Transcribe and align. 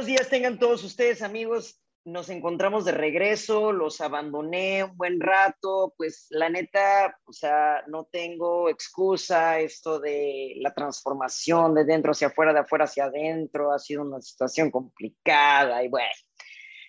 buenos 0.00 0.18
días 0.18 0.30
tengan 0.30 0.58
todos 0.58 0.82
ustedes, 0.82 1.20
amigos. 1.20 1.78
Nos 2.06 2.30
encontramos 2.30 2.86
de 2.86 2.92
regreso, 2.92 3.70
los 3.70 4.00
abandoné 4.00 4.82
un 4.82 4.96
buen 4.96 5.20
rato, 5.20 5.92
pues 5.94 6.26
la 6.30 6.48
neta, 6.48 7.18
o 7.26 7.34
sea, 7.34 7.84
no 7.86 8.08
tengo 8.10 8.70
excusa, 8.70 9.60
esto 9.60 10.00
de 10.00 10.54
la 10.56 10.72
transformación 10.72 11.74
de 11.74 11.84
dentro 11.84 12.12
hacia 12.12 12.28
afuera, 12.28 12.54
de 12.54 12.60
afuera 12.60 12.86
hacia 12.86 13.04
adentro, 13.04 13.74
ha 13.74 13.78
sido 13.78 14.00
una 14.00 14.22
situación 14.22 14.70
complicada 14.70 15.84
y 15.84 15.88
bueno. 15.88 16.08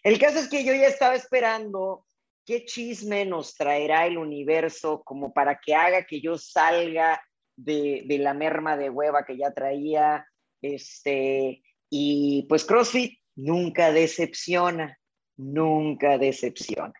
El 0.04 0.18
caso 0.18 0.39
es 0.39 0.48
que 0.48 0.64
yo 0.64 0.73
ya 0.73 0.88
estaba 0.88 1.16
esperando 1.16 2.05
qué 2.46 2.64
chisme 2.64 3.25
nos 3.25 3.55
traerá 3.55 4.05
el 4.05 4.18
universo 4.18 5.04
como 5.04 5.34
para 5.34 5.59
que 5.59 5.75
haga 5.75 6.05
que 6.05 6.21
yo 6.21 6.38
salga 6.38 7.21
de, 7.57 8.04
de 8.05 8.18
la 8.20 8.34
merma 8.34 8.78
de 8.78 8.89
hueva 8.89 9.25
que 9.25 9.36
ya 9.36 9.52
traía, 9.52 10.25
este, 10.62 11.62
y 11.91 12.44
pues 12.48 12.63
CrossFit 12.63 13.20
nunca 13.36 13.91
decepciona, 13.91 14.98
nunca 15.36 16.18
decepciona. 16.18 16.94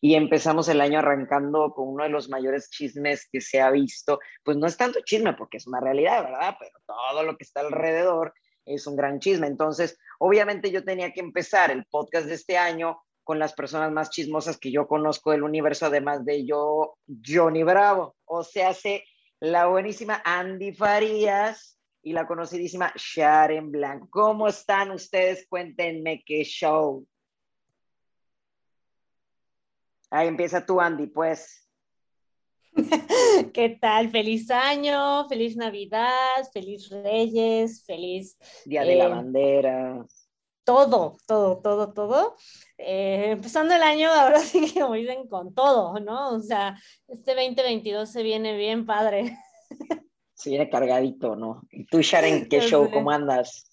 Y 0.00 0.14
empezamos 0.14 0.68
el 0.68 0.82
año 0.82 0.98
arrancando 0.98 1.72
con 1.72 1.88
uno 1.88 2.04
de 2.04 2.10
los 2.10 2.28
mayores 2.28 2.68
chismes 2.68 3.26
que 3.32 3.40
se 3.40 3.62
ha 3.62 3.70
visto. 3.70 4.20
Pues 4.44 4.58
no 4.58 4.66
es 4.66 4.76
tanto 4.76 5.00
chisme 5.00 5.32
porque 5.32 5.56
es 5.56 5.66
una 5.66 5.80
realidad, 5.80 6.24
¿verdad? 6.24 6.56
Pero 6.60 6.72
todo 6.86 7.22
lo 7.22 7.38
que 7.38 7.44
está 7.44 7.60
alrededor 7.60 8.34
es 8.66 8.86
un 8.86 8.96
gran 8.96 9.18
chisme. 9.18 9.46
Entonces, 9.46 9.98
obviamente 10.18 10.70
yo 10.70 10.84
tenía 10.84 11.12
que 11.12 11.20
empezar 11.20 11.70
el 11.70 11.86
podcast 11.86 12.26
de 12.26 12.34
este 12.34 12.58
año 12.58 12.98
con 13.22 13.38
las 13.38 13.54
personas 13.54 13.90
más 13.92 14.10
chismosas 14.10 14.58
que 14.58 14.70
yo 14.70 14.86
conozco 14.86 15.30
del 15.30 15.42
universo, 15.42 15.86
además 15.86 16.26
de 16.26 16.44
yo, 16.44 16.98
Johnny 17.24 17.62
Bravo. 17.62 18.14
O 18.26 18.44
sea, 18.44 18.68
hace 18.68 19.04
la 19.40 19.68
buenísima 19.68 20.20
Andy 20.22 20.74
Farías, 20.74 21.73
y 22.04 22.12
la 22.12 22.26
conocidísima 22.26 22.92
Sharon 22.94 23.72
Blanco. 23.72 24.08
¿Cómo 24.10 24.46
están 24.46 24.90
ustedes? 24.90 25.46
Cuéntenme 25.48 26.22
qué 26.24 26.44
show. 26.44 27.06
Ahí 30.10 30.28
empieza 30.28 30.64
tú, 30.64 30.80
Andy, 30.80 31.06
pues. 31.06 31.66
¿Qué 33.54 33.78
tal? 33.80 34.10
Feliz 34.10 34.50
año, 34.50 35.26
feliz 35.28 35.56
Navidad, 35.56 36.44
feliz 36.52 36.90
Reyes, 36.90 37.82
feliz... 37.84 38.36
Día 38.66 38.84
de 38.84 38.96
la 38.96 39.06
eh, 39.06 39.08
Bandera. 39.08 40.06
Todo, 40.62 41.16
todo, 41.26 41.58
todo, 41.62 41.92
todo. 41.94 42.36
Eh, 42.76 43.30
empezando 43.30 43.74
el 43.74 43.82
año, 43.82 44.10
ahora 44.12 44.40
sí 44.40 44.72
que 44.72 44.80
como 44.80 44.94
dicen, 44.94 45.26
con 45.26 45.54
todo, 45.54 45.98
¿no? 46.00 46.34
O 46.34 46.40
sea, 46.40 46.78
este 47.08 47.34
2022 47.34 48.10
se 48.10 48.22
viene 48.22 48.56
bien 48.58 48.84
padre. 48.84 49.38
se 50.34 50.50
viene 50.50 50.68
cargadito, 50.68 51.36
¿no? 51.36 51.62
¿Y 51.70 51.86
tú, 51.86 52.02
Sharon, 52.02 52.48
qué 52.48 52.60
show? 52.60 52.90
¿Cómo 52.90 53.10
andas? 53.10 53.70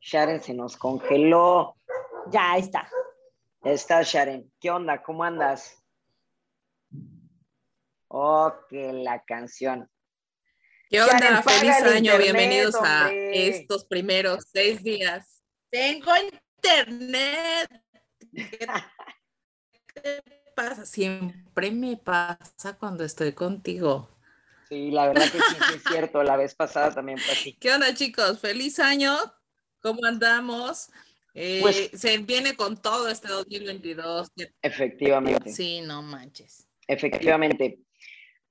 Sharon 0.00 0.40
se 0.40 0.52
nos 0.52 0.76
congeló. 0.76 1.76
Ya, 2.30 2.58
está. 2.58 2.88
Está, 3.62 4.02
Sharon. 4.02 4.52
¿Qué 4.60 4.70
onda? 4.70 5.02
¿Cómo 5.02 5.24
andas? 5.24 5.82
Oh, 8.08 8.52
que 8.68 8.92
la 8.92 9.24
canción. 9.24 9.90
¿Qué 10.90 11.00
onda? 11.00 11.42
Feliz 11.42 11.82
año. 11.82 12.18
Bienvenidos 12.18 12.74
a 12.80 13.10
estos 13.12 13.86
primeros 13.86 14.44
seis 14.52 14.82
días. 14.82 15.42
Tengo 15.70 16.12
internet. 16.62 17.82
pasa, 20.54 20.86
siempre 20.86 21.70
me 21.70 21.96
pasa 21.96 22.76
cuando 22.78 23.04
estoy 23.04 23.32
contigo. 23.32 24.08
Sí, 24.68 24.90
la 24.90 25.08
verdad 25.08 25.30
que 25.30 25.38
sí, 25.38 25.56
es 25.76 25.82
cierto. 25.88 26.22
La 26.22 26.36
vez 26.36 26.54
pasada 26.54 26.92
también 26.92 27.18
fue 27.18 27.32
así. 27.32 27.52
¿Qué 27.54 27.72
onda, 27.72 27.92
chicos? 27.94 28.40
Feliz 28.40 28.78
año. 28.78 29.16
¿Cómo 29.80 30.04
andamos? 30.04 30.88
Eh, 31.34 31.58
pues, 31.60 31.90
se 31.92 32.18
viene 32.18 32.56
con 32.56 32.80
todo 32.80 33.08
este 33.08 33.28
2022. 33.28 34.28
Efectivamente. 34.62 35.52
Sí, 35.52 35.80
no 35.82 36.02
manches. 36.02 36.66
Efectivamente. 36.86 37.80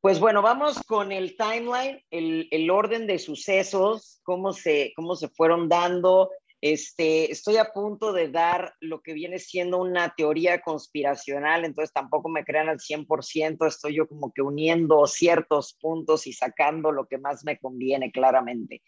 Pues 0.02 0.20
bueno, 0.20 0.41
vamos 0.41 0.80
con 0.85 1.14
el 1.14 1.38
timeline, 1.38 2.03
el, 2.12 2.50
el 2.52 2.70
orden 2.70 3.08
de 3.08 3.20
sucesos, 3.20 4.20
cómo 4.24 4.52
se, 4.52 4.91
cómo 4.97 5.16
se 5.16 5.30
fueron 5.30 5.70
dando, 5.70 6.30
este, 6.66 7.29
estoy 7.29 7.57
a 7.57 7.74
punto 7.74 8.13
de 8.13 8.29
dar 8.29 8.74
lo 8.79 9.01
que 9.01 9.12
viene 9.12 9.38
siendo 9.38 9.79
una 9.79 10.13
teoría 10.16 10.62
conspiracional, 10.62 11.66
entonces 11.66 11.91
tampoco 11.91 12.29
me 12.29 12.46
crean 12.46 12.69
al 12.69 12.79
100%, 12.79 13.68
estoy 13.68 13.96
yo 13.96 14.07
como 14.07 14.31
que 14.31 14.41
uniendo 14.41 15.06
ciertos 15.06 15.73
puntos 15.73 16.25
y 16.25 16.31
sacando 16.31 16.94
lo 16.94 17.06
que 17.06 17.18
más 17.18 17.44
me 17.44 17.59
conviene 17.59 18.13
claramente. 18.13 18.81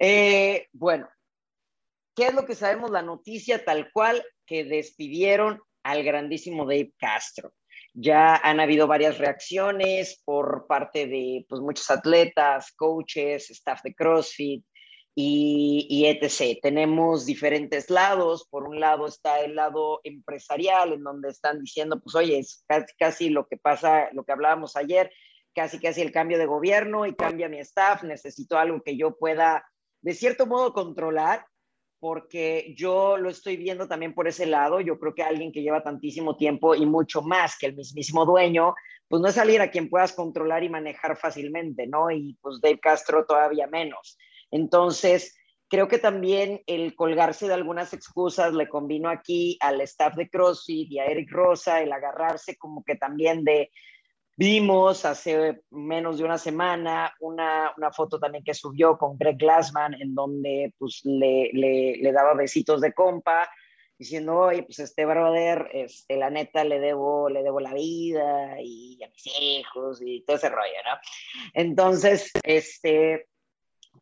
Eh, 0.00 0.66
bueno, 0.72 1.08
¿qué 2.16 2.26
es 2.26 2.34
lo 2.34 2.44
que 2.44 2.56
sabemos? 2.56 2.90
La 2.90 3.02
noticia 3.02 3.64
tal 3.64 3.92
cual 3.92 4.20
que 4.44 4.64
despidieron 4.64 5.62
al 5.84 6.02
grandísimo 6.02 6.64
Dave 6.64 6.94
Castro. 6.98 7.52
Ya 7.94 8.34
han 8.34 8.58
habido 8.58 8.88
varias 8.88 9.18
reacciones 9.18 10.20
por 10.24 10.66
parte 10.66 11.06
de 11.06 11.46
pues, 11.48 11.60
muchos 11.60 11.88
atletas, 11.92 12.72
coaches, 12.72 13.50
staff 13.50 13.82
de 13.84 13.94
CrossFit, 13.94 14.64
y, 15.20 16.06
etc. 16.06 16.60
Tenemos 16.62 17.26
diferentes 17.26 17.90
lados. 17.90 18.46
Por 18.48 18.68
un 18.68 18.78
lado 18.78 19.08
está 19.08 19.40
el 19.40 19.56
lado 19.56 20.00
empresarial, 20.04 20.92
en 20.92 21.02
donde 21.02 21.30
están 21.30 21.58
diciendo, 21.58 22.00
pues 22.00 22.14
oye, 22.14 22.38
es 22.38 22.64
casi, 22.68 22.94
casi 22.96 23.28
lo 23.28 23.48
que 23.48 23.56
pasa, 23.56 24.10
lo 24.12 24.22
que 24.22 24.30
hablábamos 24.30 24.76
ayer, 24.76 25.10
casi 25.52 25.80
casi 25.80 26.02
el 26.02 26.12
cambio 26.12 26.38
de 26.38 26.46
gobierno 26.46 27.04
y 27.04 27.16
cambia 27.16 27.48
mi 27.48 27.58
staff, 27.58 28.04
necesito 28.04 28.58
algo 28.58 28.80
que 28.80 28.96
yo 28.96 29.16
pueda, 29.16 29.66
de 30.02 30.14
cierto 30.14 30.46
modo, 30.46 30.72
controlar, 30.72 31.44
porque 31.98 32.72
yo 32.76 33.16
lo 33.16 33.28
estoy 33.28 33.56
viendo 33.56 33.88
también 33.88 34.14
por 34.14 34.28
ese 34.28 34.46
lado. 34.46 34.80
Yo 34.80 35.00
creo 35.00 35.16
que 35.16 35.24
alguien 35.24 35.50
que 35.50 35.62
lleva 35.62 35.82
tantísimo 35.82 36.36
tiempo 36.36 36.76
y 36.76 36.86
mucho 36.86 37.22
más 37.22 37.58
que 37.58 37.66
el 37.66 37.74
mismísimo 37.74 38.24
dueño, 38.24 38.72
pues 39.08 39.20
no 39.20 39.26
es 39.26 39.36
alguien 39.36 39.62
a 39.62 39.70
quien 39.72 39.90
puedas 39.90 40.12
controlar 40.12 40.62
y 40.62 40.68
manejar 40.68 41.16
fácilmente, 41.16 41.88
¿no? 41.88 42.08
Y 42.08 42.38
pues 42.40 42.60
Dave 42.60 42.78
Castro 42.78 43.26
todavía 43.26 43.66
menos. 43.66 44.16
Entonces, 44.50 45.36
creo 45.68 45.88
que 45.88 45.98
también 45.98 46.62
el 46.66 46.94
colgarse 46.94 47.46
de 47.46 47.54
algunas 47.54 47.92
excusas 47.92 48.54
le 48.54 48.68
convino 48.68 49.08
aquí 49.08 49.56
al 49.60 49.80
staff 49.82 50.14
de 50.16 50.28
CrossFit 50.28 50.90
y 50.90 50.98
a 50.98 51.06
Eric 51.06 51.30
Rosa, 51.30 51.80
el 51.82 51.92
agarrarse 51.92 52.56
como 52.56 52.82
que 52.84 52.96
también 52.96 53.44
de, 53.44 53.70
vimos 54.38 55.04
hace 55.04 55.62
menos 55.70 56.18
de 56.18 56.24
una 56.24 56.38
semana 56.38 57.12
una, 57.18 57.74
foto 57.92 58.20
también 58.20 58.44
que 58.44 58.54
subió 58.54 58.96
con 58.96 59.18
Greg 59.18 59.36
Glassman 59.36 59.94
en 59.94 60.14
donde 60.14 60.72
pues 60.78 61.00
le, 61.02 61.50
le, 61.52 62.12
daba 62.12 62.34
besitos 62.34 62.80
de 62.80 62.92
compa 62.92 63.50
diciendo, 63.98 64.38
oye, 64.38 64.62
pues 64.62 64.78
este 64.78 65.04
brother, 65.04 65.68
este, 65.72 66.16
la 66.16 66.30
neta 66.30 66.62
le 66.62 66.78
debo, 66.78 67.28
le 67.28 67.42
debo 67.42 67.58
la 67.58 67.74
vida 67.74 68.54
y 68.62 69.02
a 69.02 69.08
mis 69.08 69.26
hijos 69.40 70.00
y 70.00 70.22
todo 70.22 70.36
ese 70.36 70.50
rollo, 70.50 70.78
¿no? 70.84 71.00
Entonces, 71.54 72.30
este, 72.44 73.26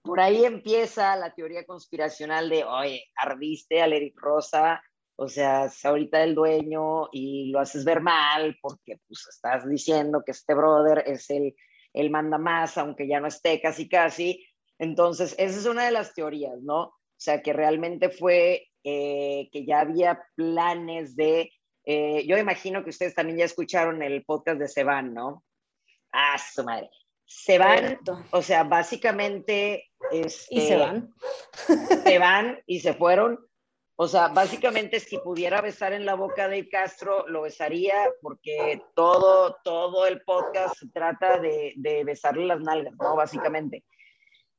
por 0.07 0.21
ahí 0.21 0.45
empieza 0.45 1.17
la 1.17 1.35
teoría 1.35 1.65
conspiracional 1.67 2.49
de, 2.49 2.65
oye, 2.65 3.05
ardiste 3.17 3.83
a 3.83 3.87
Eric 3.87 4.19
Rosa, 4.19 4.83
o 5.17 5.29
sea, 5.29 5.67
es 5.67 5.85
ahorita 5.85 6.23
el 6.23 6.35
dueño 6.35 7.09
y 7.13 7.51
lo 7.51 7.61
haces 7.61 7.85
ver 7.85 8.01
mal 8.01 8.57
porque 8.61 9.01
pues 9.07 9.27
estás 9.29 9.69
diciendo 9.69 10.23
que 10.25 10.33
este 10.33 10.55
brother 10.55 11.03
es 11.07 11.29
el, 11.31 11.55
el 11.93 12.11
manda 12.11 12.39
más, 12.39 12.79
aunque 12.79 13.09
ya 13.09 13.21
no 13.21 13.27
esté 13.27 13.61
casi 13.61 13.89
casi. 13.89 14.47
Entonces, 14.79 15.35
esa 15.39 15.59
es 15.59 15.67
una 15.67 15.85
de 15.85 15.93
las 15.93 16.15
teorías, 16.15 16.61
¿no? 16.63 16.83
O 16.83 17.19
sea, 17.19 17.43
que 17.43 17.53
realmente 17.53 18.11
fue 18.11 18.69
eh, 18.85 19.49
que 19.51 19.65
ya 19.67 19.81
había 19.81 20.23
planes 20.37 21.17
de, 21.17 21.51
eh, 21.85 22.27
yo 22.27 22.37
imagino 22.37 22.85
que 22.85 22.91
ustedes 22.91 23.15
también 23.15 23.39
ya 23.39 23.45
escucharon 23.47 24.03
el 24.03 24.25
podcast 24.25 24.59
de 24.59 24.69
Seban, 24.69 25.15
¿no? 25.15 25.43
Ah, 26.13 26.37
su 26.39 26.63
madre 26.63 26.91
se 27.27 27.59
van, 27.59 27.99
o 28.31 28.41
sea, 28.41 28.63
básicamente... 28.65 29.91
Este, 30.11 30.55
y 30.55 30.61
se 30.63 30.77
van. 30.77 31.15
Se 32.05 32.19
van 32.19 32.59
y 32.67 32.81
se 32.81 32.95
fueron. 32.95 33.39
O 33.99 34.07
sea, 34.07 34.29
básicamente 34.29 35.01
si 35.01 35.17
pudiera 35.19 35.63
besar 35.63 35.95
en 35.95 36.05
la 36.05 36.15
boca 36.15 36.49
de 36.49 36.69
Castro, 36.69 37.27
lo 37.29 37.43
besaría 37.43 37.95
porque 38.21 38.83
todo, 38.95 39.57
todo 39.65 40.07
el 40.07 40.21
podcast 40.23 40.77
se 40.77 40.89
trata 40.89 41.39
de, 41.39 41.73
de 41.77 42.05
besarle 42.05 42.45
las 42.45 42.61
nalgas, 42.61 42.95
¿no? 43.01 43.17
Básicamente. 43.17 43.85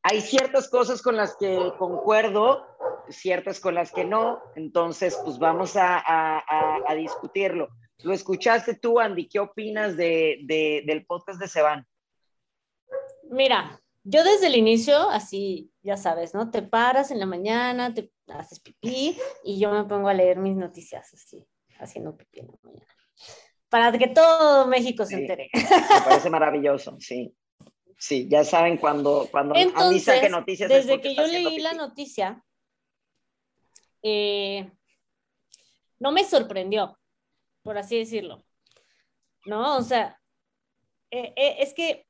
Hay 0.01 0.22
ciertas 0.22 0.69
cosas 0.69 1.01
con 1.01 1.18
las 1.18 1.36
que 1.36 1.72
concuerdo, 1.78 2.66
ciertas 3.10 3.60
con 3.60 3.75
las 3.75 3.92
que 3.92 4.06
no, 4.06 4.42
entonces 4.56 5.19
pues 5.24 5.38
vamos 5.38 5.75
a, 5.75 5.98
a, 5.98 6.80
a, 6.88 6.95
discutirlo. 6.95 7.69
Lo 8.04 8.13
escuchaste 8.13 8.75
tú, 8.75 9.00
Andy, 9.00 9.28
¿qué 9.28 9.39
opinas 9.39 9.98
de, 9.98 10.39
de, 10.45 10.84
del 10.86 11.06
podcast 11.06 11.39
de 11.39 11.48
Seban? 11.48 11.86
Mira, 13.30 13.80
yo 14.09 14.24
desde 14.24 14.48
el 14.48 14.56
inicio, 14.56 15.09
así, 15.09 15.69
ya 15.83 15.98
sabes, 15.98 16.33
¿no? 16.33 16.50
Te 16.50 16.62
paras 16.62 17.12
en 17.12 17.19
la 17.19 17.25
mañana, 17.25 17.94
te 17.94 18.09
haces 18.30 18.62
pipí 18.62 19.18
y 19.44 19.59
yo 19.59 19.69
me 19.69 19.83
pongo 19.83 20.07
a 20.07 20.13
leer 20.13 20.38
mis 20.38 20.56
noticias 20.56 21.13
así, 21.13 21.45
haciendo 21.77 22.15
pipí 22.15 22.39
en 22.39 22.48
la 22.48 22.57
mañana. 22.63 22.94
Para 23.68 23.98
que 23.98 24.07
todo 24.07 24.65
México 24.68 25.06
se 25.06 25.15
entere. 25.15 25.50
Me 25.54 26.01
parece 26.06 26.30
maravilloso, 26.30 26.95
sí. 27.01 27.36
Sí, 28.00 28.30
ya 28.30 28.45
saben 28.45 28.77
cuando, 28.77 29.27
cuando 29.30 29.56
Entonces, 29.56 30.07
Andy 30.07 30.30
noticias. 30.30 30.69
Desde 30.69 31.01
que 31.01 31.13
yo 31.13 31.27
leí 31.27 31.60
la 31.60 31.74
noticia, 31.74 32.42
eh, 34.03 34.71
no 36.00 36.13
me 36.13 36.24
sorprendió, 36.24 36.98
por 37.62 37.77
así 37.77 37.98
decirlo. 37.98 38.45
¿No? 39.45 39.77
O 39.77 39.81
sea, 39.81 40.18
eh, 41.12 41.33
eh, 41.36 41.57
es 41.60 41.74
que, 41.74 42.07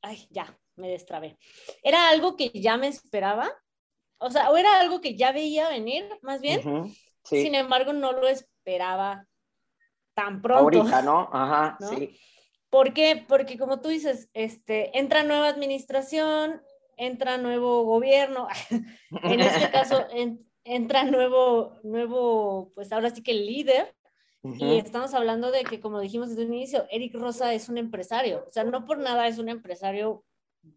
ay, 0.00 0.26
ya, 0.30 0.58
me 0.82 0.90
destrabé. 0.90 1.38
Era 1.82 2.10
algo 2.10 2.36
que 2.36 2.50
ya 2.50 2.76
me 2.76 2.88
esperaba, 2.88 3.50
o 4.18 4.30
sea, 4.30 4.50
o 4.50 4.56
era 4.56 4.80
algo 4.80 5.00
que 5.00 5.16
ya 5.16 5.32
veía 5.32 5.68
venir, 5.68 6.04
más 6.20 6.40
bien. 6.40 6.92
Sin 7.24 7.54
embargo, 7.54 7.92
no 7.92 8.12
lo 8.12 8.28
esperaba 8.28 9.26
tan 10.14 10.42
pronto. 10.42 10.80
Ahorita, 10.80 11.02
¿no? 11.02 11.28
Ajá, 11.32 11.78
sí. 11.80 12.18
¿Por 12.68 12.92
qué? 12.94 13.24
Porque 13.28 13.58
como 13.58 13.80
tú 13.80 13.88
dices, 13.88 14.30
este, 14.32 14.98
entra 14.98 15.22
nueva 15.22 15.48
administración, 15.48 16.62
entra 16.96 17.38
nuevo 17.38 17.84
gobierno, 17.84 18.48
en 19.22 19.40
este 19.40 19.70
caso 19.70 20.06
entra 20.64 21.04
nuevo, 21.04 21.78
nuevo, 21.82 22.72
pues 22.74 22.92
ahora 22.92 23.10
sí 23.10 23.22
que 23.22 23.32
el 23.32 23.46
líder, 23.46 23.94
y 24.44 24.76
estamos 24.78 25.14
hablando 25.14 25.52
de 25.52 25.62
que, 25.62 25.80
como 25.80 26.00
dijimos 26.00 26.30
desde 26.30 26.46
un 26.46 26.54
inicio, 26.54 26.84
Eric 26.90 27.14
Rosa 27.14 27.54
es 27.54 27.68
un 27.68 27.78
empresario, 27.78 28.44
o 28.48 28.50
sea, 28.50 28.64
no 28.64 28.84
por 28.84 28.98
nada 28.98 29.28
es 29.28 29.38
un 29.38 29.48
empresario 29.48 30.24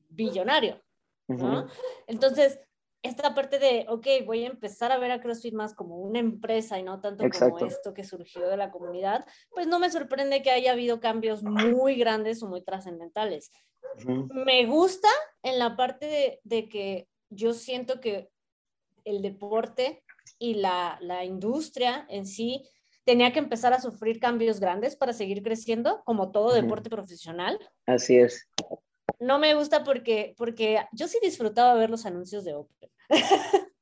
billonario, 0.10 0.82
¿no? 1.28 1.68
Entonces, 2.08 2.60
esta 3.02 3.36
parte 3.36 3.60
de, 3.60 3.86
ok, 3.88 4.08
voy 4.26 4.46
a 4.46 4.48
empezar 4.48 4.92
a 4.92 4.98
ver 4.98 5.12
a 5.12 5.22
CrossFit 5.22 5.54
más 5.54 5.76
como 5.76 5.98
una 5.98 6.20
empresa 6.20 6.80
y 6.80 6.84
no 6.84 7.00
tanto 7.02 7.24
como 7.30 7.60
esto 7.60 7.94
que 7.94 8.04
surgió 8.04 8.48
de 8.48 8.58
la 8.58 8.72
comunidad, 8.72 9.26
pues 9.52 9.68
no 9.68 9.80
me 9.80 9.92
sorprende 9.92 10.42
que 10.42 10.52
haya 10.52 10.72
habido 10.72 11.00
cambios 11.00 11.44
muy 11.44 11.96
grandes 11.96 12.42
o 12.42 12.48
muy 12.48 12.64
trascendentales. 12.64 13.52
Me 14.08 14.66
gusta 14.66 15.08
en 15.44 15.60
la 15.60 15.78
parte 15.78 16.08
de, 16.08 16.40
de, 16.44 16.68
que 16.68 17.08
yo 17.30 17.54
siento 17.54 18.02
que 18.02 18.30
el 19.06 19.22
deporte 19.22 20.04
y 20.40 20.56
la, 20.56 20.98
la 21.02 21.24
industria 21.24 22.06
en 22.10 22.26
sí 22.26 22.68
tenía 23.06 23.32
que 23.32 23.40
empezar 23.40 23.72
a 23.74 23.80
sufrir 23.80 24.20
cambios 24.20 24.60
grandes 24.60 24.96
para 24.96 25.14
seguir 25.14 25.44
creciendo, 25.44 26.02
como 26.06 26.32
todo 26.32 26.54
deporte 26.54 26.90
profesional. 26.90 27.60
Así 27.86 28.18
es. 28.18 28.50
No 29.20 29.40
me 29.40 29.54
gusta 29.54 29.84
porque, 29.84 30.34
porque 30.38 30.86
yo 30.92 31.08
sí 31.08 31.20
disfrutaba 31.22 31.74
ver 31.74 31.90
los 31.90 32.06
anuncios 32.06 32.44
de 32.44 32.54
Open. 32.54 32.90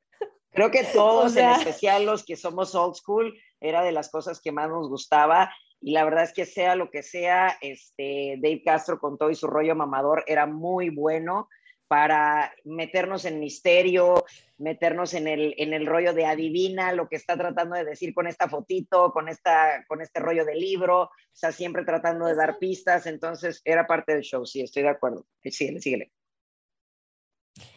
Creo 0.51 0.69
que 0.69 0.83
todos, 0.83 1.35
en 1.35 1.49
especial 1.49 2.05
los 2.05 2.23
que 2.23 2.35
somos 2.35 2.75
old 2.75 2.95
school, 2.95 3.33
era 3.59 3.83
de 3.83 3.91
las 3.91 4.11
cosas 4.11 4.39
que 4.39 4.51
más 4.51 4.69
nos 4.69 4.87
gustaba. 4.87 5.51
Y 5.81 5.91
la 5.91 6.03
verdad 6.03 6.23
es 6.23 6.33
que 6.33 6.45
sea 6.45 6.75
lo 6.75 6.91
que 6.91 7.01
sea, 7.01 7.57
este, 7.59 8.37
Dave 8.41 8.61
Castro 8.63 8.99
con 8.99 9.17
todo 9.17 9.31
y 9.31 9.35
su 9.35 9.47
rollo 9.47 9.75
mamador 9.75 10.23
era 10.27 10.45
muy 10.45 10.89
bueno 10.89 11.49
para 11.87 12.53
meternos 12.63 13.25
en 13.25 13.39
misterio, 13.39 14.25
meternos 14.57 15.13
en 15.13 15.27
el, 15.27 15.53
en 15.57 15.73
el 15.73 15.85
rollo 15.85 16.13
de 16.13 16.25
adivina 16.25 16.91
lo 16.93 17.07
que 17.07 17.15
está 17.15 17.37
tratando 17.37 17.75
de 17.75 17.85
decir 17.85 18.13
con 18.13 18.27
esta 18.27 18.49
fotito, 18.49 19.11
con, 19.11 19.29
esta, 19.29 19.85
con 19.87 20.01
este 20.01 20.19
rollo 20.19 20.45
de 20.45 20.55
libro, 20.55 21.03
o 21.03 21.11
sea, 21.31 21.51
siempre 21.51 21.85
tratando 21.85 22.25
de 22.25 22.35
dar 22.35 22.57
pistas, 22.57 23.05
entonces 23.05 23.61
era 23.65 23.85
parte 23.85 24.13
del 24.13 24.23
show, 24.23 24.45
sí, 24.45 24.61
estoy 24.61 24.83
de 24.83 24.89
acuerdo. 24.89 25.25
Síguele, 25.43 25.81
síguele. 25.81 26.11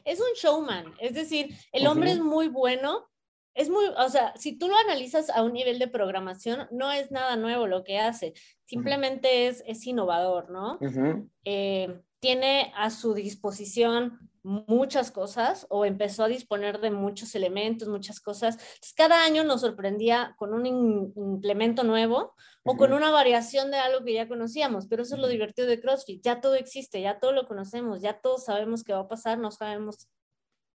Es 0.05 0.21
un 0.21 0.33
showman, 0.35 0.95
es 0.99 1.15
decir, 1.15 1.55
el 1.73 1.87
hombre 1.87 2.13
es 2.13 2.21
muy 2.21 2.49
bueno, 2.49 3.11
es 3.55 3.69
muy, 3.69 3.85
o 3.87 4.09
sea, 4.09 4.35
si 4.37 4.57
tú 4.57 4.69
lo 4.69 4.77
analizas 4.77 5.29
a 5.31 5.43
un 5.43 5.53
nivel 5.53 5.79
de 5.79 5.89
programación, 5.89 6.69
no 6.71 6.93
es 6.93 7.11
nada 7.11 7.37
nuevo 7.37 7.67
lo 7.67 7.85
que 7.85 7.99
hace, 7.99 8.33
simplemente 8.65 9.49
es, 9.49 9.63
es 9.67 9.87
innovador, 9.87 10.51
¿no? 10.51 10.79
Tiene 12.21 12.73
a 12.77 12.91
su 12.91 13.15
disposición 13.15 14.31
muchas 14.47 15.11
cosas 15.11 15.67
o 15.71 15.85
empezó 15.85 16.23
a 16.23 16.29
disponer 16.29 16.81
de 16.81 16.93
muchos 16.93 17.35
elementos, 17.35 17.89
muchas 17.89 18.21
cosas. 18.21 18.59
cada 18.97 19.25
año 19.25 19.43
nos 19.43 19.63
sorprendía 19.63 20.35
con 20.39 20.55
un 20.55 20.67
implemento 20.67 21.83
nuevo 21.83 22.35
o 22.63 22.77
con 22.77 22.93
una 22.93 23.11
variación 23.11 23.73
de 23.73 23.79
algo 23.79 24.05
que 24.05 24.15
ya 24.15 24.29
conocíamos, 24.29 24.87
pero 24.87 25.03
eso 25.03 25.17
es 25.17 25.21
lo 25.21 25.27
divertido 25.27 25.67
de 25.67 25.81
CrossFit, 25.81 26.23
ya 26.23 26.41
todo 26.41 26.55
existe, 26.55 27.01
ya 27.01 27.19
todo 27.19 27.33
lo 27.33 27.49
conocemos, 27.49 28.01
ya 28.01 28.21
todos 28.21 28.45
sabemos 28.45 28.85
qué 28.85 28.93
va 28.93 29.01
a 29.01 29.09
pasar, 29.09 29.39
no 29.39 29.51
sabemos 29.51 30.09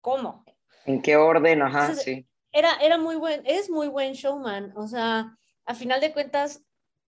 cómo. 0.02 0.44
¿En 0.86 1.02
qué 1.02 1.16
orden? 1.16 1.62
Ajá, 1.62 1.96
sí. 1.96 2.28
Era, 2.52 2.76
era 2.82 2.98
muy 2.98 3.16
buen, 3.16 3.42
es 3.46 3.70
muy 3.70 3.88
buen 3.88 4.14
showman, 4.14 4.74
o 4.76 4.88
sea, 4.88 5.38
a 5.66 5.76
final 5.76 6.02
de 6.02 6.12
cuentas, 6.12 6.62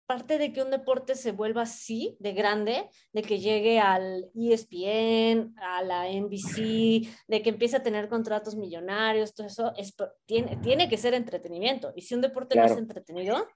parte 0.07 0.37
de 0.37 0.53
que 0.53 0.61
un 0.61 0.71
deporte 0.71 1.15
se 1.15 1.33
vuelva 1.33 1.63
así 1.63 2.15
de 2.19 2.31
grande, 2.31 2.89
de 3.11 3.21
que 3.21 3.39
llegue 3.39 3.79
al 3.79 4.31
ESPN, 4.33 5.53
a 5.57 5.83
la 5.83 6.09
NBC, 6.09 7.07
de 7.27 7.41
que 7.43 7.49
empiece 7.49 7.75
a 7.75 7.83
tener 7.83 8.07
contratos 8.07 8.55
millonarios, 8.55 9.33
todo 9.33 9.47
eso, 9.47 9.73
es, 9.75 9.95
tiene, 10.25 10.55
tiene 10.63 10.89
que 10.89 10.97
ser 10.97 11.13
entretenimiento. 11.13 11.91
Y 11.95 12.01
si 12.01 12.15
un 12.15 12.21
deporte 12.21 12.55
no 12.55 12.63
es 12.63 12.77
entretenido, 12.77 13.47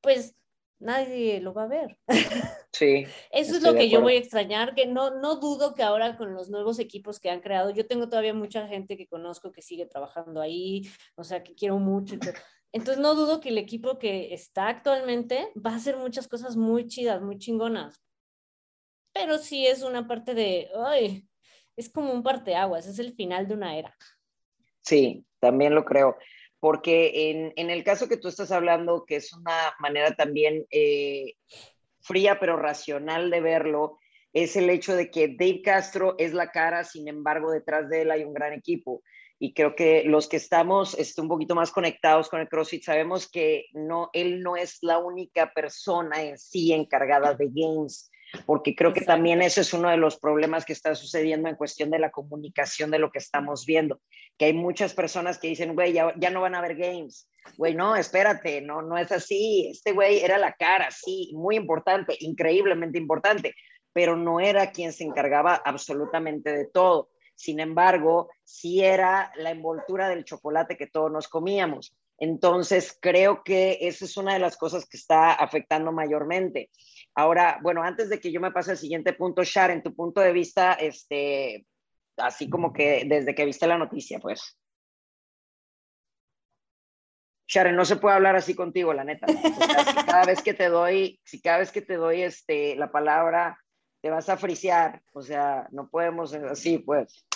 pues 0.00 0.34
nadie 0.78 1.40
lo 1.40 1.54
va 1.54 1.64
a 1.64 1.68
ver. 1.68 1.98
Sí. 2.70 3.06
Eso 3.32 3.56
es 3.56 3.62
lo 3.62 3.74
que 3.74 3.88
yo 3.88 4.00
voy 4.02 4.14
a 4.14 4.18
extrañar, 4.18 4.74
que 4.76 4.86
no, 4.86 5.18
no 5.18 5.36
dudo 5.40 5.74
que 5.74 5.82
ahora 5.82 6.16
con 6.16 6.32
los 6.34 6.48
nuevos 6.48 6.78
equipos 6.78 7.18
que 7.18 7.28
han 7.28 7.40
creado, 7.40 7.70
yo 7.70 7.88
tengo 7.88 8.08
todavía 8.08 8.34
mucha 8.34 8.68
gente 8.68 8.96
que 8.96 9.08
conozco 9.08 9.50
que 9.50 9.62
sigue 9.62 9.86
trabajando 9.86 10.40
ahí, 10.40 10.82
o 11.16 11.24
sea, 11.24 11.42
que 11.42 11.56
quiero 11.56 11.78
mucho. 11.80 12.16
Entonces 12.70 13.02
no 13.02 13.16
dudo 13.16 13.40
que 13.40 13.48
el 13.48 13.58
equipo 13.58 13.98
que 13.98 14.32
está 14.32 14.68
actualmente 14.68 15.50
va 15.56 15.72
a 15.72 15.76
hacer 15.76 15.96
muchas 15.96 16.28
cosas 16.28 16.56
muy 16.56 16.86
chidas, 16.86 17.20
muy 17.20 17.38
chingonas. 17.38 18.00
Pero 19.12 19.38
sí 19.38 19.66
es 19.66 19.82
una 19.82 20.06
parte 20.06 20.34
de, 20.34 20.70
ay, 20.86 21.26
es 21.74 21.88
como 21.90 22.12
un 22.12 22.22
parteaguas, 22.22 22.86
es 22.86 23.00
el 23.00 23.14
final 23.14 23.48
de 23.48 23.54
una 23.54 23.76
era. 23.76 23.96
Sí, 24.82 25.24
también 25.40 25.74
lo 25.74 25.84
creo. 25.84 26.16
Porque 26.60 27.30
en, 27.30 27.52
en 27.56 27.70
el 27.70 27.84
caso 27.84 28.08
que 28.08 28.16
tú 28.16 28.28
estás 28.28 28.50
hablando, 28.50 29.04
que 29.06 29.16
es 29.16 29.32
una 29.32 29.74
manera 29.78 30.14
también 30.14 30.66
eh, 30.70 31.34
fría 32.00 32.38
pero 32.40 32.56
racional 32.56 33.30
de 33.30 33.40
verlo, 33.40 33.98
es 34.32 34.56
el 34.56 34.68
hecho 34.70 34.94
de 34.94 35.10
que 35.10 35.28
Dave 35.28 35.62
Castro 35.62 36.14
es 36.18 36.32
la 36.32 36.50
cara, 36.50 36.84
sin 36.84 37.08
embargo, 37.08 37.50
detrás 37.50 37.88
de 37.88 38.02
él 38.02 38.10
hay 38.10 38.24
un 38.24 38.34
gran 38.34 38.52
equipo. 38.52 39.02
Y 39.38 39.54
creo 39.54 39.76
que 39.76 40.02
los 40.04 40.28
que 40.28 40.36
estamos 40.36 40.98
este, 40.98 41.20
un 41.20 41.28
poquito 41.28 41.54
más 41.54 41.70
conectados 41.70 42.28
con 42.28 42.40
el 42.40 42.48
CrossFit 42.48 42.82
sabemos 42.82 43.30
que 43.30 43.66
no, 43.72 44.10
él 44.12 44.42
no 44.42 44.56
es 44.56 44.78
la 44.82 44.98
única 44.98 45.52
persona 45.52 46.22
en 46.22 46.38
sí 46.38 46.72
encargada 46.72 47.34
de 47.34 47.48
games, 47.52 48.10
porque 48.46 48.74
creo 48.74 48.92
que 48.92 49.02
también 49.02 49.42
ese 49.42 49.62
es 49.62 49.72
uno 49.72 49.88
de 49.90 49.96
los 49.96 50.18
problemas 50.18 50.64
que 50.64 50.72
está 50.72 50.94
sucediendo 50.94 51.48
en 51.48 51.56
cuestión 51.56 51.90
de 51.90 51.98
la 51.98 52.10
comunicación 52.10 52.90
de 52.90 52.98
lo 52.98 53.10
que 53.10 53.18
estamos 53.18 53.66
viendo, 53.66 54.00
que 54.36 54.46
hay 54.46 54.52
muchas 54.52 54.94
personas 54.94 55.38
que 55.38 55.48
dicen, 55.48 55.74
güey, 55.74 55.92
ya, 55.92 56.12
ya 56.18 56.30
no 56.30 56.40
van 56.40 56.54
a 56.54 56.60
ver 56.60 56.76
games. 56.76 57.28
Güey, 57.56 57.74
no, 57.74 57.96
espérate, 57.96 58.60
no, 58.60 58.82
no 58.82 58.98
es 58.98 59.10
así. 59.10 59.68
Este 59.70 59.92
güey 59.92 60.18
era 60.18 60.38
la 60.38 60.52
cara, 60.52 60.90
sí, 60.90 61.30
muy 61.34 61.56
importante, 61.56 62.16
increíblemente 62.20 62.98
importante, 62.98 63.54
pero 63.92 64.16
no 64.16 64.40
era 64.40 64.70
quien 64.70 64.92
se 64.92 65.04
encargaba 65.04 65.62
absolutamente 65.64 66.52
de 66.52 66.66
todo. 66.66 67.10
Sin 67.34 67.60
embargo, 67.60 68.28
sí 68.44 68.84
era 68.84 69.32
la 69.36 69.50
envoltura 69.50 70.08
del 70.08 70.24
chocolate 70.24 70.76
que 70.76 70.88
todos 70.88 71.10
nos 71.10 71.28
comíamos. 71.28 71.94
Entonces, 72.18 72.98
creo 73.00 73.44
que 73.44 73.78
esa 73.80 74.04
es 74.04 74.16
una 74.16 74.34
de 74.34 74.40
las 74.40 74.56
cosas 74.56 74.86
que 74.88 74.96
está 74.96 75.32
afectando 75.32 75.92
mayormente. 75.92 76.70
Ahora, 77.18 77.58
bueno, 77.62 77.82
antes 77.82 78.08
de 78.10 78.20
que 78.20 78.30
yo 78.30 78.40
me 78.40 78.52
pase 78.52 78.70
al 78.70 78.78
siguiente 78.78 79.12
punto, 79.12 79.42
Sharon, 79.42 79.82
tu 79.82 79.92
punto 79.92 80.20
de 80.20 80.32
vista, 80.32 80.74
este, 80.74 81.66
así 82.16 82.48
como 82.48 82.72
que 82.72 83.02
desde 83.06 83.34
que 83.34 83.44
viste 83.44 83.66
la 83.66 83.76
noticia, 83.76 84.20
pues. 84.20 84.56
Sharon, 87.48 87.74
no 87.74 87.84
se 87.84 87.96
puede 87.96 88.14
hablar 88.14 88.36
así 88.36 88.54
contigo, 88.54 88.94
la 88.94 89.02
neta. 89.02 89.26
cada 90.06 90.26
vez 90.26 90.42
que 90.42 90.54
te 90.54 90.68
doy, 90.68 91.20
si 91.24 91.40
cada 91.40 91.58
vez 91.58 91.72
que 91.72 91.82
te 91.82 91.96
doy 91.96 92.22
este, 92.22 92.76
la 92.76 92.92
palabra, 92.92 93.58
te 94.00 94.10
vas 94.10 94.28
a 94.28 94.36
frisear. 94.36 95.02
O 95.12 95.20
sea, 95.20 95.66
no 95.72 95.90
podemos 95.90 96.32
así, 96.34 96.78
pues. 96.78 97.26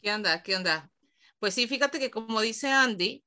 ¿Qué 0.00 0.14
onda? 0.14 0.42
¿Qué 0.42 0.56
onda? 0.56 0.90
Pues 1.38 1.52
sí, 1.52 1.68
fíjate 1.68 1.98
que 1.98 2.10
como 2.10 2.40
dice 2.40 2.70
Andy, 2.70 3.22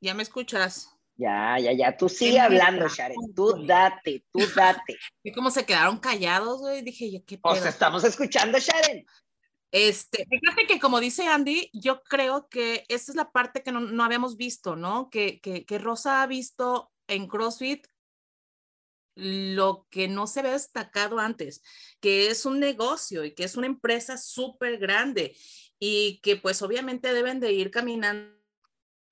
¿ya 0.00 0.14
me 0.14 0.22
escuchas? 0.22 0.90
Ya, 1.16 1.58
ya, 1.58 1.72
ya, 1.72 1.96
tú 1.96 2.08
sigue 2.08 2.40
hablando, 2.40 2.88
Sharon, 2.88 3.34
tú 3.34 3.66
date, 3.66 4.24
tú 4.32 4.38
date. 4.56 4.98
Y 5.22 5.32
cómo 5.32 5.50
se 5.50 5.66
quedaron 5.66 5.98
callados, 5.98 6.60
güey, 6.60 6.80
dije, 6.80 7.22
¿qué 7.26 7.36
pedo? 7.36 7.52
O 7.52 7.56
sea, 7.56 7.68
estamos 7.68 8.04
escuchando, 8.04 8.58
Sharon. 8.58 9.04
Este, 9.70 10.26
fíjate 10.28 10.66
que 10.66 10.80
como 10.80 10.98
dice 10.98 11.26
Andy, 11.26 11.70
yo 11.72 12.02
creo 12.02 12.48
que 12.48 12.84
esa 12.88 13.12
es 13.12 13.16
la 13.16 13.30
parte 13.30 13.62
que 13.62 13.70
no, 13.70 14.02
habíamos 14.02 14.36
visto, 14.36 14.76
¿no? 14.76 15.10
Que, 15.10 15.40
que, 15.40 15.64
que, 15.64 15.78
Rosa 15.78 16.22
ha 16.22 16.26
visto 16.26 16.90
en 17.06 17.28
CrossFit 17.28 17.86
lo 19.14 19.86
que 19.90 20.08
no 20.08 20.26
se 20.26 20.42
ve 20.42 20.50
destacado 20.50 21.18
antes, 21.18 21.62
que 22.00 22.28
es 22.28 22.46
un 22.46 22.58
negocio 22.58 23.24
y 23.24 23.34
que 23.34 23.44
es 23.44 23.56
una 23.56 23.66
empresa 23.66 24.16
súper 24.16 24.78
grande 24.78 25.36
y 25.78 26.20
que 26.22 26.36
pues 26.36 26.62
obviamente 26.62 27.12
deben 27.12 27.38
de 27.38 27.52
ir 27.52 27.70
caminando 27.70 28.39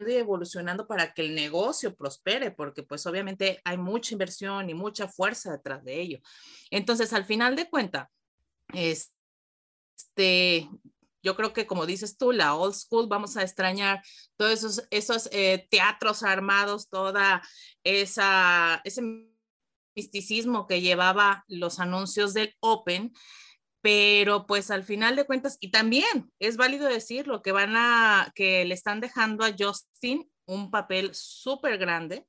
evolucionando 0.01 0.87
para 0.87 1.13
que 1.13 1.23
el 1.23 1.35
negocio 1.35 1.95
prospere, 1.95 2.51
porque 2.51 2.83
pues 2.83 3.07
obviamente 3.07 3.61
hay 3.65 3.79
mucha 3.79 4.15
inversión 4.15 4.71
y 4.71 4.75
mucha 4.75 5.09
fuerza 5.09 5.53
detrás 5.53 5.85
de 5.85 6.01
ello. 6.01 6.21
Entonces, 6.71 7.13
al 7.13 7.25
final 7.25 7.57
de 7.57 7.69
cuenta, 7.69 8.11
este, 8.75 10.69
yo 11.23 11.37
creo 11.37 11.53
que 11.53 11.67
como 11.67 11.87
dices 11.87 12.17
tú, 12.17 12.33
la 12.33 12.55
old 12.55 12.75
school, 12.75 13.09
vamos 13.09 13.37
a 13.37 13.43
extrañar 13.43 14.03
todos 14.37 14.53
esos, 14.53 14.87
esos 14.91 15.29
eh, 15.33 15.67
teatros 15.71 16.23
armados, 16.23 16.89
toda 16.89 17.43
esa, 17.83 18.81
ese 18.85 19.03
misticismo 19.97 20.67
que 20.67 20.81
llevaba 20.81 21.45
los 21.49 21.81
anuncios 21.81 22.35
del 22.35 22.55
Open, 22.61 23.13
pero 23.81 24.47
pues 24.47 24.71
al 24.71 24.85
final 24.85 25.17
de 25.17 25.25
cuentas, 25.25 25.57
y 25.61 25.71
también 25.71 26.33
es 26.39 26.57
válido 26.57 26.89
decirlo, 26.89 27.43
que 27.43 27.53
van 27.53 27.75
a, 27.77 28.33
que 28.35 28.65
le 28.65 28.75
están 28.75 29.01
dejando 29.01 29.45
a 29.45 29.55
Justin 29.57 30.31
un 30.47 30.71
papel 30.71 31.11
súper 31.15 31.79
grande 31.79 32.27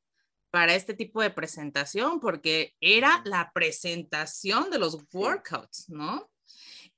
para 0.51 0.75
este 0.75 0.94
tipo 0.94 1.22
de 1.22 1.29
presentación, 1.29 2.20
porque 2.20 2.75
era 2.82 3.22
la 3.25 3.51
presentación 3.53 4.70
de 4.70 4.79
los 4.79 4.98
workouts, 5.13 5.89
¿no? 5.89 6.29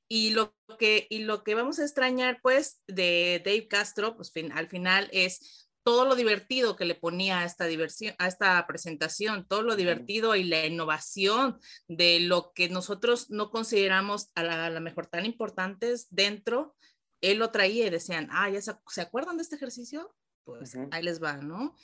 Y 0.07 0.31
lo 0.31 0.55
que, 0.79 1.07
y 1.09 1.19
lo 1.19 1.43
que 1.43 1.55
vamos 1.55 1.79
a 1.79 1.83
extrañar, 1.83 2.39
pues, 2.41 2.81
de 2.87 3.41
Dave 3.45 3.67
Castro, 3.67 4.15
pues 4.15 4.31
al 4.53 4.67
final 4.67 5.09
es 5.11 5.69
todo 5.83 6.05
lo 6.05 6.15
divertido 6.15 6.75
que 6.75 6.85
le 6.85 6.95
ponía 6.95 7.39
a 7.39 7.45
esta 7.45 7.65
diversión, 7.65 8.15
a 8.19 8.27
esta 8.27 8.65
presentación, 8.67 9.47
todo 9.47 9.63
lo 9.63 9.75
divertido 9.75 10.35
y 10.35 10.43
la 10.43 10.65
innovación 10.65 11.59
de 11.87 12.19
lo 12.19 12.51
que 12.53 12.69
nosotros 12.69 13.29
no 13.29 13.49
consideramos 13.49 14.29
a 14.35 14.43
la, 14.43 14.79
mejor 14.79 15.07
tan 15.07 15.25
importantes 15.25 16.07
dentro, 16.09 16.75
él 17.21 17.37
lo 17.39 17.51
traía 17.51 17.87
y 17.87 17.89
decían, 17.89 18.27
ah, 18.31 18.49
¿ya 18.49 18.61
se, 18.61 19.01
acuerdan 19.01 19.37
de 19.37 19.43
este 19.43 19.55
ejercicio? 19.55 20.13
Pues 20.43 20.75
ahí 20.91 21.03
les 21.03 21.21
va, 21.21 21.37
¿no? 21.37 21.75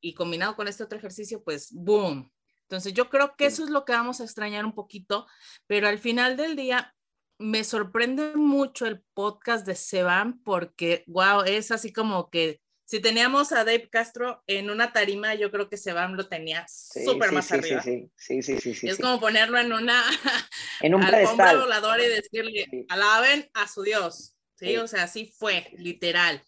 Y 0.00 0.14
combinado 0.14 0.56
con 0.56 0.68
este 0.68 0.84
otro 0.84 0.98
ejercicio, 0.98 1.42
pues, 1.42 1.72
boom. 1.72 2.30
Entonces 2.62 2.92
yo 2.94 3.08
creo 3.08 3.36
que 3.36 3.46
eso 3.46 3.62
es 3.62 3.70
lo 3.70 3.84
que 3.84 3.92
vamos 3.92 4.20
a 4.20 4.24
extrañar 4.24 4.64
un 4.64 4.74
poquito, 4.74 5.26
pero 5.66 5.88
al 5.88 5.98
final 5.98 6.36
del 6.36 6.56
día 6.56 6.94
me 7.38 7.64
sorprende 7.64 8.34
mucho 8.34 8.86
el 8.86 9.02
podcast 9.14 9.66
de 9.66 9.74
Seban 9.74 10.40
porque, 10.42 11.04
wow, 11.06 11.42
es 11.42 11.70
así 11.70 11.92
como 11.92 12.30
que 12.30 12.60
si 12.86 13.00
teníamos 13.00 13.50
a 13.50 13.64
Dave 13.64 13.88
Castro 13.90 14.44
en 14.46 14.70
una 14.70 14.92
tarima, 14.92 15.34
yo 15.34 15.50
creo 15.50 15.68
que 15.68 15.76
Sebam 15.76 16.14
lo 16.14 16.28
tenía 16.28 16.64
súper 16.68 17.32
más 17.32 17.50
arriba. 17.50 17.82
Sí, 17.82 18.08
sí, 18.16 18.42
sí, 18.42 18.74
sí, 18.74 18.88
Es 18.88 18.98
como 18.98 19.18
ponerlo 19.18 19.58
en 19.58 19.72
una 19.72 20.00
en 20.80 20.94
un 20.94 21.02
alfombra 21.02 21.56
voladora 21.56 22.04
y 22.04 22.08
decirle, 22.08 22.86
alaben 22.88 23.50
a 23.54 23.66
su 23.66 23.82
Dios. 23.82 24.36
Sí, 24.54 24.76
o 24.76 24.86
sea, 24.86 25.02
así 25.02 25.34
fue, 25.36 25.68
literal. 25.76 26.42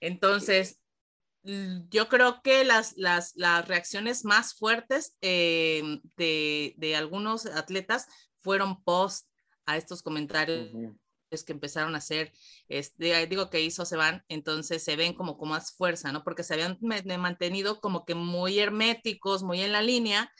Entonces, 0.00 0.80
yo 1.42 2.08
creo 2.08 2.40
que 2.42 2.64
las, 2.64 2.96
las, 2.96 3.36
las 3.36 3.68
reacciones 3.68 4.24
más 4.24 4.54
fuertes 4.54 5.16
eh, 5.20 6.00
de, 6.16 6.74
de, 6.78 6.96
algunos 6.96 7.44
atletas 7.44 8.08
fueron 8.38 8.82
post 8.82 9.28
a 9.66 9.76
estos 9.76 10.02
comentarios 10.02 10.70
que 11.42 11.52
empezaron 11.52 11.94
a 11.94 11.98
hacer, 11.98 12.32
este, 12.68 13.26
digo 13.26 13.50
que 13.50 13.62
hizo 13.62 13.84
se 13.84 13.96
van, 13.96 14.24
entonces 14.28 14.84
se 14.84 14.94
ven 14.94 15.14
como 15.14 15.36
con 15.36 15.48
más 15.48 15.72
fuerza, 15.72 16.12
¿no? 16.12 16.22
Porque 16.22 16.44
se 16.44 16.54
habían 16.54 16.78
mantenido 16.80 17.80
como 17.80 18.04
que 18.04 18.14
muy 18.14 18.60
herméticos, 18.60 19.42
muy 19.42 19.62
en 19.62 19.72
la 19.72 19.82
línea, 19.82 20.30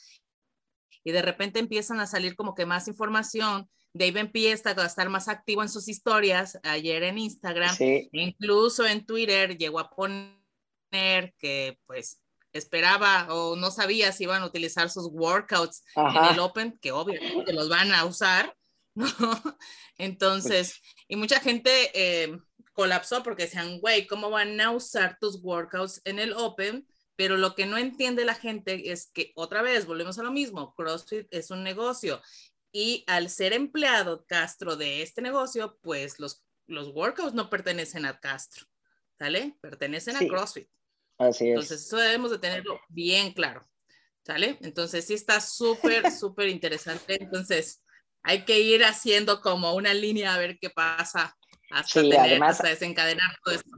y 1.03 1.13
de 1.13 1.23
repente 1.23 1.59
empiezan 1.59 2.01
a 2.01 2.07
salir 2.07 2.37
como 2.37 2.55
que 2.55 2.67
más 2.67 2.87
información. 2.89 3.69
Dave 3.93 4.21
empieza 4.21 4.71
a 4.71 4.87
estar 4.87 5.09
más 5.09 5.29
activo 5.29 5.63
en 5.63 5.69
sus 5.69 5.89
historias, 5.89 6.59
ayer 6.63 7.03
en 7.05 7.19
Instagram, 7.19 7.77
incluso 8.13 8.87
en 8.87 9.07
Twitter 9.07 9.57
llegó 9.57 9.79
a 9.79 9.91
poner 9.91 11.35
que 11.39 11.79
pues 11.87 12.21
esperaba 12.53 13.27
o 13.31 13.57
no 13.57 13.71
sabía 13.71 14.13
si 14.13 14.25
iban 14.25 14.43
a 14.43 14.47
utilizar 14.47 14.89
sus 14.89 15.09
workouts 15.13 15.85
en 15.97 16.25
el 16.33 16.39
Open, 16.39 16.79
que 16.81 16.93
obviamente 16.93 17.53
los 17.53 17.69
van 17.69 17.93
a 17.93 18.05
usar, 18.05 18.57
¿no? 19.19 19.59
Entonces, 19.99 20.81
y 21.09 21.17
mucha 21.17 21.41
gente 21.41 21.91
eh, 21.95 22.37
colapsó 22.73 23.23
porque 23.23 23.45
decían, 23.45 23.81
güey, 23.81 24.07
¿cómo 24.07 24.31
van 24.31 24.61
a 24.61 24.71
usar 24.71 25.19
tus 25.21 25.43
workouts 25.43 26.01
en 26.05 26.19
el 26.19 26.33
Open? 26.33 26.87
Pero 27.17 27.37
lo 27.37 27.55
que 27.55 27.67
no 27.67 27.79
entiende 27.79 28.25
la 28.25 28.35
gente 28.35 28.91
es 28.91 29.07
que 29.07 29.33
otra 29.37 29.63
vez 29.63 29.87
volvemos 29.87 30.19
a 30.19 30.25
lo 30.25 30.33
mismo, 30.33 30.75
CrossFit 30.75 31.29
es 31.31 31.51
un 31.51 31.63
negocio 31.63 32.21
y 32.73 33.05
al 33.07 33.31
ser 33.31 33.53
empleado 33.53 34.25
Castro 34.27 34.75
de 34.75 35.01
este 35.01 35.23
negocio, 35.23 35.79
pues 35.81 36.19
los, 36.19 36.45
los 36.67 36.89
workouts 36.89 37.33
no 37.33 37.49
pertenecen 37.49 38.05
a 38.05 38.19
Castro, 38.19 38.67
¿sale? 39.17 39.57
Pertenecen 39.61 40.17
a 40.17 40.27
CrossFit. 40.27 40.69
Así 41.17 41.45
es. 41.45 41.51
Entonces, 41.51 41.87
eso 41.87 41.97
debemos 41.99 42.33
de 42.33 42.39
tenerlo 42.39 42.81
bien 42.89 43.33
claro, 43.33 43.65
¿sale? 44.27 44.59
Entonces, 44.61 45.05
sí 45.05 45.15
está 45.15 45.41
súper, 45.41 46.11
súper 46.11 46.49
interesante. 46.49 47.23
Entonces, 47.23 47.84
hay 48.25 48.45
que 48.45 48.59
ir 48.59 48.85
haciendo 48.85 49.41
como 49.41 49.75
una 49.75 49.95
línea 49.95 50.35
a 50.35 50.39
ver 50.39 50.59
qué 50.59 50.71
pasa 50.71 51.37
hasta, 51.71 52.01
tener, 52.01 52.43
hasta 52.43 52.69
desencadenar 52.69 53.39
todo 53.45 53.55
esto. 53.55 53.77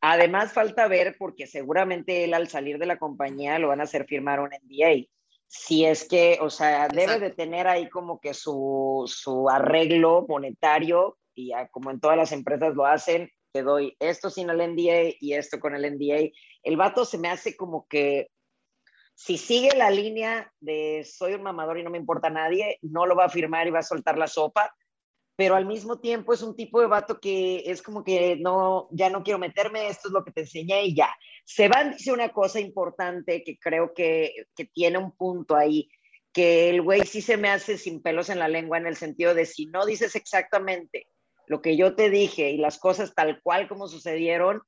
Además, 0.00 0.52
falta 0.52 0.88
ver, 0.88 1.16
porque 1.18 1.46
seguramente 1.46 2.24
él 2.24 2.34
al 2.34 2.48
salir 2.48 2.78
de 2.78 2.86
la 2.86 2.98
compañía 2.98 3.58
lo 3.58 3.68
van 3.68 3.80
a 3.80 3.84
hacer 3.84 4.04
firmar 4.06 4.40
un 4.40 4.50
NDA. 4.50 5.06
Si 5.46 5.84
es 5.84 6.06
que, 6.06 6.38
o 6.40 6.50
sea, 6.50 6.88
debe 6.88 7.20
de 7.20 7.30
tener 7.30 7.68
ahí 7.68 7.88
como 7.88 8.20
que 8.20 8.34
su, 8.34 9.04
su 9.06 9.48
arreglo 9.48 10.26
monetario, 10.28 11.16
y 11.34 11.48
ya, 11.48 11.68
como 11.68 11.90
en 11.90 12.00
todas 12.00 12.16
las 12.16 12.32
empresas 12.32 12.74
lo 12.74 12.86
hacen, 12.86 13.30
te 13.52 13.62
doy 13.62 13.96
esto 14.00 14.30
sin 14.30 14.50
el 14.50 14.58
NDA 14.58 15.14
y 15.20 15.34
esto 15.34 15.60
con 15.60 15.74
el 15.74 15.82
NDA. 15.94 16.30
El 16.62 16.76
vato 16.76 17.04
se 17.04 17.18
me 17.18 17.28
hace 17.28 17.56
como 17.56 17.86
que 17.88 18.30
si 19.16 19.38
sigue 19.38 19.70
la 19.74 19.90
línea 19.90 20.52
de 20.60 21.02
soy 21.10 21.32
un 21.32 21.42
mamador 21.42 21.78
y 21.78 21.82
no 21.82 21.88
me 21.88 21.96
importa 21.96 22.28
nadie, 22.28 22.78
no 22.82 23.06
lo 23.06 23.16
va 23.16 23.24
a 23.24 23.30
firmar 23.30 23.66
y 23.66 23.70
va 23.70 23.78
a 23.78 23.82
soltar 23.82 24.18
la 24.18 24.26
sopa, 24.26 24.76
pero 25.36 25.56
al 25.56 25.64
mismo 25.64 26.00
tiempo 26.00 26.34
es 26.34 26.42
un 26.42 26.54
tipo 26.54 26.82
de 26.82 26.86
vato 26.86 27.18
que 27.18 27.62
es 27.64 27.80
como 27.80 28.04
que 28.04 28.36
no, 28.36 28.88
ya 28.90 29.08
no 29.08 29.22
quiero 29.22 29.38
meterme, 29.38 29.88
esto 29.88 30.08
es 30.08 30.12
lo 30.12 30.22
que 30.22 30.32
te 30.32 30.42
enseñé 30.42 30.84
y 30.84 30.94
ya. 30.94 31.08
Seban 31.46 31.92
dice 31.92 32.12
una 32.12 32.28
cosa 32.28 32.60
importante 32.60 33.42
que 33.42 33.58
creo 33.58 33.94
que, 33.94 34.34
que 34.54 34.66
tiene 34.66 34.98
un 34.98 35.12
punto 35.12 35.56
ahí, 35.56 35.88
que 36.30 36.68
el 36.68 36.82
güey 36.82 37.06
sí 37.06 37.22
se 37.22 37.38
me 37.38 37.48
hace 37.48 37.78
sin 37.78 38.02
pelos 38.02 38.28
en 38.28 38.38
la 38.38 38.48
lengua 38.48 38.76
en 38.76 38.86
el 38.86 38.96
sentido 38.96 39.32
de 39.32 39.46
si 39.46 39.64
no 39.64 39.86
dices 39.86 40.14
exactamente 40.14 41.08
lo 41.46 41.62
que 41.62 41.78
yo 41.78 41.94
te 41.94 42.10
dije 42.10 42.50
y 42.50 42.58
las 42.58 42.78
cosas 42.78 43.14
tal 43.14 43.40
cual 43.40 43.66
como 43.66 43.88
sucedieron, 43.88 44.60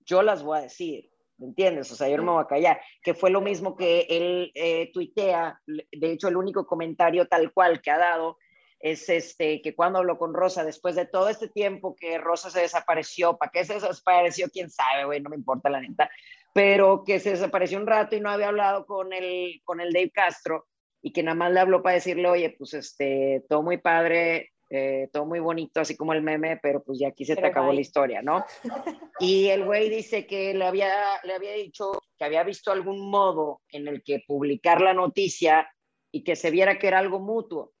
yo 0.00 0.22
las 0.22 0.42
voy 0.42 0.58
a 0.58 0.62
decir. 0.62 1.13
¿Me 1.38 1.46
entiendes? 1.46 1.90
O 1.92 1.96
sea, 1.96 2.08
yo 2.08 2.16
no 2.16 2.24
me 2.24 2.32
voy 2.32 2.42
a 2.42 2.48
callar, 2.48 2.80
que 3.02 3.14
fue 3.14 3.30
lo 3.30 3.40
mismo 3.40 3.76
que 3.76 4.06
él 4.08 4.52
eh, 4.54 4.90
tuitea, 4.92 5.60
de 5.66 6.12
hecho 6.12 6.28
el 6.28 6.36
único 6.36 6.66
comentario 6.66 7.26
tal 7.26 7.52
cual 7.52 7.80
que 7.80 7.90
ha 7.90 7.98
dado 7.98 8.38
es 8.80 9.08
este, 9.08 9.62
que 9.62 9.74
cuando 9.74 9.98
habló 9.98 10.18
con 10.18 10.34
Rosa, 10.34 10.62
después 10.62 10.94
de 10.94 11.06
todo 11.06 11.30
este 11.30 11.48
tiempo 11.48 11.96
que 11.96 12.18
Rosa 12.18 12.50
se 12.50 12.60
desapareció, 12.60 13.38
¿para 13.38 13.50
qué 13.50 13.64
se 13.64 13.74
desapareció? 13.74 14.48
¿Quién 14.50 14.68
sabe, 14.68 15.06
güey? 15.06 15.22
No 15.22 15.30
me 15.30 15.36
importa 15.36 15.70
la 15.70 15.80
neta, 15.80 16.10
pero 16.52 17.02
que 17.02 17.18
se 17.18 17.30
desapareció 17.30 17.78
un 17.78 17.86
rato 17.86 18.14
y 18.14 18.20
no 18.20 18.30
había 18.30 18.48
hablado 18.48 18.84
con 18.84 19.12
el, 19.12 19.62
con 19.64 19.80
el 19.80 19.92
Dave 19.92 20.10
Castro 20.10 20.66
y 21.00 21.12
que 21.12 21.22
nada 21.22 21.34
más 21.34 21.52
le 21.52 21.60
habló 21.60 21.82
para 21.82 21.96
decirle, 21.96 22.28
oye, 22.28 22.54
pues 22.58 22.74
este, 22.74 23.44
todo 23.48 23.62
muy 23.62 23.78
padre, 23.78 24.53
eh, 24.76 25.08
todo 25.12 25.24
muy 25.24 25.38
bonito, 25.38 25.80
así 25.80 25.96
como 25.96 26.14
el 26.14 26.22
meme, 26.22 26.58
pero 26.60 26.82
pues 26.82 26.98
ya 26.98 27.06
aquí 27.06 27.24
se 27.24 27.36
te 27.36 27.46
acabó 27.46 27.72
la 27.72 27.80
historia, 27.80 28.22
¿no? 28.22 28.44
Y 29.20 29.46
el 29.46 29.64
güey 29.64 29.88
dice 29.88 30.26
que 30.26 30.52
le 30.52 30.64
había, 30.64 30.92
le 31.22 31.34
había 31.34 31.52
dicho 31.52 32.02
que 32.18 32.24
había 32.24 32.42
visto 32.42 32.72
algún 32.72 33.08
modo 33.08 33.62
en 33.68 33.86
el 33.86 34.02
que 34.02 34.24
publicar 34.26 34.80
la 34.80 34.92
noticia 34.92 35.70
y 36.10 36.24
que 36.24 36.34
se 36.34 36.50
viera 36.50 36.76
que 36.80 36.88
era 36.88 36.98
algo 36.98 37.20
mutuo. 37.20 37.72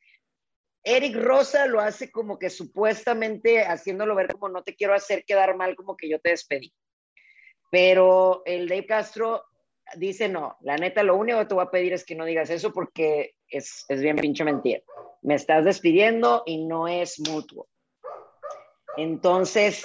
Eric 0.84 1.16
Rosa 1.16 1.66
lo 1.66 1.80
hace 1.80 2.12
como 2.12 2.38
que 2.38 2.48
supuestamente 2.48 3.62
haciéndolo 3.62 4.14
ver 4.14 4.28
como 4.28 4.48
no 4.48 4.62
te 4.62 4.76
quiero 4.76 4.94
hacer 4.94 5.24
quedar 5.24 5.56
mal, 5.56 5.74
como 5.74 5.96
que 5.96 6.08
yo 6.08 6.20
te 6.20 6.30
despedí. 6.30 6.72
Pero 7.72 8.42
el 8.44 8.68
Dave 8.68 8.86
Castro 8.86 9.42
dice 9.96 10.28
no, 10.28 10.56
la 10.60 10.76
neta, 10.76 11.02
lo 11.02 11.16
único 11.16 11.40
que 11.40 11.46
te 11.46 11.54
voy 11.54 11.64
a 11.64 11.70
pedir 11.70 11.92
es 11.92 12.04
que 12.04 12.14
no 12.14 12.24
digas 12.24 12.50
eso 12.50 12.72
porque 12.72 13.33
es, 13.48 13.84
es 13.88 14.00
bien 14.00 14.16
pinche 14.16 14.44
mentira 14.44 14.82
me 15.24 15.34
estás 15.34 15.64
despidiendo 15.64 16.42
y 16.44 16.64
no 16.66 16.86
es 16.86 17.18
mutuo. 17.18 17.66
Entonces, 18.98 19.84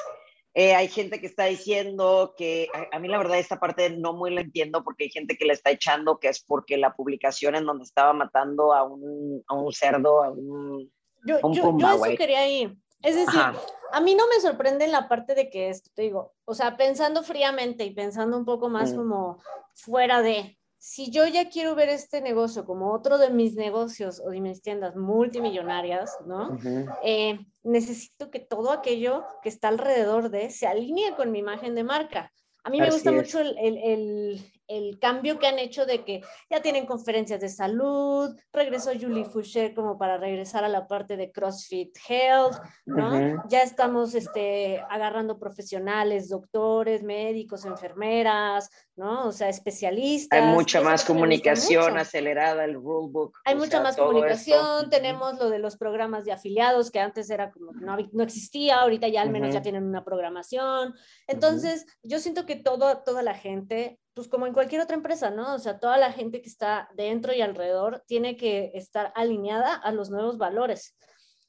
eh, 0.53 0.75
hay 0.75 0.89
gente 0.89 1.21
que 1.21 1.27
está 1.27 1.45
diciendo 1.45 2.35
que 2.37 2.67
a, 2.91 2.99
mí 2.99 3.07
la 3.07 3.17
verdad 3.17 3.39
esta 3.39 3.57
parte 3.57 3.89
no 3.89 4.13
muy 4.13 4.31
la 4.31 4.41
entiendo 4.41 4.83
porque 4.83 5.05
hay 5.05 5.09
gente 5.09 5.37
que 5.37 5.45
le 5.45 5.53
está 5.53 5.71
echando 5.71 6.19
que 6.19 6.27
es 6.27 6.43
porque 6.43 6.77
la 6.77 6.93
publicación 6.93 7.55
en 7.55 7.65
donde 7.65 7.85
estaba 7.85 8.11
matando 8.11 8.73
a 8.73 8.83
un, 8.83 9.41
a 9.47 9.55
un 9.55 9.71
cerdo, 9.71 10.21
a 10.21 10.29
un, 10.29 10.91
yo, 11.25 11.39
yo, 11.53 11.77
yo 11.77 12.05
eso 12.05 12.17
quería 12.17 12.47
ir. 12.47 12.77
Es 13.01 13.15
decir, 13.15 13.39
a 13.39 14.01
mí 14.01 14.13
no 14.13 14.27
me 14.27 14.41
sorprende 14.41 14.89
la 14.89 15.07
parte 15.07 15.35
de 15.35 15.49
que 15.49 15.69
esto, 15.69 15.89
te 15.95 16.01
digo, 16.01 16.33
o 16.43 16.53
sea, 16.53 16.75
pensando 16.75 17.23
fríamente 17.23 17.85
y 17.85 17.91
pensando 17.91 18.37
un 18.37 18.43
poco 18.43 18.67
más 18.67 18.91
mm. 18.91 18.97
como 18.97 19.41
fuera 19.73 20.21
de, 20.21 20.58
si 20.79 21.11
yo 21.11 21.27
ya 21.27 21.49
quiero 21.49 21.75
ver 21.75 21.89
este 21.89 22.21
negocio 22.21 22.65
como 22.65 22.93
otro 22.93 23.17
de 23.17 23.29
mis 23.29 23.55
negocios 23.55 24.21
o 24.25 24.29
de 24.29 24.39
mis 24.39 24.61
tiendas 24.61 24.95
multimillonarias, 24.95 26.17
¿no? 26.25 26.57
Eh, 27.03 27.37
necesito 27.63 28.31
que 28.31 28.39
todo 28.39 28.71
aquello 28.71 29.25
que 29.43 29.49
está 29.49 29.67
alrededor 29.67 30.29
de 30.29 30.49
se 30.49 30.67
alinee 30.67 31.15
con 31.15 31.31
mi 31.31 31.39
imagen 31.39 31.75
de 31.75 31.83
marca. 31.83 32.31
A 32.63 32.69
mí 32.69 32.79
me 32.79 32.89
gusta 32.91 33.11
mucho 33.11 33.39
el, 33.39 33.57
el, 33.57 34.41
el, 34.67 34.99
cambio 34.99 35.39
que 35.39 35.47
han 35.47 35.59
hecho 35.59 35.85
de 35.85 36.03
que 36.03 36.21
ya 36.49 36.61
tienen 36.61 36.85
conferencias 36.85 37.39
de 37.39 37.47
salud, 37.47 38.35
regresó 38.51 38.91
Julie 38.91 39.23
Foucher 39.23 39.73
como 39.73 39.97
para 39.97 40.17
regresar 40.17 40.65
a 40.65 40.69
la 40.69 40.85
parte 40.85 41.15
de 41.15 41.31
CrossFit 41.31 41.97
Health, 42.07 42.57
¿no? 42.85 43.43
Ya 43.47 43.63
estamos 43.63 44.13
este, 44.13 44.83
agarrando 44.89 45.39
profesionales, 45.39 46.29
doctores, 46.29 47.01
médicos, 47.01 47.65
enfermeras, 47.65 48.69
¿no? 48.99 49.27
O 49.27 49.31
sea, 49.31 49.47
especialistas. 49.47 50.37
Hay 50.37 50.45
mucha 50.45 50.81
más 50.81 51.05
comunicación 51.05 51.97
acelerada, 51.97 52.65
el 52.65 52.73
rulebook. 52.73 53.33
Hay 53.45 53.55
mucha 53.55 53.81
más 53.81 53.95
comunicación, 53.95 54.89
tenemos 54.89 55.39
lo 55.39 55.49
de 55.49 55.59
los 55.59 55.77
programas 55.77 56.25
de 56.25 56.33
afiliados 56.33 56.91
que 56.91 56.99
antes 56.99 57.29
era 57.29 57.49
como 57.49 57.71
no, 57.71 57.97
no 58.11 58.23
existía, 58.23 58.81
ahorita 58.81 59.07
ya 59.07 59.21
al 59.21 59.29
menos 59.29 59.53
ya 59.53 59.61
tienen 59.61 59.85
una 59.85 60.03
programación. 60.03 60.93
Entonces, 61.27 61.85
yo 62.03 62.19
siento 62.19 62.45
que 62.45 62.57
todo, 62.57 63.01
toda 63.03 63.23
la 63.23 63.33
gente 63.33 63.99
pues 64.13 64.27
como 64.27 64.47
en 64.47 64.53
cualquier 64.53 64.81
otra 64.81 64.97
empresa, 64.97 65.29
¿no? 65.29 65.55
O 65.55 65.59
sea, 65.59 65.79
toda 65.79 65.97
la 65.97 66.11
gente 66.11 66.41
que 66.41 66.49
está 66.49 66.89
dentro 66.93 67.33
y 67.33 67.39
alrededor 67.39 68.03
tiene 68.05 68.35
que 68.35 68.71
estar 68.73 69.13
alineada 69.15 69.73
a 69.75 69.93
los 69.93 70.09
nuevos 70.09 70.37
valores. 70.37 70.97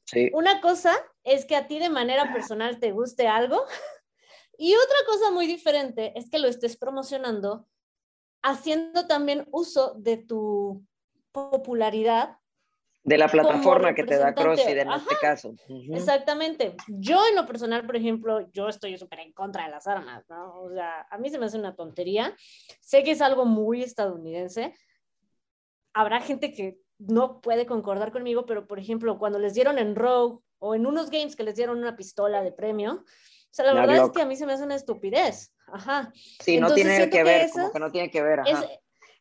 Sí. 0.04 0.30
Una 0.35 0.61
cosa 0.61 0.92
es 1.25 1.47
que 1.47 1.57
a 1.57 1.66
ti 1.66 1.80
de 1.80 1.90
manera 1.90 2.33
personal 2.33 2.78
te 2.78 2.92
guste 2.92 3.26
algo 3.26 3.64
y 4.62 4.75
otra 4.75 4.97
cosa 5.07 5.31
muy 5.31 5.47
diferente 5.47 6.12
es 6.17 6.29
que 6.29 6.38
lo 6.38 6.47
estés 6.47 6.76
promocionando 6.76 7.67
haciendo 8.43 9.07
también 9.07 9.49
uso 9.52 9.95
de 9.95 10.19
tu 10.19 10.85
popularidad 11.33 12.37
de 13.02 13.17
la 13.17 13.29
plataforma 13.29 13.95
que 13.95 14.05
te 14.05 14.19
da 14.19 14.35
CrossFit 14.35 14.76
en 14.76 14.90
este 14.90 15.17
caso. 15.19 15.55
Exactamente. 15.95 16.76
Yo 16.88 17.26
en 17.26 17.37
lo 17.37 17.47
personal, 17.47 17.87
por 17.87 17.97
ejemplo, 17.97 18.50
yo 18.52 18.69
estoy 18.69 18.99
súper 18.99 19.21
en 19.21 19.33
contra 19.33 19.64
de 19.64 19.71
las 19.71 19.87
armas, 19.87 20.29
¿no? 20.29 20.61
O 20.61 20.71
sea, 20.71 21.07
a 21.11 21.17
mí 21.17 21.31
se 21.31 21.38
me 21.38 21.47
hace 21.47 21.59
una 21.59 21.75
tontería. 21.75 22.37
Sé 22.81 23.02
que 23.02 23.12
es 23.12 23.23
algo 23.23 23.47
muy 23.47 23.83
estadounidense. 23.83 24.75
Habrá 25.95 26.21
gente 26.21 26.52
que 26.52 26.79
no 26.99 27.40
puede 27.40 27.64
concordar 27.64 28.12
conmigo, 28.12 28.45
pero 28.45 28.67
por 28.67 28.79
ejemplo, 28.79 29.19
cuando 29.19 29.38
les 29.38 29.55
dieron 29.55 29.79
en 29.79 29.97
Rogue 29.97 30.40
o 30.59 30.75
en 30.75 30.85
unos 30.85 31.09
games 31.09 31.35
que 31.35 31.45
les 31.45 31.57
dieron 31.57 31.79
una 31.79 31.97
pistola 31.97 32.43
de 32.43 32.52
premio, 32.52 33.07
o 33.50 33.52
sea, 33.52 33.64
la, 33.66 33.75
verdad 33.75 34.07
es 34.07 34.11
que 34.12 34.23
a 34.23 34.26
mí 34.26 34.37
se 34.37 34.47
me 34.47 34.52
hace 34.52 34.64
una 34.64 34.76
estupidez. 34.76 35.52
Ajá. 35.66 36.12
Sí, 36.40 36.61
no 36.61 36.73
tiene 36.73 37.11
que, 37.11 37.25
ver, 37.25 37.50
como 37.50 37.73
que 37.73 37.78
no 37.80 37.90
tiene 37.90 38.11
que 38.11 38.23
ver. 38.23 38.40
Ajá. 38.40 38.64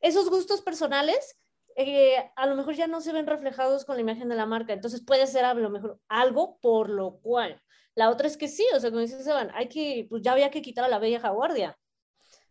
esos 0.02 0.30
gustos 0.30 0.62
personales 0.62 1.38
eh, 1.82 2.18
a 2.36 2.46
lo 2.46 2.58
mejor 2.58 2.76
ya 2.76 2.88
no 2.88 3.00
se 3.00 3.14
ven 3.14 3.26
reflejados 3.26 3.86
con 3.86 3.96
la 3.96 4.02
imagen 4.02 4.28
de 4.28 4.36
la 4.36 4.46
marca. 4.46 4.74
Entonces 4.74 5.02
puede 5.02 5.26
ser 5.28 5.46
a 5.46 5.54
lo 5.54 5.70
mejor 5.70 5.98
algo 6.10 6.58
por 6.60 6.90
lo 6.90 7.20
cual. 7.20 7.62
La 7.96 8.10
otra 8.10 8.28
es 8.28 8.36
que 8.36 8.50
sí, 8.50 8.66
o 8.76 8.80
sea, 8.82 8.90
como 8.90 9.02
dice 9.02 9.24
Seban, 9.24 9.50
hay 9.54 9.70
que, 9.70 10.06
pues 10.10 10.22
ya 10.22 10.34
había 10.34 10.52
que 10.52 10.62
quitar 10.62 10.84
a 10.84 10.90
la 10.90 11.00
vieja 11.00 11.30
guardia, 11.30 11.78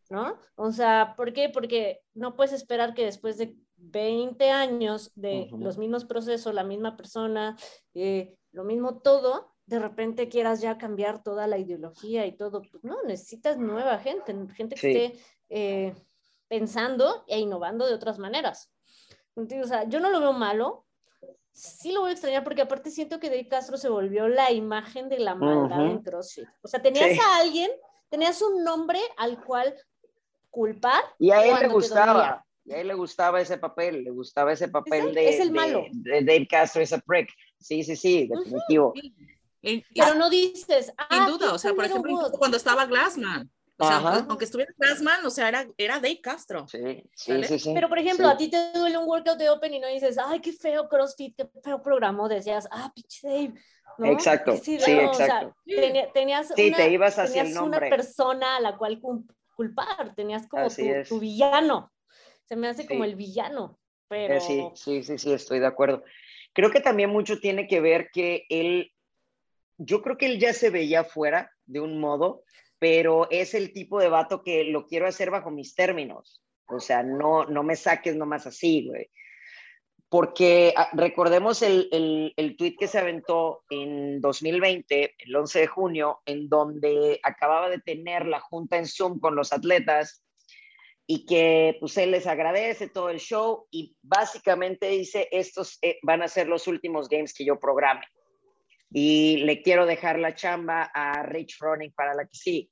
¿no? 0.09 0.39
O 0.57 0.73
sea, 0.73 1.15
¿por 1.15 1.35
qué? 1.35 1.51
Porque 1.51 2.01
no 2.15 2.37
puedes 2.37 2.53
esperar 2.53 2.95
que 2.95 3.05
después 3.05 3.37
de 3.37 3.55
20 3.77 4.51
años 4.51 5.13
de 5.15 5.51
los 5.59 5.77
mismos 5.77 6.07
procesos, 6.07 6.55
la 6.55 6.65
misma 6.65 6.97
persona, 6.97 7.55
eh, 7.95 8.37
lo 8.53 8.65
mismo 8.65 9.01
todo, 9.01 9.55
de 9.69 9.79
repente 9.79 10.29
quieras 10.29 10.63
ya 10.63 10.79
cambiar 10.79 11.23
toda 11.23 11.47
la 11.47 11.59
ideología 11.59 12.25
y 12.27 12.33
todo. 12.33 12.63
Pues 12.63 12.83
no, 12.83 13.03
necesitas 13.03 13.59
nueva 13.59 13.99
gente, 13.99 14.35
gente 14.55 14.75
que 14.75 14.93
esté 14.93 15.21
eh, 15.51 15.95
pensando 16.49 17.25
e 17.27 17.39
innovando 17.39 17.87
de 17.87 17.95
otras 17.95 18.19
maneras. 18.19 18.73
O 19.35 19.67
sea, 19.67 19.87
yo 19.89 20.01
no 20.01 20.11
lo 20.11 20.21
veo 20.21 20.33
malo, 20.33 20.87
sí 21.53 21.93
lo 21.93 22.01
voy 22.01 22.11
a 22.11 22.13
extrañar 22.13 22.45
porque 22.45 22.63
aparte 22.63 22.91
siento 22.91 23.21
que 23.21 23.29
Dave 23.29 23.47
Castro 23.47 23.77
se 23.77 23.91
volvió 23.91 24.27
la 24.27 24.51
imagen 24.51 25.09
de 25.09 25.19
la 25.19 25.35
maldad 25.35 25.87
en 25.87 26.03
CrossFit. 26.03 26.49
O 26.63 26.69
sea, 26.69 26.81
tenías 26.81 27.19
a 27.21 27.37
alguien, 27.37 27.71
tenías 28.09 28.41
un 28.41 28.65
nombre 28.65 28.99
al 29.19 29.45
cual 29.45 29.75
culpar. 30.51 31.03
Y 31.19 31.31
a 31.31 31.45
él 31.45 31.61
le 31.61 31.69
gustaba. 31.69 32.45
Y 32.65 32.73
a 32.73 32.81
él 32.81 32.89
le 32.89 32.95
gustaba 32.95 33.41
ese 33.41 33.59
papel, 33.59 34.03
le 34.03 34.11
gustaba 34.11 34.53
ese 34.53 34.69
papel 34.69 35.15
de, 35.15 35.29
es 35.29 35.41
el 35.41 35.53
malo. 35.53 35.85
De, 35.91 36.23
Dave 36.23 36.47
Castro, 36.49 36.83
ese 36.83 36.99
prick. 37.01 37.31
Sí, 37.59 37.85
sí, 37.85 37.97
sí, 37.97 38.29
definitivo. 38.29 38.95
Pero 39.63 40.15
no 40.15 40.31
dices. 40.31 40.93
Ah, 40.97 41.07
Sin 41.11 41.27
duda, 41.27 41.53
o 41.53 41.59
sea, 41.59 41.75
por 41.75 41.85
ejemplo, 41.85 42.31
cuando 42.39 42.57
estaba 42.57 42.87
Glassman. 42.87 43.51
O 43.81 43.87
sea, 43.87 43.99
aunque 44.29 44.45
estuviera 44.45 44.73
Glassman, 44.77 45.25
o 45.25 45.31
sea, 45.31 45.49
era, 45.49 45.67
era 45.77 46.01
Dave 46.01 46.21
Castro. 46.21 46.67
Sí, 46.67 47.05
sí, 47.15 47.59
sí, 47.61 47.71
Pero, 47.73 47.89
por 47.89 47.99
ejemplo, 47.99 48.29
a 48.29 48.37
ti 48.37 48.51
te 48.51 48.73
duele 48.73 48.99
un 48.99 49.09
workout 49.09 49.39
de 49.39 49.51
Open 49.51 49.73
y 49.73 49.79
no 49.79 49.87
dices, 49.87 50.19
ay, 50.19 50.41
qué 50.41 50.53
feo 50.53 50.89
CrossFit, 50.89 51.37
qué 51.37 51.49
feo 51.63 51.81
programó. 51.81 52.29
Decías, 52.29 52.69
ah, 52.73 52.91
pitch 52.95 53.23
Dave. 53.23 53.55
Exacto, 54.05 54.57
sí, 54.57 54.77
exacto. 54.77 55.57
tenías 56.15 56.49
sí, 56.55 56.73
te 56.73 56.91
ibas 56.91 57.19
hacia 57.19 57.43
el 57.43 57.53
nombre. 57.53 57.79
una 57.79 57.97
persona 57.97 58.57
a 58.57 58.61
la 58.61 58.77
cual 58.77 59.01
culpar, 59.57 60.15
tenías 60.15 60.47
como 60.47 60.69
tu, 60.69 60.83
tu, 61.09 61.19
villano. 61.19 61.93
Se 62.45 62.57
me 62.57 62.69
hace 62.69 62.87
como 62.87 63.05
el 63.05 63.17
villano. 63.17 63.79
Pero... 64.09 64.35
Eh, 64.35 64.41
sí, 64.41 64.71
sí, 64.75 65.03
sí, 65.03 65.19
sí, 65.19 65.33
estoy 65.33 65.59
de 65.59 65.67
acuerdo. 65.67 66.03
Creo 66.53 66.71
que 66.71 66.81
también 66.81 67.11
mucho 67.11 67.41
tiene 67.41 67.67
que 67.67 67.81
ver 67.81 68.09
que 68.13 68.47
él, 68.49 68.93
yo 69.79 70.03
creo 70.03 70.19
que 70.19 70.27
él 70.27 70.39
ya 70.39 70.53
se 70.53 70.71
veía 70.71 71.05
fuera 71.05 71.51
de 71.65 71.81
un 71.81 72.01
modo, 72.01 72.43
pero 72.79 73.29
es 73.31 73.55
el 73.55 73.73
tipo 73.73 74.01
de 74.01 74.09
vato 74.09 74.43
que 74.43 74.65
lo 74.65 74.87
quiero 74.87 75.07
hacer 75.07 75.31
bajo 75.31 75.51
mis 75.51 75.75
términos. 75.75 76.43
O 76.67 76.81
sea, 76.81 77.03
no, 77.03 77.47
no 77.47 77.63
me 77.63 77.77
saques 77.77 78.15
nomás 78.15 78.47
así, 78.47 78.87
güey. 78.87 79.09
Porque 80.11 80.75
ah, 80.77 80.89
recordemos 80.95 81.63
el, 81.63 81.89
el, 81.93 82.33
el 82.37 82.57
tweet 82.57 82.77
que 82.79 82.89
se 82.89 82.99
aventó 82.99 83.65
en 83.71 84.21
2020, 84.21 85.15
el 85.19 85.37
11 85.37 85.61
de 85.61 85.67
junio, 85.67 86.21
en 86.27 86.49
donde 86.49 87.21
acababa 87.23 87.69
de 87.69 87.79
tener 87.79 88.27
la 88.27 88.41
junta 88.41 88.79
en 88.79 88.87
Zoom 88.87 89.21
con 89.21 89.37
los 89.37 89.53
atletas 89.53 90.25
y 91.07 91.25
que 91.25 91.77
pues 91.81 91.97
él 91.99 92.11
les 92.11 92.27
agradece 92.27 92.89
todo 92.89 93.11
el 93.11 93.19
show 93.19 93.67
y 93.71 93.97
básicamente 94.03 94.89
dice, 94.89 95.29
estos 95.31 95.79
eh, 95.83 95.99
van 96.03 96.23
a 96.23 96.29
ser 96.29 96.49
los 96.49 96.67
últimos 96.67 97.09
games 97.09 97.33
que 97.33 97.45
yo 97.45 97.59
programe 97.59 98.05
y 98.91 99.39
le 99.39 99.63
quiero 99.63 99.87
dejar 99.87 100.19
la 100.19 100.35
chamba 100.35 100.83
a 100.95 101.23
Rich 101.23 101.57
Froning 101.59 101.93
para 101.93 102.15
la 102.15 102.25
que 102.25 102.35
sí. 102.35 102.71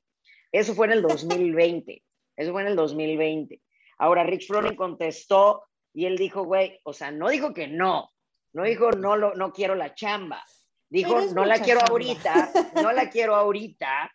Eso 0.53 0.75
fue 0.75 0.87
en 0.87 0.93
el 0.93 1.03
2020. 1.03 2.03
Eso 2.37 2.53
fue 2.53 2.63
en 2.63 2.69
el 2.69 2.77
2020. 2.77 3.61
Ahora 3.99 4.25
Rich 4.25 4.47
Froning 4.47 4.77
contestó 4.77 5.65
y 5.93 6.07
él 6.07 6.17
dijo, 6.17 6.45
güey, 6.45 6.79
o 6.83 6.93
sea, 6.93 7.11
no 7.11 7.29
dijo 7.29 7.55
que 7.55 7.69
no, 7.69 8.11
no 8.53 8.65
dijo 8.65 8.91
no, 8.91 9.17
lo, 9.17 9.35
no 9.35 9.53
quiero 9.53 9.75
la 9.75 9.95
chamba. 9.95 10.45
Dijo, 10.89 11.21
no 11.35 11.45
la 11.45 11.59
quiero 11.59 11.81
ahorita, 11.81 12.51
no 12.83 12.93
la 12.93 13.11
quiero 13.11 13.35
ahorita. 13.35 14.13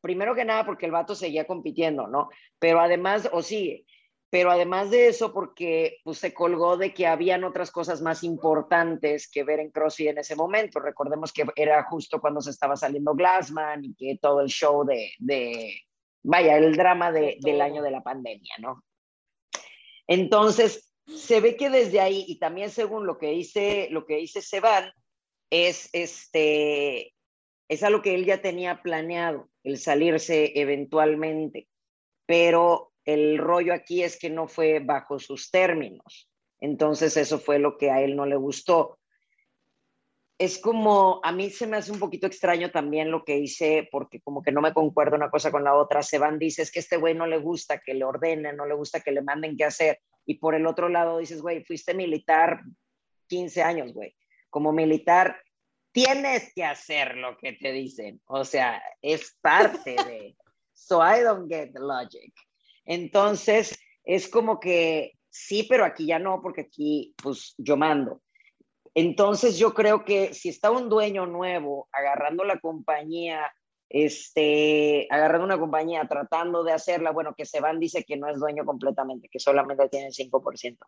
Primero 0.00 0.34
que 0.34 0.44
nada 0.44 0.64
porque 0.64 0.86
el 0.86 0.92
vato 0.92 1.14
seguía 1.14 1.46
compitiendo, 1.46 2.06
¿no? 2.06 2.28
Pero 2.60 2.80
además, 2.80 3.28
o 3.32 3.42
sigue, 3.42 3.84
pero 4.30 4.50
además 4.50 4.90
de 4.90 5.08
eso, 5.08 5.32
porque 5.32 5.98
pues, 6.02 6.18
se 6.18 6.34
colgó 6.34 6.76
de 6.76 6.92
que 6.92 7.06
habían 7.06 7.44
otras 7.44 7.70
cosas 7.70 8.02
más 8.02 8.24
importantes 8.24 9.30
que 9.30 9.44
ver 9.44 9.60
en 9.60 9.70
CrossFit 9.70 10.08
en 10.08 10.18
ese 10.18 10.34
momento. 10.34 10.80
Recordemos 10.80 11.32
que 11.32 11.44
era 11.54 11.84
justo 11.84 12.20
cuando 12.20 12.40
se 12.40 12.50
estaba 12.50 12.76
saliendo 12.76 13.14
Glassman 13.14 13.84
y 13.84 13.94
que 13.94 14.18
todo 14.20 14.40
el 14.40 14.48
show 14.48 14.84
de, 14.84 15.12
de 15.18 15.80
vaya, 16.22 16.56
el 16.56 16.76
drama 16.76 17.12
de, 17.12 17.38
del 17.40 17.60
año 17.60 17.82
de 17.82 17.90
la 17.92 18.02
pandemia, 18.02 18.54
¿no? 18.58 18.82
Entonces, 20.08 20.92
se 21.06 21.40
ve 21.40 21.56
que 21.56 21.70
desde 21.70 22.00
ahí, 22.00 22.24
y 22.26 22.38
también 22.38 22.70
según 22.70 23.06
lo 23.06 23.18
que 23.18 23.30
dice, 23.30 23.88
lo 23.90 24.06
que 24.06 24.16
dice 24.16 24.42
Seban, 24.42 24.92
es 25.50 25.88
este, 25.92 27.14
es 27.68 27.82
algo 27.84 28.02
que 28.02 28.14
él 28.14 28.24
ya 28.24 28.42
tenía 28.42 28.82
planeado, 28.82 29.48
el 29.62 29.78
salirse 29.78 30.52
eventualmente, 30.56 31.68
pero 32.26 32.92
el 33.06 33.38
rollo 33.38 33.72
aquí 33.72 34.02
es 34.02 34.18
que 34.18 34.28
no 34.28 34.48
fue 34.48 34.80
bajo 34.80 35.18
sus 35.18 35.50
términos. 35.50 36.28
Entonces 36.60 37.16
eso 37.16 37.38
fue 37.38 37.58
lo 37.58 37.78
que 37.78 37.90
a 37.90 38.02
él 38.02 38.16
no 38.16 38.26
le 38.26 38.36
gustó. 38.36 38.98
Es 40.38 40.58
como, 40.58 41.20
a 41.22 41.32
mí 41.32 41.48
se 41.48 41.66
me 41.66 41.78
hace 41.78 41.92
un 41.92 41.98
poquito 41.98 42.26
extraño 42.26 42.70
también 42.70 43.10
lo 43.10 43.24
que 43.24 43.38
hice, 43.38 43.88
porque 43.90 44.20
como 44.20 44.42
que 44.42 44.52
no 44.52 44.60
me 44.60 44.74
concuerdo 44.74 45.16
una 45.16 45.30
cosa 45.30 45.50
con 45.50 45.64
la 45.64 45.74
otra. 45.74 46.02
Seban 46.02 46.38
dice, 46.38 46.62
es 46.62 46.70
que 46.70 46.80
este 46.80 46.98
güey 46.98 47.14
no 47.14 47.26
le 47.26 47.38
gusta 47.38 47.78
que 47.78 47.94
le 47.94 48.04
ordenen, 48.04 48.56
no 48.56 48.66
le 48.66 48.74
gusta 48.74 49.00
que 49.00 49.12
le 49.12 49.22
manden 49.22 49.56
qué 49.56 49.64
hacer. 49.64 50.00
Y 50.26 50.34
por 50.34 50.54
el 50.54 50.66
otro 50.66 50.88
lado 50.88 51.18
dices, 51.18 51.40
güey, 51.40 51.64
fuiste 51.64 51.94
militar 51.94 52.60
15 53.28 53.62
años, 53.62 53.92
güey. 53.94 54.14
Como 54.50 54.72
militar 54.72 55.40
tienes 55.92 56.52
que 56.54 56.64
hacer 56.64 57.16
lo 57.16 57.38
que 57.38 57.52
te 57.52 57.72
dicen. 57.72 58.20
O 58.26 58.44
sea, 58.44 58.82
es 59.00 59.38
parte 59.40 59.92
de... 59.92 60.36
So 60.78 61.00
I 61.00 61.22
don't 61.22 61.48
get 61.48 61.72
the 61.72 61.80
logic. 61.80 62.34
Entonces, 62.86 63.78
es 64.04 64.28
como 64.28 64.60
que 64.60 65.12
sí, 65.28 65.66
pero 65.68 65.84
aquí 65.84 66.06
ya 66.06 66.18
no, 66.18 66.40
porque 66.42 66.62
aquí 66.62 67.14
pues 67.22 67.54
yo 67.58 67.76
mando. 67.76 68.22
Entonces, 68.94 69.58
yo 69.58 69.74
creo 69.74 70.04
que 70.04 70.32
si 70.32 70.48
está 70.48 70.70
un 70.70 70.88
dueño 70.88 71.26
nuevo 71.26 71.88
agarrando 71.92 72.44
la 72.44 72.58
compañía, 72.60 73.52
este, 73.90 75.06
agarrando 75.10 75.44
una 75.44 75.58
compañía, 75.58 76.06
tratando 76.08 76.64
de 76.64 76.72
hacerla, 76.72 77.10
bueno, 77.10 77.34
que 77.36 77.44
se 77.44 77.60
van, 77.60 77.78
dice 77.78 78.04
que 78.04 78.16
no 78.16 78.28
es 78.28 78.38
dueño 78.38 78.64
completamente, 78.64 79.28
que 79.30 79.38
solamente 79.38 79.88
tiene 79.90 80.06
el 80.06 80.14
5%, 80.14 80.78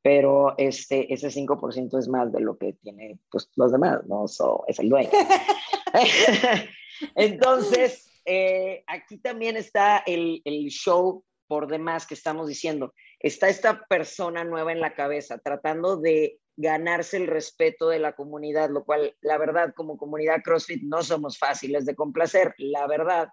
pero 0.00 0.54
este, 0.56 1.12
ese 1.12 1.28
5% 1.28 1.98
es 1.98 2.08
más 2.08 2.32
de 2.32 2.40
lo 2.40 2.56
que 2.56 2.72
tiene 2.72 3.18
pues, 3.30 3.50
los 3.56 3.70
demás, 3.70 4.00
¿no? 4.06 4.26
So, 4.28 4.64
es 4.66 4.78
el 4.78 4.88
dueño. 4.88 5.10
Entonces, 7.14 8.05
eh, 8.26 8.84
aquí 8.86 9.18
también 9.18 9.56
está 9.56 9.98
el, 10.06 10.42
el 10.44 10.66
show 10.68 11.24
por 11.46 11.68
demás 11.68 12.06
que 12.06 12.14
estamos 12.14 12.48
diciendo. 12.48 12.92
Está 13.20 13.48
esta 13.48 13.86
persona 13.86 14.44
nueva 14.44 14.72
en 14.72 14.80
la 14.80 14.94
cabeza 14.94 15.38
tratando 15.38 15.96
de 15.96 16.38
ganarse 16.56 17.18
el 17.18 17.26
respeto 17.26 17.88
de 17.88 17.98
la 17.98 18.14
comunidad, 18.14 18.70
lo 18.70 18.84
cual, 18.84 19.14
la 19.20 19.38
verdad, 19.38 19.72
como 19.74 19.96
comunidad 19.96 20.42
CrossFit 20.42 20.82
no 20.82 21.02
somos 21.02 21.38
fáciles 21.38 21.86
de 21.86 21.94
complacer, 21.94 22.54
la 22.58 22.86
verdad. 22.86 23.28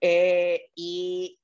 Eh, 0.00 0.68
y 0.74 1.40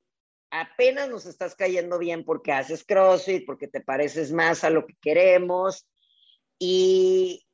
apenas 0.50 1.08
nos 1.08 1.26
estás 1.26 1.54
cayendo 1.54 1.98
bien 1.98 2.24
porque 2.24 2.52
haces 2.52 2.84
CrossFit, 2.84 3.46
porque 3.46 3.68
te 3.68 3.80
pareces 3.80 4.32
más 4.32 4.64
a 4.64 4.70
lo 4.70 4.86
que 4.86 4.94
queremos. 5.00 5.88
Y 6.58 7.46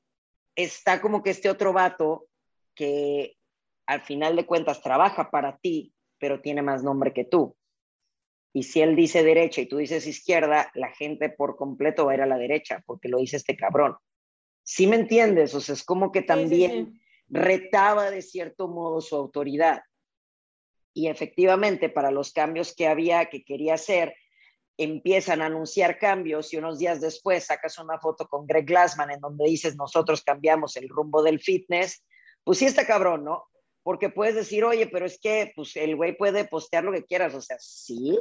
está 0.57 1.01
como 1.01 1.23
que 1.23 1.31
este 1.31 1.49
otro 1.49 1.73
vato 1.73 2.27
que 2.75 3.38
al 3.89 4.03
final 4.03 4.37
de 4.37 4.47
cuentas 4.47 4.83
trabaja 4.83 5.31
para 5.31 5.57
ti, 5.57 5.95
pero 6.21 6.43
tiene 6.43 6.61
más 6.61 6.85
nombre 6.85 7.15
que 7.15 7.25
tú. 7.25 7.57
Y 8.53 8.65
si 8.65 8.83
él 8.83 8.95
dice 8.95 9.25
derecha 9.25 9.63
y 9.63 9.67
tú 9.67 9.79
dices 9.79 10.07
izquierda, 10.07 10.71
la 10.75 10.91
gente 10.91 11.31
por 11.31 11.57
completo 11.57 12.05
va 12.05 12.13
a 12.13 12.15
ir 12.17 12.21
a 12.21 12.27
la 12.27 12.37
derecha 12.37 12.83
porque 12.87 13.09
lo 13.09 13.19
dice 13.19 13.39
este 13.39 13.57
cabrón. 13.57 13.97
¿Sí 14.63 14.87
me 14.87 14.97
entiendes? 14.97 15.55
O 15.55 15.61
sea, 15.61 15.73
es 15.73 15.85
como 15.85 16.13
que 16.13 16.21
también 16.21 17.01
retaba 17.29 18.11
de 18.11 18.21
cierto 18.21 18.69
modo 18.69 19.01
su 19.01 19.17
autoridad. 19.17 19.81
Y 20.93 21.09
efectivamente, 21.09 21.89
para 21.89 22.11
los 22.11 22.33
cambios 22.33 22.75
que 22.75 22.89
había, 22.89 23.31
que 23.31 23.43
quería 23.43 23.75
hacer, 23.75 24.15
empiezan 24.77 25.41
a 25.41 25.47
anunciar 25.47 25.99
cambios 25.99 26.53
y 26.53 26.59
unos 26.59 26.79
días 26.79 27.01
después 27.01 27.47
sacas 27.47 27.79
una 27.79 27.99
foto 27.99 28.29
con 28.29 28.47
Greg 28.47 28.67
Glassman 28.67 29.11
en 29.13 29.21
donde 29.21 29.47
dices 29.47 29.77
nosotros 29.77 30.23
cambiamos 30.23 30.77
el 30.77 30.91
rumbo 30.91 31.23
del 31.23 31.41
fitness, 31.41 32.05
pues 32.45 32.59
sí 32.59 32.67
está 32.67 32.87
cabrón, 32.87 33.25
¿no? 33.25 33.45
Porque 33.89 34.11
puedes 34.11 34.35
decir, 34.35 34.67
oye, 34.67 34.87
pero 34.87 35.07
es 35.07 35.19
que 35.19 35.51
pues 35.57 35.75
el 35.77 35.97
güey 35.97 36.15
puede 36.15 36.45
postear 36.45 36.85
lo 36.85 36.93
que 36.93 37.07
quieras, 37.07 37.35
o 37.35 37.41
sea, 37.41 37.57
sí, 37.59 38.21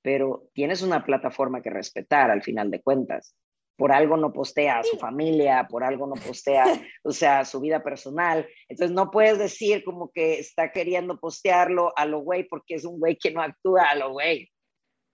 pero 0.00 0.48
tienes 0.54 0.80
una 0.80 1.04
plataforma 1.04 1.60
que 1.60 1.68
respetar 1.68 2.30
al 2.30 2.42
final 2.42 2.70
de 2.70 2.80
cuentas. 2.80 3.36
Por 3.76 3.92
algo 3.92 4.16
no 4.16 4.32
postea 4.32 4.78
a 4.78 4.84
su 4.84 4.96
familia, 4.96 5.66
por 5.68 5.84
algo 5.84 6.06
no 6.06 6.14
postea, 6.14 6.64
o 7.04 7.12
sea, 7.12 7.44
su 7.44 7.60
vida 7.60 7.82
personal. 7.82 8.48
Entonces 8.70 8.96
no 8.96 9.10
puedes 9.10 9.38
decir 9.38 9.84
como 9.84 10.10
que 10.12 10.38
está 10.38 10.72
queriendo 10.72 11.20
postearlo 11.20 11.92
a 11.94 12.06
lo 12.06 12.20
güey 12.20 12.44
porque 12.44 12.76
es 12.76 12.86
un 12.86 12.98
güey 12.98 13.18
que 13.18 13.32
no 13.32 13.42
actúa 13.42 13.90
a 13.90 13.96
lo 13.96 14.12
güey. 14.12 14.50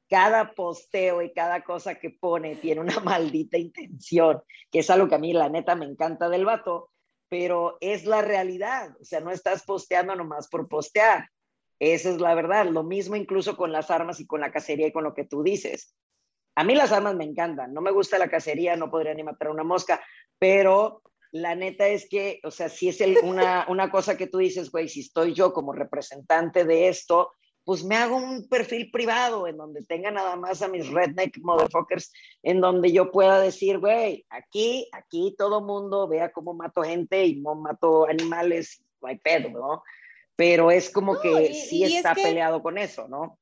Cada 0.09 0.55
posteo 0.55 1.23
y 1.23 1.33
cada 1.33 1.65
cosa 1.65 1.97
que 1.97 2.11
pone 2.11 2.55
tiene 2.55 2.83
una 2.83 3.01
maldita 3.01 3.59
intención, 3.59 4.43
que 4.71 4.79
es 4.79 4.91
algo 4.91 5.09
que 5.09 5.17
a 5.17 5.19
mí 5.19 5.33
la 5.33 5.49
neta 5.49 5.75
me 5.75 5.87
encanta 5.87 6.29
del 6.29 6.45
vato, 6.45 6.92
pero 7.33 7.79
es 7.81 8.05
la 8.05 8.21
realidad. 8.21 8.95
O 9.01 9.05
sea, 9.07 9.21
no 9.21 9.31
estás 9.31 9.63
posteando 9.63 10.15
nomás 10.15 10.49
por 10.49 10.69
postear. 10.69 11.31
Esa 11.79 12.11
es 12.11 12.21
la 12.21 12.35
verdad. 12.35 12.67
Lo 12.67 12.83
mismo 12.83 13.17
incluso 13.17 13.57
con 13.57 13.73
las 13.73 13.91
armas 13.91 14.21
y 14.21 14.27
con 14.27 14.43
la 14.43 14.53
cacería 14.53 14.89
y 14.89 14.93
con 14.93 15.03
lo 15.03 15.15
que 15.15 15.25
tú 15.25 15.43
dices. 15.43 15.97
A 16.57 16.63
mí 16.63 16.75
las 16.75 16.93
armas 16.93 17.15
me 17.15 17.25
encantan. 17.25 17.73
No 17.73 17.81
me 17.81 17.91
gusta 17.91 18.19
la 18.19 18.29
cacería, 18.29 18.77
no 18.77 18.91
podría 18.91 19.15
ni 19.15 19.23
matar 19.23 19.49
a 19.49 19.53
una 19.53 19.65
mosca, 19.65 20.05
pero 20.39 21.01
la 21.31 21.55
neta 21.55 21.89
es 21.89 22.07
que, 22.07 22.39
o 22.45 22.51
sea, 22.51 22.69
si 22.69 22.91
es 22.91 23.01
una, 23.23 23.65
una 23.67 23.91
cosa 23.91 24.19
que 24.19 24.27
tú 24.27 24.37
dices, 24.37 24.71
güey, 24.71 24.91
si 24.91 25.01
estoy 25.01 25.33
yo 25.33 25.55
como 25.55 25.73
representante 25.73 26.67
de 26.67 26.89
esto, 26.89 27.33
pues 27.65 27.85
me 27.85 27.97
hago 27.97 28.17
un 28.17 28.49
perfil 28.49 28.91
privado 28.91 29.47
en 29.47 29.57
donde 29.57 29.83
tenga 29.85 30.11
nada 30.11 30.37
más 30.37 30.63
a 30.63 30.69
mis 30.69 30.89
redneck 30.89 31.39
motherfuckers, 31.39 32.13
en 32.43 32.61
donde 32.61 32.93
yo 32.93 33.11
pueda 33.11 33.41
decir, 33.41 33.79
güey, 33.79 34.27
aquí, 34.31 34.89
aquí 34.93 35.35
todo 35.39 35.61
mundo 35.61 36.09
vea 36.09 36.33
cómo 36.33 36.55
mato 36.55 36.83
gente 36.83 37.25
y 37.25 37.41
no 37.41 37.55
mato 37.55 38.07
animales, 38.09 38.83
no 39.01 39.09
hay 39.09 39.19
pedo, 39.19 39.51
¿no? 39.51 39.83
pero 40.37 40.71
es 40.71 40.91
como 40.91 41.21
que 41.21 41.55
sí 41.55 41.85
está 41.85 42.15
peleado 42.15 42.63
con 42.63 42.79
eso, 42.79 43.07
¿no? 43.09 43.39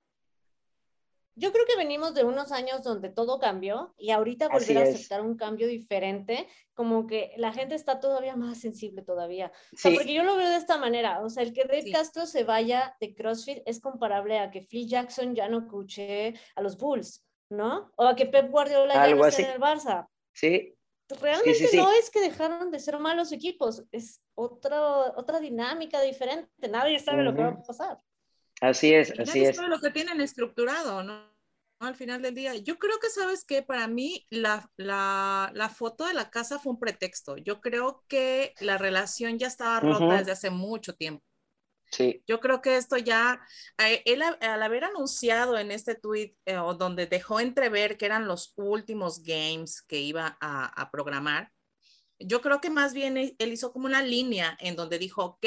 Yo 1.40 1.53
creo 1.53 1.64
que 1.64 1.76
venimos 1.76 2.12
de 2.12 2.22
unos 2.22 2.53
años 2.53 2.83
donde 2.83 3.09
todo 3.09 3.38
cambió 3.38 3.94
y 3.96 4.11
ahorita 4.11 4.48
volver 4.48 4.76
a 4.76 4.83
aceptar 4.83 5.22
un 5.22 5.37
cambio 5.37 5.66
diferente, 5.66 6.46
como 6.74 7.07
que 7.07 7.33
la 7.38 7.50
gente 7.50 7.74
está 7.74 7.98
todavía 7.98 8.37
más 8.37 8.61
sensible 8.61 9.00
todavía. 9.00 9.50
O 9.72 9.76
sea, 9.79 9.90
porque 9.90 10.12
yo 10.12 10.22
lo 10.22 10.37
veo 10.37 10.50
de 10.50 10.57
esta 10.57 10.76
manera, 10.76 11.22
o 11.22 11.31
sea, 11.31 11.42
el 11.42 11.55
que 11.55 11.64
Dave 11.64 11.90
Castro 11.90 12.26
se 12.26 12.44
vaya 12.44 12.94
de 13.00 13.14
CrossFit 13.14 13.62
es 13.64 13.81
comparable 13.81 14.38
a 14.38 14.50
que 14.50 14.61
Phil 14.61 14.87
Jackson 14.87 15.35
ya 15.35 15.48
no 15.48 15.66
coache 15.66 16.35
a 16.57 16.61
los 16.61 16.76
Bulls, 16.76 17.24
¿no? 17.48 17.90
O 17.96 18.05
a 18.05 18.14
que 18.14 18.26
Pep 18.26 18.50
Guardiola 18.50 18.94
ya 18.94 19.14
no 19.14 19.26
esté 19.26 19.44
en 19.44 19.53
el 19.53 19.61
Barça. 19.61 20.07
Sí, 20.35 20.76
realmente 21.22 21.68
no 21.74 21.90
es 21.92 22.11
que 22.11 22.20
dejaron 22.20 22.70
de 22.70 22.81
ser 22.81 22.98
malos 22.98 23.33
equipos, 23.33 23.83
es 23.92 24.20
otra, 24.35 24.79
otra 25.16 25.40
dinámica 25.40 26.03
diferente, 26.03 26.68
nadie 26.68 26.98
sabe 26.98 27.22
lo 27.22 27.35
que 27.35 27.40
va 27.40 27.48
a 27.48 27.62
pasar. 27.62 27.98
Así 28.61 28.92
es, 28.92 29.18
así 29.18 29.42
es. 29.42 29.57
lo 29.57 29.81
que 29.81 29.90
tienen 29.90 30.20
estructurado, 30.20 31.03
¿no? 31.03 31.30
Al 31.81 31.95
final 31.95 32.21
del 32.21 32.35
día. 32.35 32.55
Yo 32.57 32.79
creo 32.79 32.99
que, 33.01 33.09
¿sabes 33.09 33.45
que 33.45 33.62
Para 33.62 33.88
mí 33.88 34.27
la, 34.29 34.71
la, 34.77 35.51
la, 35.55 35.69
foto 35.71 36.07
de 36.07 36.12
la 36.12 36.31
casa 36.31 36.59
fue 36.59 36.73
un 36.73 36.79
pretexto. 36.79 37.38
Yo 37.38 37.62
creo 37.62 38.05
que 38.07 38.55
la 38.61 38.77
relación 38.77 39.38
ya 39.38 39.47
estaba 39.47 39.81
rota 39.81 40.19
desde 40.19 40.33
hace 40.33 40.51
mucho 40.51 40.95
tiempo. 40.95 41.25
Yo 42.27 42.38
creo 42.38 42.62
que 42.62 42.77
esto 42.77 42.97
ya, 42.99 43.40
eh, 43.79 44.03
él 44.05 44.23
al 44.23 44.62
haber 44.62 44.85
anunciado 44.85 45.59
en 45.59 45.71
este 45.71 45.95
tweet 45.95 46.37
eh, 46.47 46.55
donde 46.79 47.07
dejó 47.07 47.40
entrever 47.40 47.97
que 47.97 48.07
eran 48.07 48.29
los 48.29 48.53
últimos 48.57 49.23
games 49.23 49.83
que 49.83 49.99
iba 50.01 50.37
a, 50.40 50.90
programar, 50.93 51.51
yo 52.19 52.40
creo 52.43 52.61
que 52.61 52.71
más 52.71 52.93
bien 52.93 53.16
él 53.16 53.53
hizo 53.53 53.73
como 53.73 53.87
una 53.87 54.03
línea 54.03 54.57
en 54.61 54.77
donde 54.77 54.99
dijo, 54.99 55.25
ok, 55.25 55.47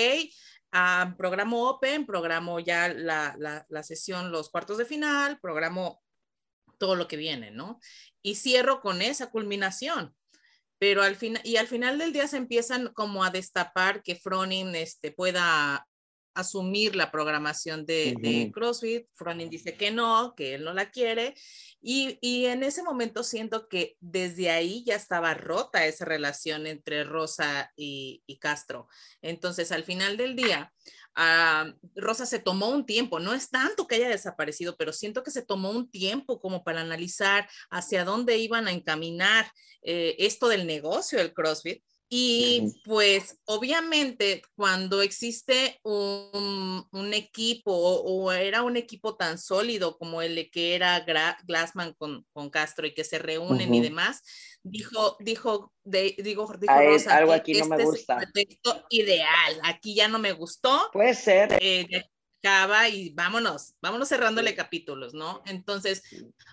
uh, 0.73 1.15
programo 1.15 1.69
Open, 1.69 2.05
programo 2.05 2.59
ya 2.59 2.89
la, 2.89 3.35
la, 3.37 3.65
la, 3.69 3.83
sesión, 3.83 4.31
los 4.31 4.49
cuartos 4.49 4.77
de 4.77 4.85
final, 4.85 5.39
programo 5.39 6.03
todo 6.83 6.97
lo 6.97 7.07
que 7.07 7.15
viene, 7.15 7.49
¿no? 7.49 7.79
Y 8.21 8.35
cierro 8.35 8.81
con 8.81 9.01
esa 9.01 9.31
culminación. 9.31 10.13
Pero 10.79 11.01
al 11.01 11.15
final, 11.15 11.41
y 11.45 11.55
al 11.55 11.67
final 11.67 11.97
del 11.97 12.11
día 12.11 12.27
se 12.27 12.35
empiezan 12.35 12.91
como 12.93 13.23
a 13.23 13.29
destapar 13.29 14.03
que 14.03 14.17
Froning 14.17 14.75
este, 14.75 15.13
pueda 15.13 15.87
asumir 16.33 16.97
la 16.97 17.09
programación 17.09 17.85
de, 17.85 18.51
CrossFit. 18.53 19.07
Froning 19.13 19.49
dice 19.49 19.77
que 19.77 19.91
no, 19.91 20.33
que 20.35 20.55
él 20.55 20.65
no 20.65 20.73
la 20.73 20.91
quiere. 20.91 21.35
Y, 21.81 22.17
en 22.47 22.63
ese 22.63 22.83
momento 22.83 23.23
siento 23.23 23.69
que 23.69 23.95
desde 24.01 24.49
ahí 24.49 24.83
ya 24.85 24.95
estaba 24.95 25.33
rota 25.35 25.85
esa 25.85 26.03
relación 26.03 26.67
entre 26.67 27.05
Rosa 27.05 27.71
y, 27.77 28.21
Castro. 28.41 28.89
Entonces, 29.21 29.71
al 29.71 29.85
final 29.85 30.17
del 30.17 30.35
día, 30.35 30.73
ah, 31.15 31.71
Rosa 31.95 32.25
se 32.25 32.39
tomó 32.39 32.69
un 32.69 32.85
tiempo, 32.85 33.19
no 33.19 33.33
es 33.33 33.49
tanto 33.49 33.87
que 33.87 33.95
haya 33.95 34.09
desaparecido, 34.09 34.75
pero 34.77 34.93
siento 34.93 35.23
que 35.23 35.31
se 35.31 35.45
tomó 35.45 35.71
un 35.71 35.89
tiempo 35.89 36.39
como 36.39 36.63
para 36.63 36.81
analizar 36.81 37.47
hacia 37.69 38.05
dónde 38.05 38.37
iban 38.37 38.67
a 38.67 38.71
encaminar 38.71 39.51
eh, 39.83 40.15
esto 40.19 40.47
del 40.47 40.65
negocio 40.65 41.19
del 41.19 41.33
CrossFit 41.33 41.83
y 42.15 42.79
pues 42.83 43.39
obviamente 43.45 44.43
cuando 44.55 45.01
existe 45.01 45.79
un, 45.81 46.85
equipo 47.11 47.71
o, 47.73 48.31
era 48.31 48.61
un 48.61 48.77
equipo 48.77 49.15
tan 49.15 49.39
sólido 49.39 49.97
como 49.97 50.21
el 50.21 50.51
que 50.51 50.75
era 50.75 51.03
Glassman 51.43 51.93
con, 51.93 52.23
Castro 52.51 52.85
y 52.85 52.93
que 52.93 53.03
se 53.03 53.17
reúnen 53.17 53.73
y 53.73 53.81
demás, 53.81 54.21
dijo, 54.61 55.17
dijo, 55.21 55.73
de, 55.83 56.15
digo, 56.19 56.53
dijo 56.59 56.73
Rosa, 56.75 57.17
algo 57.17 57.33
aquí 57.33 57.53
no 57.53 57.65
me 57.65 57.77
este 57.77 57.85
gusta. 57.85 58.19
Es 58.35 58.59
ideal, 58.91 59.59
aquí 59.63 59.95
ya 59.95 60.07
no 60.07 60.19
me 60.19 60.33
gustó. 60.33 60.91
Puede 60.93 61.15
ser. 61.15 61.57
Eh, 61.59 61.87
acaba 62.43 62.89
y 62.89 63.09
vámonos, 63.09 63.73
vámonos 63.81 64.09
cerrándole 64.09 64.53
capítulos, 64.53 65.15
¿no? 65.15 65.41
Entonces, 65.47 66.03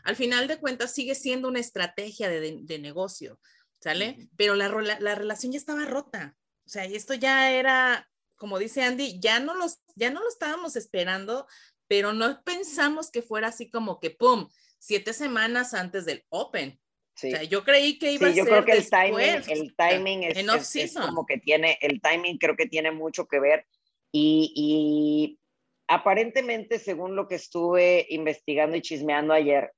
al 0.04 0.16
final 0.16 0.48
de 0.48 0.58
cuentas 0.58 0.94
sigue 0.94 1.14
siendo 1.14 1.48
una 1.48 1.60
estrategia 1.60 2.30
de, 2.30 2.60
de 2.62 2.78
negocio. 2.78 3.38
¿Sale? 3.80 4.28
Pero 4.36 4.54
la, 4.54 4.68
la, 5.00 5.14
relación 5.14 5.52
ya 5.52 5.58
estaba 5.58 5.84
rota. 5.84 6.36
O 6.66 6.68
sea, 6.68 6.84
esto 6.84 7.14
ya 7.14 7.52
era, 7.52 8.08
como 8.36 8.58
dice 8.58 8.82
Andy, 8.82 9.18
ya 9.20 9.40
no, 9.40 9.54
los, 9.54 9.80
ya 9.94 10.10
no 10.10 10.20
lo 10.20 10.28
estábamos 10.28 10.76
esperando, 10.76 11.46
pero 11.88 12.12
no 12.12 12.42
pensamos 12.44 13.10
que 13.10 13.22
fuera 13.22 13.48
así 13.48 13.70
como 13.70 13.98
que, 13.98 14.10
¡pum!, 14.10 14.48
siete 14.78 15.12
semanas 15.12 15.74
antes 15.74 16.04
del 16.04 16.24
Open. 16.28 16.78
Sí. 17.14 17.28
O 17.28 17.30
sea, 17.36 17.42
yo 17.42 17.64
creí 17.64 17.98
que 17.98 18.12
iba 18.12 18.28
a 18.28 18.30
ser 18.30 18.44
yo 18.44 18.44
creo 18.44 18.64
que 18.64 18.72
el 18.72 18.88
timing, 18.88 19.42
el 19.48 19.74
timing 19.76 20.22
es, 20.24 20.94
como 20.94 21.26
que 21.26 21.38
tiene, 21.38 21.76
el 21.82 22.00
timing 22.00 22.38
creo 22.38 22.56
que 22.56 22.66
tiene 22.66 22.92
mucho 22.92 23.26
que 23.26 23.40
ver 23.40 23.66
y, 24.12 24.52
y 24.54 25.40
aparentemente, 25.88 26.78
según 26.78 27.16
lo 27.16 27.26
que 27.28 27.34
estuve 27.34 28.06
investigando 28.10 28.76
y 28.76 28.80
chismeando 28.80 29.34
ayer, 29.34 29.72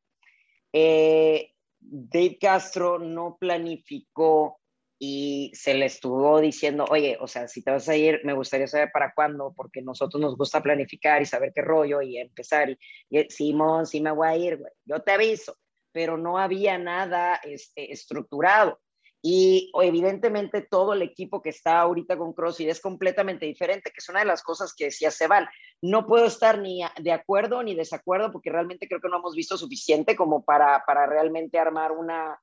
eh, 0.72 1.51
Dave 1.84 2.38
Castro 2.40 2.98
no 2.98 3.36
planificó 3.38 4.58
y 5.04 5.50
se 5.54 5.74
le 5.74 5.86
estuvo 5.86 6.40
diciendo, 6.40 6.84
oye, 6.88 7.18
o 7.20 7.26
sea, 7.26 7.48
si 7.48 7.60
te 7.62 7.72
vas 7.72 7.88
a 7.88 7.96
ir, 7.96 8.20
me 8.22 8.34
gustaría 8.34 8.68
saber 8.68 8.90
para 8.92 9.12
cuándo, 9.12 9.52
porque 9.56 9.82
nosotros 9.82 10.20
nos 10.20 10.36
gusta 10.36 10.62
planificar 10.62 11.20
y 11.20 11.26
saber 11.26 11.52
qué 11.52 11.60
rollo 11.60 12.00
y 12.02 12.18
empezar. 12.18 12.78
Y, 13.10 13.24
Simón, 13.28 13.86
sí 13.86 14.00
me 14.00 14.12
voy 14.12 14.28
a 14.28 14.36
ir, 14.36 14.58
güey, 14.58 14.72
yo 14.84 15.00
te 15.02 15.10
aviso, 15.10 15.56
pero 15.90 16.16
no 16.16 16.38
había 16.38 16.78
nada 16.78 17.40
este, 17.42 17.92
estructurado. 17.92 18.80
Y 19.24 19.70
evidentemente 19.80 20.62
todo 20.62 20.94
el 20.94 21.02
equipo 21.02 21.40
que 21.40 21.50
está 21.50 21.78
ahorita 21.80 22.18
con 22.18 22.32
CrossFit 22.32 22.68
es 22.68 22.80
completamente 22.80 23.46
diferente, 23.46 23.90
que 23.90 23.98
es 23.98 24.08
una 24.08 24.18
de 24.18 24.26
las 24.26 24.42
cosas 24.42 24.74
que 24.74 24.86
decía 24.86 25.12
Seban. 25.12 25.46
No 25.80 26.08
puedo 26.08 26.26
estar 26.26 26.58
ni 26.58 26.82
de 26.98 27.12
acuerdo 27.12 27.62
ni 27.62 27.76
desacuerdo 27.76 28.32
porque 28.32 28.50
realmente 28.50 28.88
creo 28.88 29.00
que 29.00 29.08
no 29.08 29.18
hemos 29.18 29.36
visto 29.36 29.56
suficiente 29.56 30.16
como 30.16 30.44
para, 30.44 30.82
para 30.84 31.06
realmente 31.06 31.56
armar 31.60 31.92
una, 31.92 32.36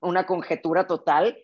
una 0.00 0.26
conjetura 0.26 0.86
total. 0.86 1.38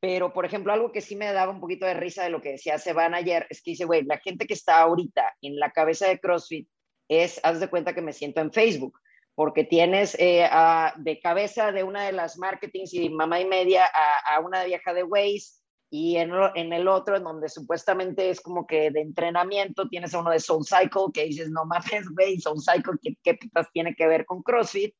Pero, 0.00 0.32
por 0.32 0.46
ejemplo, 0.46 0.72
algo 0.72 0.92
que 0.92 1.02
sí 1.02 1.14
me 1.14 1.30
daba 1.30 1.52
un 1.52 1.60
poquito 1.60 1.84
de 1.84 1.94
risa 1.94 2.24
de 2.24 2.30
lo 2.30 2.40
que 2.40 2.52
decía 2.52 2.78
Seban 2.78 3.14
ayer 3.14 3.46
es 3.50 3.62
que 3.62 3.72
dice, 3.72 3.84
güey, 3.84 4.02
la 4.04 4.16
gente 4.16 4.46
que 4.46 4.54
está 4.54 4.80
ahorita 4.80 5.36
en 5.42 5.58
la 5.58 5.72
cabeza 5.72 6.08
de 6.08 6.18
CrossFit 6.18 6.66
es, 7.06 7.38
haz 7.42 7.60
de 7.60 7.68
cuenta 7.68 7.94
que 7.94 8.00
me 8.00 8.14
siento 8.14 8.40
en 8.40 8.50
Facebook 8.50 8.98
porque 9.34 9.64
tienes 9.64 10.14
eh, 10.18 10.48
de 10.96 11.20
cabeza 11.20 11.72
de 11.72 11.82
una 11.84 12.04
de 12.04 12.12
las 12.12 12.36
marketings 12.38 12.92
y 12.94 13.08
mamá 13.08 13.40
y 13.40 13.46
media 13.46 13.90
a, 14.26 14.40
una 14.40 14.64
vieja 14.64 14.92
de 14.92 15.04
Waze 15.04 15.62
y 15.90 16.16
en, 16.16 16.32
en, 16.54 16.72
el 16.72 16.88
otro, 16.88 17.16
en 17.16 17.24
donde 17.24 17.48
supuestamente 17.48 18.30
es 18.30 18.40
como 18.40 18.66
que 18.66 18.90
de 18.90 19.00
entrenamiento, 19.00 19.88
tienes 19.88 20.14
a 20.14 20.20
uno 20.20 20.30
de 20.30 20.40
Soul 20.40 20.64
Cycle 20.64 21.12
que 21.12 21.24
dices, 21.24 21.50
no 21.50 21.64
mames, 21.66 22.08
güey, 22.14 22.40
Soul 22.40 22.60
Cycle, 22.60 22.94
¿qué, 23.02 23.16
¿qué, 23.22 23.38
tiene 23.72 23.94
que 23.94 24.06
ver 24.06 24.24
con 24.24 24.42
CrossFit? 24.42 24.94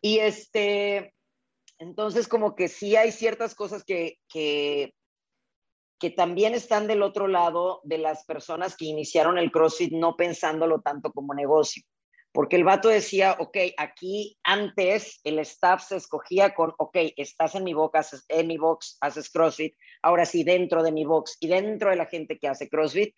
Y 0.00 0.18
este, 0.18 1.14
entonces 1.78 2.28
como 2.28 2.54
que 2.54 2.68
sí 2.68 2.96
hay 2.96 3.12
ciertas 3.12 3.54
cosas 3.54 3.84
que, 3.84 4.18
que, 4.28 4.94
que 5.98 6.10
también 6.10 6.54
están 6.54 6.86
del 6.86 7.02
otro 7.02 7.28
lado 7.28 7.80
de 7.84 7.98
las 7.98 8.24
personas 8.24 8.76
que 8.76 8.86
iniciaron 8.86 9.38
el 9.38 9.50
CrossFit 9.50 9.92
no 9.92 10.16
pensándolo 10.16 10.80
tanto 10.80 11.12
como 11.12 11.34
negocio 11.34 11.82
porque 12.32 12.56
el 12.56 12.64
vato 12.64 12.88
decía, 12.88 13.36
ok, 13.38 13.58
aquí 13.76 14.38
antes 14.42 15.20
el 15.22 15.38
staff 15.40 15.84
se 15.86 15.96
escogía 15.96 16.54
con, 16.54 16.72
ok, 16.78 16.96
estás 17.16 17.54
en 17.54 17.64
mi 17.64 17.74
box, 17.74 17.98
haces, 17.98 18.24
en 18.28 18.46
mi 18.46 18.56
box, 18.56 18.96
haces 19.02 19.30
CrossFit, 19.30 19.74
ahora 20.02 20.24
sí, 20.24 20.42
dentro 20.42 20.82
de 20.82 20.92
mi 20.92 21.04
box 21.04 21.36
y 21.40 21.48
dentro 21.48 21.90
de 21.90 21.96
la 21.96 22.06
gente 22.06 22.38
que 22.38 22.48
hace 22.48 22.70
CrossFit, 22.70 23.14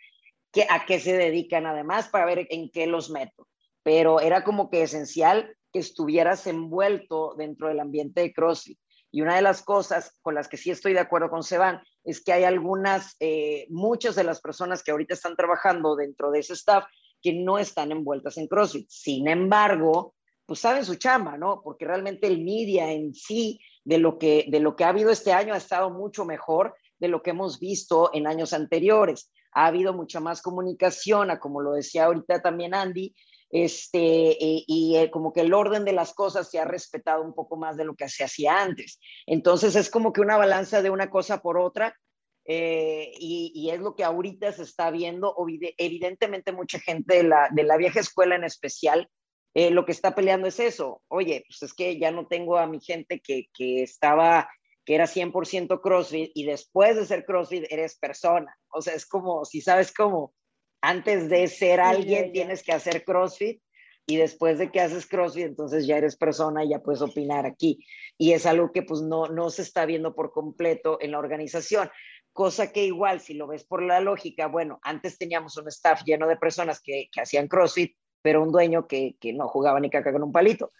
que, 0.52 0.66
a 0.68 0.84
qué 0.84 0.98
se 0.98 1.16
dedican 1.16 1.66
además 1.66 2.08
para 2.08 2.26
ver 2.26 2.46
en 2.50 2.70
qué 2.70 2.86
los 2.88 3.10
meto. 3.10 3.46
Pero 3.84 4.20
era 4.20 4.42
como 4.42 4.68
que 4.68 4.82
esencial 4.82 5.56
que 5.72 5.78
estuvieras 5.78 6.46
envuelto 6.48 7.34
dentro 7.36 7.68
del 7.68 7.80
ambiente 7.80 8.20
de 8.20 8.32
CrossFit. 8.32 8.78
Y 9.12 9.20
una 9.20 9.36
de 9.36 9.42
las 9.42 9.62
cosas 9.62 10.18
con 10.22 10.34
las 10.34 10.48
que 10.48 10.56
sí 10.56 10.72
estoy 10.72 10.92
de 10.92 10.98
acuerdo 10.98 11.30
con 11.30 11.44
Seban 11.44 11.80
es 12.02 12.20
que 12.24 12.32
hay 12.32 12.42
algunas, 12.42 13.14
eh, 13.20 13.66
muchas 13.70 14.16
de 14.16 14.24
las 14.24 14.40
personas 14.40 14.82
que 14.82 14.90
ahorita 14.90 15.14
están 15.14 15.36
trabajando 15.36 15.94
dentro 15.94 16.32
de 16.32 16.40
ese 16.40 16.54
staff 16.54 16.84
que 17.24 17.32
no 17.32 17.58
están 17.58 17.90
envueltas 17.90 18.36
en 18.36 18.46
CrossFit. 18.46 18.86
Sin 18.90 19.26
embargo, 19.28 20.14
pues 20.44 20.60
saben 20.60 20.84
su 20.84 20.96
chamba, 20.96 21.38
¿no? 21.38 21.62
Porque 21.64 21.86
realmente 21.86 22.26
el 22.26 22.44
media 22.44 22.92
en 22.92 23.14
sí 23.14 23.58
de 23.82 23.96
lo 23.96 24.18
que, 24.18 24.44
de 24.48 24.60
lo 24.60 24.76
que 24.76 24.84
ha 24.84 24.90
habido 24.90 25.10
este 25.10 25.32
año 25.32 25.54
ha 25.54 25.56
estado 25.56 25.88
mucho 25.88 26.26
mejor 26.26 26.74
de 26.98 27.08
lo 27.08 27.22
que 27.22 27.30
hemos 27.30 27.58
visto 27.58 28.10
en 28.12 28.26
años 28.26 28.52
anteriores. 28.52 29.32
Ha 29.52 29.66
habido 29.66 29.94
mucha 29.94 30.20
más 30.20 30.42
comunicación, 30.42 31.30
como 31.40 31.62
lo 31.62 31.72
decía 31.72 32.04
ahorita 32.04 32.42
también 32.42 32.74
Andy, 32.74 33.14
este, 33.48 34.36
y, 34.38 34.96
eh, 34.96 35.10
como 35.10 35.32
que 35.32 35.40
el 35.40 35.54
orden 35.54 35.86
de 35.86 35.92
las 35.92 36.12
cosas 36.12 36.50
se 36.50 36.58
ha 36.58 36.66
respetado 36.66 37.22
un 37.22 37.34
poco 37.34 37.56
más 37.56 37.78
de 37.78 37.86
lo 37.86 37.94
que 37.94 38.10
se 38.10 38.24
hacía 38.24 38.62
antes. 38.62 39.00
Entonces 39.26 39.76
es 39.76 39.88
como 39.88 40.12
que 40.12 40.20
una 40.20 40.36
balanza 40.36 40.82
de 40.82 40.90
una 40.90 41.08
cosa 41.08 41.40
por 41.40 41.56
otra 41.56 41.96
eh, 42.46 43.12
y, 43.18 43.70
es 43.70 43.80
lo 43.80 43.94
que 43.96 44.04
ahorita 44.04 44.52
se 44.52 44.62
está 44.62 44.90
viendo. 44.90 45.34
Evidentemente, 45.78 46.52
mucha 46.52 46.78
gente 46.78 47.16
de 47.16 47.22
la, 47.24 47.48
de 47.50 47.62
la 47.62 47.76
vieja 47.76 48.00
escuela 48.00 48.36
en 48.36 48.44
especial, 48.44 49.08
eh, 49.54 49.70
lo 49.70 49.86
que 49.86 49.92
está 49.92 50.14
peleando 50.14 50.48
es 50.48 50.60
eso. 50.60 51.02
Oye, 51.08 51.44
pues 51.48 51.62
es 51.62 51.74
que 51.74 51.98
ya 51.98 52.10
no 52.10 52.26
tengo 52.26 52.58
a 52.58 52.66
mi 52.66 52.80
gente 52.80 53.20
que, 53.20 53.46
que 53.54 53.82
estaba, 53.82 54.48
que 54.84 54.94
era 54.94 55.06
100% 55.06 55.80
CrossFit 55.80 56.32
y 56.34 56.44
después 56.44 56.96
de 56.96 57.06
ser 57.06 57.24
CrossFit 57.24 57.64
eres 57.70 57.96
persona. 57.98 58.56
O 58.68 58.82
sea, 58.82 58.94
es 58.94 59.06
como, 59.06 59.44
si 59.44 59.60
sabes 59.60 59.92
cómo, 59.92 60.34
antes 60.82 61.30
de 61.30 61.46
ser 61.46 61.80
alguien 61.80 62.32
tienes 62.32 62.62
que 62.62 62.72
hacer 62.72 63.04
CrossFit 63.04 63.62
y 64.06 64.16
después 64.16 64.58
de 64.58 64.70
que 64.70 64.80
haces 64.80 65.06
CrossFit, 65.06 65.46
entonces 65.46 65.86
ya 65.86 65.96
eres 65.96 66.16
persona 66.16 66.62
y 66.62 66.70
ya 66.70 66.80
puedes 66.80 67.00
opinar 67.00 67.46
aquí. 67.46 67.86
Y 68.18 68.32
es 68.32 68.44
algo 68.44 68.70
que 68.70 68.82
pues 68.82 69.00
no, 69.00 69.28
no 69.28 69.48
se 69.50 69.62
está 69.62 69.86
viendo 69.86 70.14
por 70.14 70.30
completo 70.30 70.98
en 71.00 71.12
la 71.12 71.18
organización 71.18 71.88
cosa 72.34 72.72
que 72.72 72.84
igual, 72.84 73.20
si 73.20 73.32
lo 73.32 73.46
ves 73.46 73.64
por 73.64 73.82
la 73.82 74.00
lógica, 74.00 74.48
bueno, 74.48 74.80
antes 74.82 75.16
teníamos 75.16 75.56
un 75.56 75.68
staff 75.68 76.02
lleno 76.04 76.26
de 76.26 76.36
personas 76.36 76.82
que, 76.82 77.08
que 77.10 77.20
hacían 77.20 77.48
CrossFit, 77.48 77.96
pero 78.20 78.42
un 78.42 78.50
dueño 78.50 78.86
que, 78.86 79.16
que, 79.20 79.32
no 79.32 79.48
jugaba 79.48 79.80
ni 79.80 79.88
caca 79.88 80.12
con 80.12 80.24
un 80.24 80.32
palito. 80.32 80.72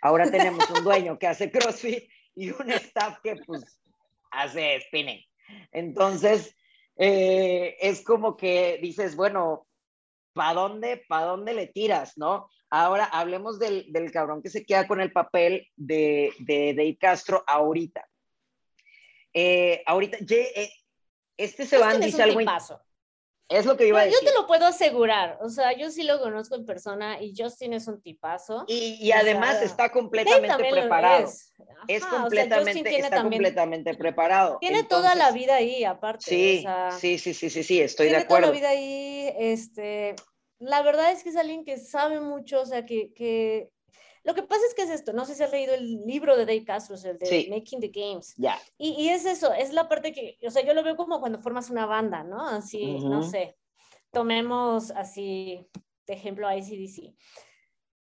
Ahora 0.00 0.30
tenemos 0.30 0.68
un 0.70 0.82
dueño 0.82 1.18
que 1.18 1.26
hace 1.26 1.50
CrossFit 1.52 2.08
y 2.34 2.50
un 2.50 2.72
staff 2.72 3.18
que 3.22 3.36
pues 3.46 3.78
hace 4.30 4.80
spinning. 4.80 5.20
Entonces, 5.70 6.56
eh, 6.96 7.76
es 7.80 8.02
como 8.02 8.36
que 8.36 8.78
dices, 8.80 9.14
bueno, 9.14 9.66
¿para 10.32 10.54
dónde, 10.54 11.04
pa 11.08 11.24
dónde 11.24 11.52
le 11.52 11.66
tiras, 11.66 12.16
no? 12.16 12.48
Ahora 12.70 13.04
hablemos 13.04 13.58
del, 13.58 13.92
del, 13.92 14.10
cabrón 14.10 14.42
que 14.42 14.48
se 14.48 14.64
queda 14.64 14.88
con 14.88 15.02
el 15.02 15.12
papel 15.12 15.68
de, 15.76 16.32
de 16.38 16.72
Dave 16.72 16.96
Castro 16.98 17.44
ahorita. 17.46 18.08
Eh, 19.34 19.82
ahorita, 19.86 20.18
eh, 20.30 20.70
este 21.36 21.66
se 21.66 21.78
va 21.78 21.94
dice 21.94 22.22
algo. 22.22 22.40
Es 23.48 23.66
lo 23.66 23.76
que 23.76 23.86
iba 23.86 24.00
a 24.00 24.04
decir. 24.04 24.18
Yo 24.22 24.30
te 24.30 24.34
lo 24.34 24.46
puedo 24.46 24.64
asegurar, 24.64 25.38
o 25.42 25.50
sea, 25.50 25.76
yo 25.76 25.90
sí 25.90 26.04
lo 26.04 26.20
conozco 26.20 26.54
en 26.54 26.64
persona 26.64 27.20
y 27.20 27.34
Justin 27.36 27.74
es 27.74 27.86
un 27.86 28.00
tipazo. 28.00 28.64
Y, 28.66 29.12
además 29.12 29.60
está 29.60 29.90
completamente 29.90 30.70
preparado. 30.70 31.28
Es, 31.86 32.04
completamente, 32.06 32.98
está 32.98 33.22
completamente 33.22 33.94
preparado. 33.94 34.58
Tiene 34.58 34.84
toda 34.84 35.14
la 35.14 35.32
vida 35.32 35.56
ahí, 35.56 35.84
aparte. 35.84 36.24
Sí, 36.24 36.64
sí, 36.98 37.18
sí, 37.18 37.34
sí, 37.34 37.50
sí, 37.50 37.62
sí, 37.62 37.80
estoy 37.80 38.08
de 38.08 38.16
acuerdo. 38.16 38.52
Tiene 38.52 38.60
toda 38.60 38.74
la 38.74 38.76
vida 38.76 38.86
ahí, 38.86 39.34
este, 39.38 40.14
la 40.58 40.82
verdad 40.82 41.12
es 41.12 41.22
que 41.22 41.28
es 41.28 41.36
alguien 41.36 41.64
que 41.64 41.76
sabe 41.76 42.20
mucho, 42.20 42.62
o 42.62 42.66
sea, 42.66 42.86
que, 42.86 43.12
que 43.12 43.68
lo 44.24 44.34
que 44.34 44.42
pasa 44.42 44.62
es 44.68 44.74
que 44.74 44.82
es 44.82 44.90
esto, 44.90 45.12
no 45.12 45.24
sé 45.24 45.34
si 45.34 45.42
has 45.42 45.50
leído 45.50 45.74
el 45.74 46.06
libro 46.06 46.36
de 46.36 46.46
Dave 46.46 46.64
Castro, 46.64 46.96
el 46.96 47.18
de 47.18 47.48
Making 47.50 47.80
the 47.80 47.88
Games. 47.88 48.34
Ya. 48.36 48.58
Y, 48.78 48.90
y, 48.90 49.08
es 49.08 49.24
eso, 49.24 49.52
es 49.52 49.72
la 49.72 49.88
parte 49.88 50.12
que, 50.12 50.38
o 50.46 50.50
sea, 50.50 50.64
yo 50.64 50.74
lo 50.74 50.82
veo 50.82 50.96
como 50.96 51.20
cuando 51.20 51.40
formas 51.40 51.70
una 51.70 51.86
banda, 51.86 52.22
¿no? 52.22 52.46
Así, 52.46 52.98
no 53.00 53.22
sé, 53.22 53.56
tomemos 54.12 54.90
así, 54.92 55.66
de 56.06 56.14
ejemplo, 56.14 56.48
ICDC. 56.52 57.14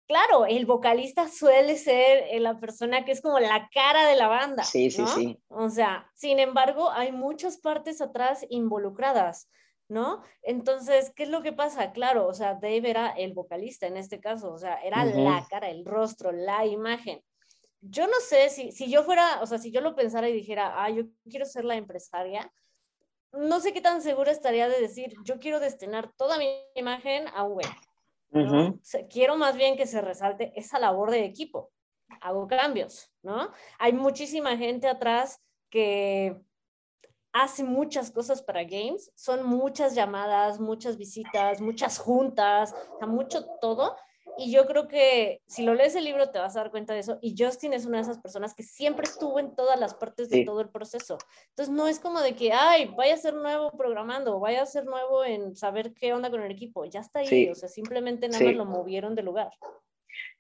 Claro, 0.07 0.45
el 0.45 0.67
vocalista 0.67 1.29
suele 1.29 1.79
ser 1.79 2.25
eh, 2.31 2.39
la 2.39 2.61
persona 2.61 3.07
que 3.07 3.13
es 3.13 3.23
como 3.23 3.41
la 3.41 3.71
cara 3.73 4.07
de 4.07 4.17
la 4.17 4.29
banda. 4.29 4.63
Sí, 4.63 4.91
sí, 4.91 5.07
sí. 5.07 5.39
O 5.49 5.71
sea, 5.71 6.11
sin 6.15 6.39
embargo, 6.39 6.91
hay 6.91 7.11
muchas 7.11 7.57
partes 7.57 8.03
atrás 8.03 8.45
involucradas. 8.51 9.49
¿No? 9.95 10.23
Entonces, 10.43 11.13
¿qué 11.15 11.23
es 11.23 11.29
lo 11.29 11.41
que 11.41 11.53
pasa? 11.53 11.93
Claro, 11.93 12.27
o 12.27 12.35
sea, 12.35 12.55
Dave 12.55 12.91
era 12.91 13.11
el 13.11 13.33
vocalista 13.33 13.87
en 13.87 13.97
este 13.97 14.19
caso, 14.19 14.53
o 14.53 14.59
sea, 14.59 14.75
era 14.83 15.05
la 15.05 15.47
cara, 15.49 15.71
el 15.71 15.85
rostro, 15.85 16.33
la 16.33 16.67
imagen. 16.67 17.23
Yo 17.81 18.09
no 18.09 18.19
sé 18.19 18.51
si, 18.51 18.73
si 18.73 18.91
yo 18.91 19.05
fuera, 19.05 19.41
o 19.41 19.47
sea, 19.47 19.59
si 19.59 19.71
yo 19.71 19.81
lo 19.81 19.95
pensara 19.95 20.29
y 20.29 20.33
dijera, 20.33 20.83
ah, 20.83 20.91
yo 20.91 21.05
quiero 21.31 21.47
ser 21.47 21.65
la 21.65 21.77
empresaria, 21.77 22.53
no 23.33 23.61
sé 23.61 23.73
qué 23.73 23.81
tan 23.81 24.03
segura 24.03 24.33
estaría 24.33 24.69
de 24.69 24.81
decir, 24.81 25.15
yo 25.23 25.39
quiero 25.39 25.61
destinar 25.61 26.11
toda 26.17 26.39
mi 26.39 26.49
imagen 26.75 27.29
a 27.29 27.45
un 27.45 27.55
web. 27.55 27.71
quiero 29.09 29.37
más 29.37 29.57
bien 29.57 29.77
que 29.77 29.87
se 29.87 30.01
resalte 30.01 30.53
esa 30.57 30.81
labor 30.81 31.13
de 31.13 31.25
equipo. 31.25 31.71
Hago 32.21 32.49
cambios, 32.49 33.13
¿no? 33.23 33.53
Hay 33.79 33.93
muchísima 33.93 34.57
gente 34.57 34.89
atrás 34.89 35.41
que 35.71 36.37
hace 37.35 37.65
muchas 37.65 38.13
cosas 38.13 38.43
para 38.43 38.63
games, 38.63 39.13
son 39.17 39.45
muchas 39.45 39.95
llamadas, 39.95 40.61
muchas 40.61 40.97
visitas, 40.97 41.61
muchas 41.61 41.99
juntas, 41.99 42.73
mucho 43.07 43.45
todo. 43.61 43.97
Y 44.39 44.53
yo 44.53 44.67
creo 44.67 44.89
que 44.89 45.43
si 45.47 45.65
lo 45.65 45.75
lees 45.75 45.95
el 45.97 46.05
libro 46.05 46.31
te 46.31 46.39
vas 46.39 46.57
a 46.57 46.61
dar 46.61 46.71
cuenta 46.71 46.95
de 46.95 47.01
eso. 47.01 47.19
Y 47.21 47.35
Justin 47.37 47.73
es 47.73 47.87
una 47.87 47.99
de 47.99 48.05
esas 48.05 48.19
personas 48.19 48.55
que 48.55 48.63
siempre 48.63 49.05
estuvo 49.05 49.39
en 49.41 49.55
todas 49.55 49.79
las 49.79 49.95
partes 49.95 50.31
de 50.31 50.45
todo 50.45 50.61
el 50.61 50.71
proceso. 50.71 51.19
Entonces 51.51 51.75
no 51.75 51.89
es 51.89 51.99
como 51.99 52.21
de 52.21 52.35
que, 52.35 52.53
ay, 52.53 52.87
vaya 52.97 53.15
a 53.15 53.19
ser 53.19 53.35
nuevo 53.35 53.73
programando, 53.73 54.39
vaya 54.39 54.63
a 54.63 54.67
ser 54.67 54.87
nuevo 54.87 55.25
en 55.25 55.57
saber 55.57 55.93
qué 55.93 56.15
onda 56.15 56.31
con 56.31 56.43
el 56.43 56.53
equipo. 56.53 56.85
Ya 56.85 57.01
está 57.01 57.21
ahí, 57.21 57.49
o 57.49 57.55
sea, 57.55 57.69
simplemente 57.69 58.29
nada 58.29 58.45
más 58.45 58.55
lo 58.55 58.65
movieron 58.65 59.17
de 59.17 59.23
lugar. 59.23 59.51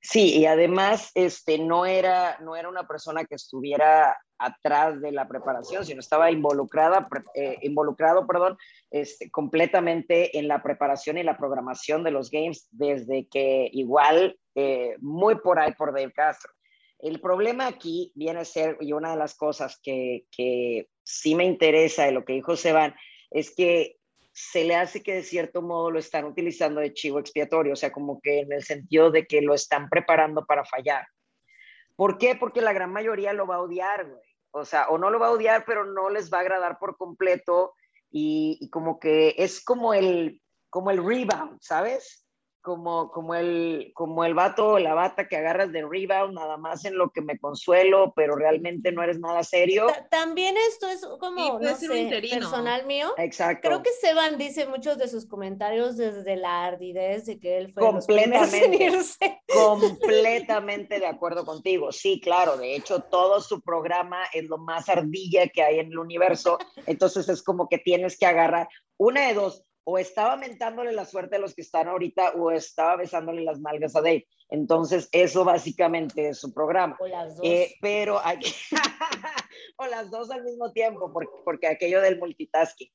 Sí, 0.06 0.38
y 0.38 0.44
además 0.44 1.10
este, 1.14 1.56
no, 1.56 1.86
era, 1.86 2.36
no 2.40 2.56
era 2.56 2.68
una 2.68 2.86
persona 2.86 3.24
que 3.24 3.36
estuviera 3.36 4.14
atrás 4.38 5.00
de 5.00 5.12
la 5.12 5.26
preparación, 5.26 5.86
sino 5.86 6.00
estaba 6.00 6.30
involucrada, 6.30 7.08
eh, 7.34 7.56
involucrado 7.62 8.26
perdón, 8.26 8.58
este, 8.90 9.30
completamente 9.30 10.38
en 10.38 10.46
la 10.46 10.62
preparación 10.62 11.16
y 11.16 11.22
la 11.22 11.38
programación 11.38 12.04
de 12.04 12.10
los 12.10 12.30
games 12.30 12.68
desde 12.70 13.26
que 13.28 13.70
igual 13.72 14.38
eh, 14.54 14.94
muy 15.00 15.36
por 15.36 15.58
ahí 15.58 15.72
por 15.72 15.94
Dave 15.94 16.12
Castro. 16.12 16.52
El 16.98 17.18
problema 17.18 17.66
aquí 17.66 18.12
viene 18.14 18.40
a 18.40 18.44
ser, 18.44 18.76
y 18.80 18.92
una 18.92 19.12
de 19.12 19.16
las 19.16 19.34
cosas 19.34 19.80
que, 19.82 20.26
que 20.30 20.90
sí 21.02 21.34
me 21.34 21.46
interesa 21.46 22.04
de 22.04 22.12
lo 22.12 22.26
que 22.26 22.34
dijo 22.34 22.56
Seban, 22.56 22.94
es 23.30 23.54
que 23.54 23.96
se 24.34 24.64
le 24.64 24.74
hace 24.74 25.00
que 25.00 25.14
de 25.14 25.22
cierto 25.22 25.62
modo 25.62 25.92
lo 25.92 26.00
están 26.00 26.24
utilizando 26.24 26.80
de 26.80 26.92
chivo 26.92 27.20
expiatorio, 27.20 27.72
o 27.72 27.76
sea, 27.76 27.92
como 27.92 28.20
que 28.20 28.40
en 28.40 28.52
el 28.52 28.64
sentido 28.64 29.12
de 29.12 29.26
que 29.26 29.40
lo 29.40 29.54
están 29.54 29.88
preparando 29.88 30.44
para 30.44 30.64
fallar. 30.64 31.06
¿Por 31.94 32.18
qué? 32.18 32.34
Porque 32.34 32.60
la 32.60 32.72
gran 32.72 32.92
mayoría 32.92 33.32
lo 33.32 33.46
va 33.46 33.56
a 33.56 33.60
odiar, 33.62 34.04
güey. 34.06 34.24
o 34.50 34.64
sea, 34.64 34.88
o 34.88 34.98
no 34.98 35.10
lo 35.10 35.20
va 35.20 35.28
a 35.28 35.32
odiar, 35.32 35.64
pero 35.64 35.84
no 35.84 36.10
les 36.10 36.32
va 36.32 36.38
a 36.38 36.40
agradar 36.40 36.78
por 36.80 36.96
completo 36.96 37.74
y, 38.10 38.58
y 38.60 38.70
como 38.70 38.98
que 38.98 39.36
es 39.38 39.64
como 39.64 39.94
el, 39.94 40.40
como 40.68 40.90
el 40.90 40.98
rebound, 40.98 41.60
¿sabes? 41.60 42.23
Como, 42.64 43.10
como, 43.10 43.34
el, 43.34 43.92
como 43.94 44.24
el 44.24 44.32
vato 44.32 44.68
o 44.68 44.78
la 44.78 44.94
bata 44.94 45.28
que 45.28 45.36
agarras 45.36 45.70
de 45.70 45.86
rebound, 45.86 46.32
nada 46.32 46.56
más 46.56 46.86
en 46.86 46.96
lo 46.96 47.10
que 47.10 47.20
me 47.20 47.38
consuelo, 47.38 48.14
pero 48.16 48.36
realmente 48.36 48.90
no 48.90 49.02
eres 49.02 49.20
nada 49.20 49.42
serio. 49.42 49.86
También 50.10 50.56
esto 50.70 50.88
es 50.88 51.06
como, 51.20 51.60
no 51.60 51.76
sé, 51.76 52.08
personal 52.32 52.86
mío. 52.86 53.12
Exacto. 53.18 53.68
Creo 53.68 53.82
que 53.82 53.90
Seban 54.00 54.38
dice 54.38 54.66
muchos 54.66 54.96
de 54.96 55.08
sus 55.08 55.26
comentarios 55.26 55.98
desde 55.98 56.36
la 56.36 56.64
ardidez 56.64 57.26
de 57.26 57.38
que 57.38 57.58
él 57.58 57.70
fue 57.70 57.82
completamente, 57.82 58.90
completamente 59.54 61.00
de 61.00 61.06
acuerdo 61.06 61.44
contigo. 61.44 61.92
Sí, 61.92 62.18
claro, 62.18 62.56
de 62.56 62.76
hecho 62.76 63.00
todo 63.00 63.42
su 63.42 63.60
programa 63.60 64.24
es 64.32 64.44
lo 64.44 64.56
más 64.56 64.88
ardilla 64.88 65.48
que 65.48 65.62
hay 65.62 65.80
en 65.80 65.88
el 65.88 65.98
universo, 65.98 66.58
entonces 66.86 67.28
es 67.28 67.42
como 67.42 67.68
que 67.68 67.76
tienes 67.76 68.18
que 68.18 68.24
agarrar 68.24 68.68
una 68.96 69.28
de 69.28 69.34
dos, 69.34 69.64
o 69.84 69.98
estaba 69.98 70.36
mentándole 70.36 70.92
la 70.92 71.04
suerte 71.04 71.36
a 71.36 71.38
los 71.38 71.54
que 71.54 71.62
están 71.62 71.88
ahorita 71.88 72.32
o 72.32 72.50
estaba 72.50 72.96
besándole 72.96 73.42
las 73.42 73.60
malgas 73.60 73.94
a 73.96 74.00
Dave. 74.00 74.26
Entonces, 74.48 75.08
eso 75.12 75.44
básicamente 75.44 76.28
es 76.28 76.38
su 76.38 76.52
programa. 76.52 76.96
O 77.00 77.06
las 77.06 77.36
dos. 77.36 77.46
Eh, 77.46 77.74
pero 77.80 78.18
hay 78.24 78.38
o 79.76 79.86
las 79.86 80.10
dos 80.10 80.30
al 80.30 80.42
mismo 80.42 80.72
tiempo, 80.72 81.12
porque, 81.12 81.32
porque 81.44 81.66
aquello 81.66 82.00
del 82.00 82.18
multitasking. 82.18 82.90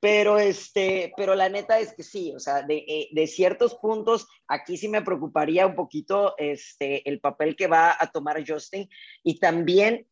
Pero, 0.00 0.38
este, 0.38 1.12
pero 1.16 1.34
la 1.34 1.48
neta 1.48 1.80
es 1.80 1.92
que 1.92 2.04
sí, 2.04 2.32
o 2.34 2.38
sea, 2.38 2.62
de, 2.62 2.76
eh, 2.86 3.08
de, 3.10 3.26
ciertos 3.26 3.74
puntos, 3.74 4.28
aquí 4.46 4.76
sí 4.76 4.88
me 4.88 5.02
preocuparía 5.02 5.66
un 5.66 5.74
poquito 5.74 6.36
este, 6.38 7.08
el 7.08 7.18
papel 7.20 7.56
que 7.56 7.66
va 7.66 7.96
a 7.98 8.12
tomar 8.12 8.44
Justin 8.46 8.88
y 9.24 9.40
también 9.40 10.06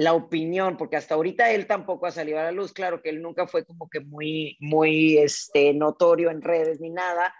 la 0.00 0.14
opinión, 0.14 0.78
porque 0.78 0.96
hasta 0.96 1.14
ahorita 1.14 1.50
él 1.52 1.66
tampoco 1.66 2.06
ha 2.06 2.10
salido 2.10 2.38
a 2.38 2.44
la 2.44 2.52
luz, 2.52 2.72
claro 2.72 3.02
que 3.02 3.10
él 3.10 3.20
nunca 3.20 3.46
fue 3.46 3.66
como 3.66 3.90
que 3.90 4.00
muy, 4.00 4.56
muy 4.58 5.18
este, 5.18 5.74
notorio 5.74 6.30
en 6.30 6.40
redes 6.40 6.80
ni 6.80 6.88
nada, 6.88 7.34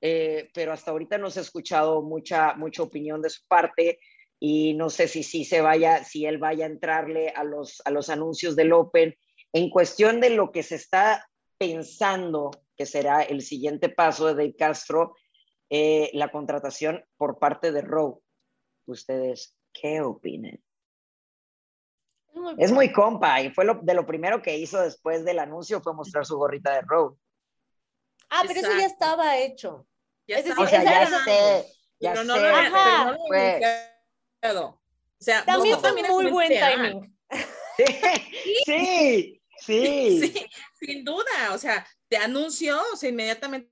eh, 0.00 0.50
pero 0.52 0.72
hasta 0.72 0.90
ahorita 0.90 1.18
no 1.18 1.30
se 1.30 1.38
ha 1.38 1.42
escuchado 1.42 2.02
mucha, 2.02 2.54
mucha 2.54 2.82
opinión 2.82 3.22
de 3.22 3.30
su 3.30 3.46
parte 3.46 4.00
y 4.40 4.74
no 4.74 4.90
sé 4.90 5.06
si, 5.06 5.22
si 5.22 5.44
se 5.44 5.60
vaya, 5.60 6.02
si 6.02 6.26
él 6.26 6.38
vaya 6.38 6.64
a 6.64 6.70
entrarle 6.70 7.28
a 7.28 7.44
los, 7.44 7.80
a 7.84 7.92
los 7.92 8.10
anuncios 8.10 8.56
del 8.56 8.72
Open. 8.72 9.14
En 9.52 9.70
cuestión 9.70 10.20
de 10.20 10.30
lo 10.30 10.50
que 10.50 10.64
se 10.64 10.74
está 10.74 11.28
pensando 11.58 12.50
que 12.76 12.86
será 12.86 13.22
el 13.22 13.40
siguiente 13.40 13.88
paso 13.88 14.26
de 14.26 14.34
Dave 14.34 14.56
Castro, 14.56 15.14
eh, 15.68 16.10
la 16.14 16.32
contratación 16.32 17.04
por 17.16 17.38
parte 17.38 17.70
de 17.70 17.82
Rowe. 17.82 18.20
¿Ustedes 18.86 19.54
qué 19.72 20.00
opinan? 20.00 20.60
Es 22.58 22.72
muy 22.72 22.92
compa 22.92 23.40
y 23.40 23.50
fue 23.50 23.64
lo, 23.64 23.74
de 23.82 23.94
lo 23.94 24.06
primero 24.06 24.40
que 24.42 24.56
hizo 24.56 24.80
después 24.80 25.24
del 25.24 25.38
anuncio 25.38 25.80
fue 25.80 25.94
mostrar 25.94 26.24
su 26.24 26.36
gorrita 26.36 26.74
de 26.74 26.82
Rogue. 26.82 27.16
Ah, 28.30 28.42
pero 28.46 28.60
eso 28.60 28.78
ya 28.78 28.86
estaba 28.86 29.38
hecho. 29.38 29.86
Ya 30.26 30.38
es 30.38 30.44
decir, 30.44 30.62
o 30.62 30.66
sea, 30.66 30.84
ya 30.84 31.24
sé, 31.24 31.66
ya 31.98 32.14
no, 32.14 32.24
no, 32.24 32.34
sé. 32.34 32.70
No, 32.70 33.16
fue... 33.26 33.60
O 34.54 34.80
sea, 35.18 35.44
también 35.44 35.78
fue 35.78 35.92
muy 35.92 36.30
buen 36.30 36.48
timing. 36.48 37.18
Sí, 38.64 39.40
sí, 39.58 40.20
sí, 40.20 40.46
sin 40.80 41.04
duda. 41.04 41.52
O 41.52 41.58
sea, 41.58 41.86
te 42.08 42.16
anuncio, 42.16 42.78
o 42.92 42.96
sea, 42.96 43.10
inmediatamente 43.10 43.70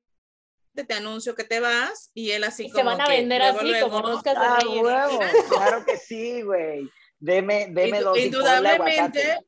te 0.75 0.95
anuncio 0.95 1.35
que 1.35 1.45
te 1.45 1.61
vas 1.61 2.11
y 2.15 2.31
él 2.31 2.45
así 2.45 2.67
y 2.67 2.71
como 2.71 2.91
se 2.91 2.97
van 2.97 3.01
a 3.01 3.09
vender 3.09 3.43
así 3.43 3.73
como 3.81 4.01
roscas 4.01 4.35
de 4.35 4.47
ah, 4.47 4.59
Huevo, 4.65 5.21
claro 5.51 5.85
que 5.85 5.97
sí, 5.97 6.43
güey. 6.43 6.89
Deme, 7.19 7.69
deme 7.71 8.01
dos 8.01 8.19
indudablemente, 8.19 9.39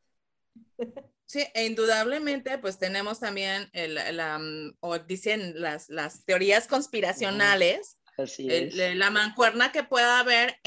sí, 1.24 1.44
e 1.54 1.66
indudablemente, 1.66 2.58
pues 2.58 2.78
tenemos 2.78 3.20
también 3.20 3.68
el, 3.72 3.96
mm, 3.96 4.76
o 4.80 4.98
dicen 4.98 5.60
las, 5.60 5.88
las 5.88 6.24
teorías 6.24 6.66
conspiracionales, 6.66 7.98
la 8.16 9.10
mancuerna 9.10 9.70
que 9.70 9.84
pueda 9.84 10.20
haber 10.20 10.58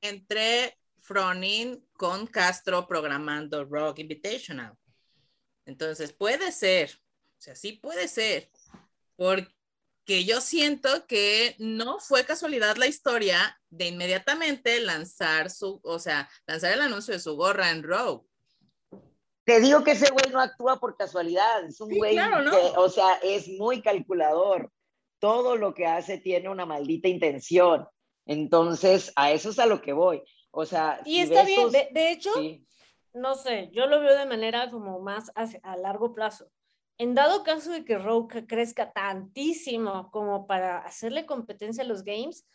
entre 0.00 0.76
Fronin 1.00 1.86
con 1.92 2.26
Castro 2.26 2.86
programando 2.86 3.64
Rock 3.64 4.00
Invitational. 4.00 4.76
Entonces, 5.64 6.12
puede 6.12 6.50
ser, 6.50 6.90
o 7.38 7.40
sea, 7.40 7.54
sí 7.54 7.72
puede 7.72 8.08
ser, 8.08 8.50
porque 9.16 9.54
que 10.04 10.24
yo 10.24 10.40
siento 10.40 11.06
que 11.06 11.54
no 11.58 11.98
fue 11.98 12.24
casualidad 12.24 12.76
la 12.76 12.86
historia 12.86 13.60
de 13.70 13.88
inmediatamente 13.88 14.80
lanzar 14.80 15.50
su, 15.50 15.80
o 15.84 15.98
sea, 15.98 16.28
lanzar 16.46 16.72
el 16.72 16.80
anuncio 16.80 17.14
de 17.14 17.20
su 17.20 17.36
gorra 17.36 17.70
en 17.70 17.82
Rogue. 17.82 18.26
Te 19.44 19.60
digo 19.60 19.82
que 19.82 19.92
ese 19.92 20.10
güey 20.10 20.30
no 20.30 20.40
actúa 20.40 20.78
por 20.78 20.96
casualidad, 20.96 21.64
es 21.64 21.80
un 21.80 21.96
güey 21.96 22.14
que, 22.14 22.72
o 22.76 22.88
sea, 22.88 23.14
es 23.22 23.48
muy 23.58 23.82
calculador. 23.82 24.70
Todo 25.18 25.56
lo 25.56 25.72
que 25.72 25.86
hace 25.86 26.18
tiene 26.18 26.48
una 26.48 26.66
maldita 26.66 27.08
intención. 27.08 27.86
Entonces, 28.26 29.12
a 29.14 29.30
eso 29.30 29.50
es 29.50 29.58
a 29.58 29.66
lo 29.66 29.80
que 29.80 29.92
voy. 29.92 30.22
O 30.50 30.66
sea, 30.66 31.00
y 31.04 31.20
está 31.20 31.44
bien, 31.44 31.70
de, 31.70 32.10
hecho, 32.10 32.30
no 33.14 33.34
sé, 33.34 33.70
yo 33.72 33.86
lo 33.86 34.00
veo 34.00 34.16
de 34.16 34.26
manera 34.26 34.68
como 34.68 35.00
más 35.00 35.30
a 35.34 35.76
largo 35.76 36.14
plazo 36.14 36.50
en 36.98 37.14
dado 37.14 37.42
caso 37.42 37.70
de 37.70 37.84
que 37.84 37.98
Rogue 37.98 38.46
crezca 38.46 38.92
tantísimo 38.92 40.10
como 40.10 40.46
para 40.46 40.78
hacerle 40.78 41.26
competencia 41.26 41.82
a 41.84 41.86
los 41.86 42.04
games, 42.04 42.46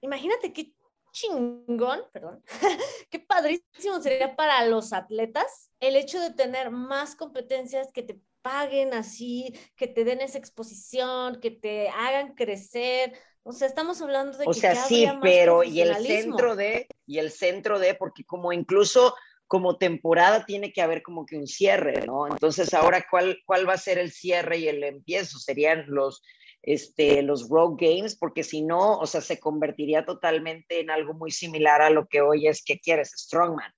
imagínate 0.00 0.52
qué 0.52 0.72
chingón, 1.12 2.00
perdón, 2.12 2.42
qué 3.10 3.18
padrísimo 3.18 4.00
sería 4.00 4.34
para 4.34 4.64
los 4.66 4.92
atletas 4.92 5.70
el 5.80 5.96
hecho 5.96 6.20
de 6.20 6.32
tener 6.32 6.70
más 6.70 7.14
competencias 7.14 7.92
que 7.92 8.02
te 8.02 8.20
paguen 8.42 8.92
así, 8.92 9.54
que 9.76 9.86
te 9.86 10.04
den 10.04 10.20
esa 10.20 10.38
exposición, 10.38 11.40
que 11.40 11.50
te 11.50 11.88
hagan 11.88 12.34
crecer. 12.34 13.12
O 13.44 13.52
sea, 13.52 13.68
estamos 13.68 14.00
hablando 14.02 14.36
de 14.36 14.44
o 14.46 14.52
sea, 14.52 14.74
sí, 14.74 15.06
pero 15.20 15.62
y 15.62 15.80
el 15.80 15.94
centro 15.96 16.56
de 16.56 16.86
y 17.06 17.18
el 17.18 17.30
centro 17.30 17.78
de 17.78 17.94
porque 17.94 18.24
como 18.24 18.52
incluso 18.52 19.14
como 19.52 19.76
temporada 19.76 20.46
tiene 20.46 20.72
que 20.72 20.80
haber 20.80 21.02
como 21.02 21.26
que 21.26 21.36
un 21.36 21.46
cierre, 21.46 22.06
¿no? 22.06 22.26
Entonces, 22.26 22.72
ahora, 22.72 23.04
¿cuál, 23.10 23.38
cuál 23.44 23.68
va 23.68 23.74
a 23.74 23.76
ser 23.76 23.98
el 23.98 24.10
cierre 24.10 24.56
y 24.56 24.68
el 24.68 24.82
empiezo? 24.82 25.38
Serían 25.38 25.84
los, 25.88 26.22
este, 26.62 27.20
los 27.20 27.50
Rogue 27.50 27.86
Games, 27.86 28.16
porque 28.16 28.44
si 28.44 28.62
no, 28.62 28.96
o 28.96 29.06
sea, 29.06 29.20
se 29.20 29.38
convertiría 29.38 30.06
totalmente 30.06 30.80
en 30.80 30.90
algo 30.90 31.12
muy 31.12 31.30
similar 31.30 31.82
a 31.82 31.90
lo 31.90 32.06
que 32.06 32.22
hoy 32.22 32.46
es, 32.46 32.64
¿qué 32.64 32.80
quieres? 32.80 33.12
Strongman. 33.14 33.70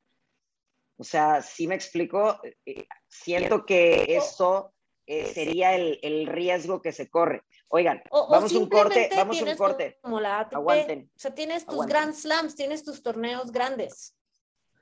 O 0.97 1.03
sea, 1.03 1.43
si 1.43 1.67
me 1.67 1.75
explico, 1.75 2.39
eh, 2.65 2.87
siento 3.09 3.67
que 3.67 4.15
eso 4.17 4.73
eh, 5.09 5.27
sería 5.27 5.75
el, 5.75 5.99
el, 6.03 6.29
riesgo 6.29 6.83
que 6.83 6.93
se 6.93 7.11
corre. 7.11 7.43
Oigan, 7.67 8.01
vamos 8.13 8.55
a 8.55 8.59
un 8.61 8.69
corte, 8.69 9.11
vamos 9.17 9.43
un 9.43 9.57
corte. 9.57 9.99
Como 10.03 10.21
la 10.21 10.43
Aguanten. 10.43 11.11
O 11.17 11.19
sea, 11.19 11.35
tienes 11.35 11.67
tus 11.67 11.85
Grand 11.85 12.15
Slams, 12.15 12.55
tienes 12.55 12.85
tus 12.85 13.03
torneos 13.03 13.51
grandes. 13.51 14.15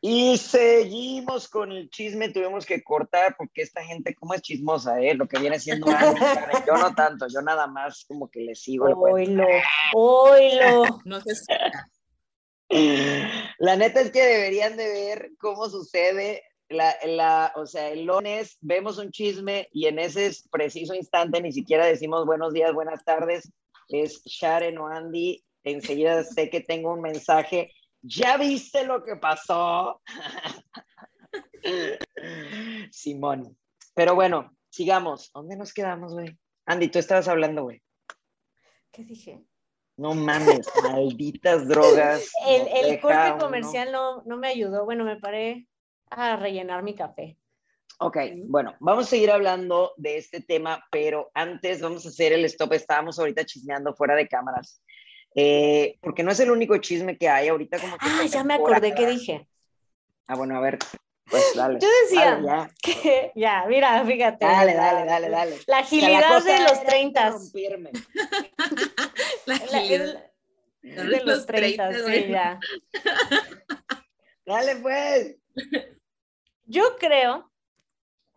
Y 0.05 0.37
seguimos 0.37 1.49
con 1.49 1.71
el 1.71 1.89
chisme, 1.89 2.29
tuvimos 2.29 2.67
que 2.67 2.83
cortar 2.83 3.37
porque 3.39 3.63
esta 3.63 3.85
gente, 3.85 4.17
como 4.17 4.35
es 4.35 4.43
chismosa, 4.43 5.01
¿eh? 5.01 5.15
Lo 5.15 5.29
que 5.29 5.39
viene 5.39 5.61
siendo 5.61 5.87
Yo 6.67 6.75
no 6.75 6.93
tanto, 6.93 7.29
yo 7.29 7.41
nada 7.41 7.69
más 7.69 8.05
como 8.09 8.29
que 8.29 8.41
le 8.41 8.57
sigo 8.57 8.89
el 8.89 8.95
Oilo, 8.97 9.47
oilo. 9.95 11.01
No 11.05 11.21
sé 11.21 11.33
La 13.59 13.77
neta 13.77 14.01
es 14.01 14.11
que 14.11 14.25
deberían 14.25 14.77
de 14.77 14.89
ver 14.89 15.31
cómo 15.39 15.69
sucede 15.69 16.43
la, 16.69 16.97
la, 17.05 17.53
o 17.55 17.65
sea, 17.67 17.89
el 17.91 18.05
lunes 18.05 18.59
vemos 18.61 18.99
un 18.99 19.13
chisme 19.13 19.69
y 19.71 19.87
en 19.87 20.01
ese 20.01 20.33
preciso 20.51 20.95
instante 20.95 21.41
ni 21.41 21.53
siquiera 21.53 21.87
decimos 21.87 22.27
buenos 22.27 22.53
días, 22.53 22.73
buenas 22.73 23.05
tardes, 23.05 23.53
es 23.89 24.21
Sharon 24.25 24.79
o 24.79 24.89
Andy, 24.89 25.45
enseguida 25.63 26.25
sé 26.25 26.51
que 26.51 26.61
tengo 26.61 26.93
un 26.93 27.03
mensaje 27.03 27.73
¿Ya 28.03 28.37
viste 28.37 28.85
lo 28.85 29.05
que 29.05 29.17
pasó? 29.17 30.03
Simón. 32.91 33.57
Pero 33.95 34.15
bueno, 34.15 34.51
sigamos. 34.71 35.31
¿Dónde 35.33 35.57
nos 35.57 35.73
quedamos, 35.73 36.13
güey? 36.13 36.37
Andy, 36.67 36.89
tú 36.89 36.99
estabas 36.99 37.29
hablando, 37.29 37.63
güey. 37.63 37.83
¿Qué 38.91 39.05
dije? 39.05 39.45
No 39.97 40.15
mames, 40.15 40.67
malditas 40.83 41.69
drogas. 41.69 42.31
El, 42.47 43.01
corte 43.01 43.37
comercial 43.39 43.93
no, 43.93 44.23
no 44.25 44.37
me 44.37 44.49
ayudó. 44.49 44.85
Bueno, 44.85 45.05
me 45.05 45.17
paré 45.17 45.67
a 46.11 46.37
rellenar 46.37 46.83
mi 46.83 46.95
café. 46.95 47.39
Ok, 47.99 48.17
bueno, 48.47 48.75
vamos 48.81 49.07
a 49.07 49.11
seguir 49.11 49.31
hablando 49.31 49.93
de 49.97 50.17
este 50.17 50.41
tema, 50.41 50.85
pero 50.91 51.31
antes 51.35 51.81
vamos 51.81 52.05
a 52.05 52.09
hacer 52.09 52.33
el 52.33 52.45
stop. 52.47 52.73
Estábamos 52.73 53.19
ahorita 53.19 53.45
chismeando 53.45 53.95
fuera 53.95 54.17
de 54.17 54.27
cámaras 54.27 54.83
eh, 55.35 55.99
porque 56.01 56.23
no 56.23 56.31
es 56.31 56.41
el 56.41 56.51
único 56.51 56.77
chisme 56.79 57.17
que 57.17 57.29
hay 57.29 57.49
ahorita. 57.49 57.79
Como 57.79 57.97
ah, 57.99 58.25
ya 58.29 58.45
me 58.45 58.55
acordé 58.55 58.95
qué 58.95 59.07
dije. 59.07 59.49
Ah, 60.27 60.37
bueno, 60.37 60.57
a 60.57 60.61
ver, 60.61 60.79
pues 61.31 61.45
dale. 61.57 61.79
Yo 61.81 61.89
decía 62.03 62.41
ya. 62.45 62.71
que, 62.83 63.33
ya, 63.35 63.65
mira, 63.69 64.05
fíjate. 64.05 64.45
Dale, 64.45 64.75
dale, 64.75 65.07
dale, 65.07 65.31
dale. 65.31 65.59
La 65.67 65.79
agilidad 65.79 66.43
de 66.43 66.59
los 66.61 66.85
30. 66.85 67.31
la 69.47 69.55
agilidad. 69.55 70.31
de 70.83 71.25
los 71.25 71.47
30, 71.47 71.93
sí, 71.93 72.29
ya. 72.29 72.61
Dale 74.45 74.77
pues. 74.77 75.37
Yo 76.65 76.97
creo 76.99 77.52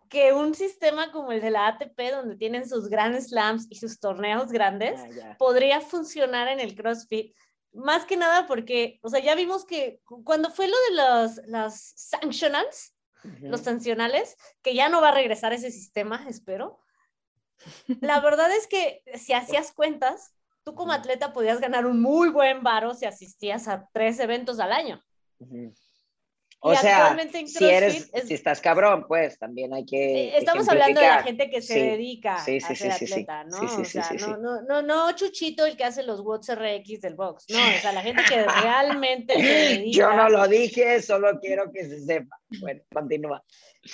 que 0.10 0.34
un 0.34 0.56
sistema 0.56 1.12
como 1.12 1.32
el 1.32 1.42
de 1.42 1.52
la 1.52 1.68
ATP, 1.68 2.00
donde 2.12 2.36
tienen 2.36 2.68
sus 2.68 2.90
grandes 2.90 3.28
slams 3.30 3.68
y 3.70 3.76
sus 3.76 4.00
torneos 4.00 4.52
grandes, 4.52 5.00
Ah, 5.24 5.36
podría 5.38 5.82
funcionar 5.82 6.48
en 6.48 6.60
el 6.60 6.76
CrossFit. 6.76 7.36
Más 7.74 8.06
que 8.06 8.18
nada 8.18 8.48
porque, 8.48 9.00
o 9.02 9.10
sea, 9.10 9.20
ya 9.20 9.36
vimos 9.36 9.66
que 9.66 10.00
cuando 10.24 10.50
fue 10.50 10.68
lo 10.68 10.78
de 10.90 10.96
los, 10.96 11.48
las 11.48 11.94
sanctionals, 11.96 12.94
los 13.42 13.62
sancionales, 13.62 14.38
que 14.62 14.76
ya 14.76 14.88
no 14.88 15.02
va 15.02 15.10
a 15.10 15.16
regresar 15.16 15.52
ese 15.52 15.72
sistema, 15.72 16.26
espero. 16.30 16.80
La 18.02 18.20
verdad 18.20 18.52
es 18.56 18.68
que 18.68 19.02
si 19.16 19.34
hacías 19.34 19.72
cuentas, 19.72 20.36
tú 20.64 20.76
como 20.76 20.92
atleta 20.92 21.34
podías 21.34 21.60
ganar 21.60 21.86
un 21.86 22.02
muy 22.02 22.30
buen 22.30 22.64
varo 22.64 22.94
si 22.94 23.06
asistías 23.06 23.68
a 23.68 23.90
tres 23.92 24.20
eventos 24.20 24.60
al 24.60 24.72
año. 24.72 25.02
Y 25.40 25.72
O 26.68 26.76
sea, 26.76 26.98
actualmente 26.98 27.40
en 27.40 27.48
si 27.48 27.64
eres, 27.64 27.94
CrossFit 27.96 28.16
es- 28.16 28.28
si 28.28 28.34
estás 28.34 28.60
cabrón, 28.62 29.06
pues 29.08 29.38
también 29.38 29.74
hay 29.74 29.86
que. 29.86 30.36
Estamos 30.38 30.68
hablando 30.68 31.00
de 31.00 31.08
la 31.08 31.22
gente 31.24 31.50
que 31.50 31.62
se 31.62 31.74
Sí, 31.76 31.80
dedica 31.80 32.38
sí, 32.40 32.58
a 32.58 32.68
sí, 32.68 32.76
ser 32.76 32.92
sí, 32.94 33.06
sí. 33.08 33.14
atleta, 33.14 33.44
¿no? 33.44 33.58
O 33.62 33.86
sea, 33.86 34.10
no, 34.20 34.38
no, 34.38 34.62
no, 34.64 34.82
no 34.82 35.12
Chuchito 35.14 35.66
el 35.66 35.78
que 35.78 35.84
hace 35.84 36.02
los 36.04 36.22
WOTS 36.22 36.56
RX 36.56 37.02
del 37.02 37.16
box, 37.16 37.46
no, 37.50 37.60
o 37.60 37.80
sea, 37.82 37.92
la 37.94 38.02
gente 38.02 38.24
que 38.28 38.44
realmente 38.64 39.34
se 39.36 39.42
dedica, 39.44 39.98
Yo 39.98 40.14
no 40.14 40.30
lo 40.30 40.48
dije, 40.48 41.02
solo 41.02 41.40
quiero 41.40 41.72
que 41.72 41.84
se 41.86 42.00
sepa. 42.04 42.36
Bueno, 42.60 42.82
continúa. 42.92 43.44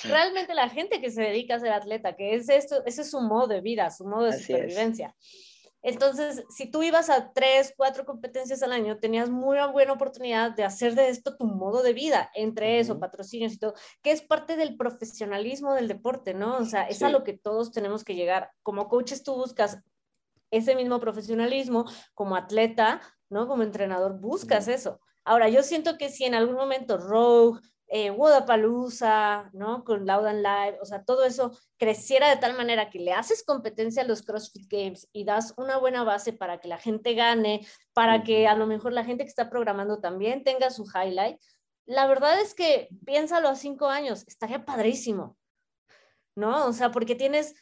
realmente 0.04 0.54
la 0.54 0.70
gente 0.70 1.02
que 1.02 1.12
se 1.12 1.22
dedica 1.24 1.56
a 1.56 1.60
ser 1.60 1.74
atleta, 1.74 2.16
que 2.16 2.36
es 2.36 2.48
esto, 2.50 2.84
ese 2.86 3.02
es 3.02 3.12
su 3.12 3.20
modo 3.22 3.48
de 3.48 3.62
vida, 3.62 3.90
su 3.92 4.06
modo 4.06 4.24
de 4.24 4.30
Así 4.30 4.54
es. 4.54 4.76
Entonces, 5.84 6.44
si 6.50 6.70
tú 6.70 6.84
ibas 6.84 7.10
a 7.10 7.34
tres, 7.34 7.74
cuatro 7.76 8.06
competencias 8.06 8.62
al 8.62 8.72
año, 8.72 9.00
tenías 9.00 9.30
muy 9.30 9.58
buena 9.72 9.94
oportunidad 9.94 10.52
de 10.52 10.64
hacer 10.64 10.94
de 10.96 11.10
esto 11.10 11.36
tu 11.36 11.46
modo 11.46 11.82
de 11.82 11.94
vida, 11.94 12.30
entre 12.36 12.80
eso, 12.80 13.00
patrocinios 13.00 13.54
y 13.54 13.60
todo, 13.60 13.74
que 14.02 14.12
es 14.12 14.22
parte 14.22 14.56
del 14.56 14.78
profesionalismo 14.78 15.74
del 15.74 15.88
deporte, 15.88 16.34
¿no? 16.34 16.58
O 16.58 16.66
sea, 16.66 16.84
es 16.84 17.02
a 17.02 17.10
lo 17.10 17.24
que 17.24 17.34
todos 17.38 17.72
tenemos 17.72 18.04
que 18.04 18.16
llegar. 18.16 18.52
Como 18.62 18.88
coaches 18.90 19.24
tú 19.24 19.36
buscas 19.36 19.80
ese 20.52 20.76
mismo 20.76 21.00
profesionalismo, 21.00 21.86
como 22.14 22.36
atleta, 22.36 23.02
¿no? 23.30 23.48
Como 23.48 23.64
entrenador, 23.64 24.20
buscas 24.20 24.68
eso. 24.68 25.00
Ahora, 25.24 25.50
yo 25.50 25.64
siento 25.64 25.98
que 25.98 26.10
si 26.10 26.26
en 26.26 26.36
algún 26.36 26.56
momento 26.56 26.98
Rogue, 26.98 27.60
eh, 27.94 28.10
Wodapalooza, 28.10 29.50
¿no? 29.52 29.84
Con 29.84 30.06
Laudan 30.06 30.42
Live, 30.42 30.78
o 30.82 30.86
sea, 30.86 31.04
todo 31.04 31.26
eso 31.26 31.52
creciera 31.78 32.30
de 32.30 32.38
tal 32.38 32.56
manera 32.56 32.90
que 32.90 33.00
le 33.00 33.12
haces 33.12 33.44
competencia 33.44 34.04
a 34.04 34.06
los 34.06 34.22
CrossFit 34.22 34.72
Games 34.72 35.10
y 35.12 35.26
das 35.26 35.54
una 35.58 35.78
buena 35.78 36.06
base 36.06 36.32
para 36.32 36.62
que 36.62 36.70
la 36.70 36.78
gente 36.78 37.16
gane, 37.16 37.68
para 37.92 38.24
que 38.24 38.48
a 38.48 38.56
lo 38.56 38.66
mejor 38.66 38.94
la 38.94 39.04
gente 39.04 39.26
que 39.26 39.30
está 39.30 39.50
programando 39.50 40.00
también 40.00 40.46
tenga 40.46 40.70
su 40.70 40.86
highlight. 40.86 41.38
La 41.86 42.08
verdad 42.08 42.40
es 42.40 42.54
que 42.54 42.88
piénsalo 43.06 43.50
a 43.50 43.56
cinco 43.56 43.88
años, 43.88 44.24
estaría 44.26 44.64
padrísimo, 44.64 45.38
¿no? 46.34 46.68
O 46.68 46.72
sea, 46.72 46.92
porque 46.92 47.16
tienes 47.16 47.56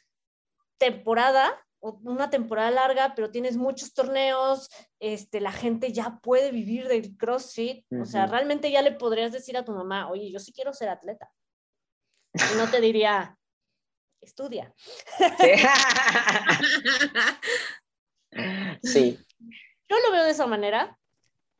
temporada, 0.78 1.60
una 1.82 2.30
temporada 2.30 2.72
larga, 2.72 3.14
pero 3.16 3.32
tienes 3.32 3.58
muchos 3.58 3.94
torneos, 3.94 4.70
este, 5.00 5.40
la 5.40 5.52
gente 5.52 5.94
ya 5.94 6.20
puede 6.22 6.52
vivir 6.52 6.88
del 6.88 7.16
CrossFit, 7.18 7.86
o 8.02 8.06
sea, 8.06 8.28
realmente 8.28 8.72
ya 8.72 8.82
le 8.82 8.92
podrías 8.92 9.32
decir 9.32 9.58
a 9.58 9.64
tu 9.64 9.72
mamá, 9.72 10.10
oye, 10.10 10.32
yo 10.32 10.40
sí 10.40 10.52
quiero 10.52 10.74
ser 10.74 10.90
atleta. 10.90 11.32
Y 12.34 12.58
no 12.58 12.70
te 12.70 12.82
diría, 12.82 13.38
estudia. 14.22 14.74
Sí. 15.18 15.52
sí. 18.84 19.20
Yo 19.90 19.98
lo 20.06 20.12
veo 20.12 20.24
de 20.24 20.32
esa 20.32 20.48
manera. 20.48 20.98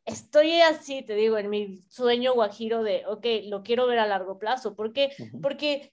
Estoy 0.06 0.60
así, 0.60 1.02
te 1.02 1.14
digo, 1.14 1.38
en 1.38 1.50
mi 1.50 1.82
sueño 1.88 2.34
guajiro 2.34 2.82
de, 2.82 3.04
ok, 3.06 3.26
lo 3.44 3.62
quiero 3.62 3.86
ver 3.86 3.98
a 3.98 4.06
largo 4.06 4.38
plazo. 4.38 4.74
¿Por 4.74 4.92
qué? 4.92 5.10
Porque, 5.42 5.92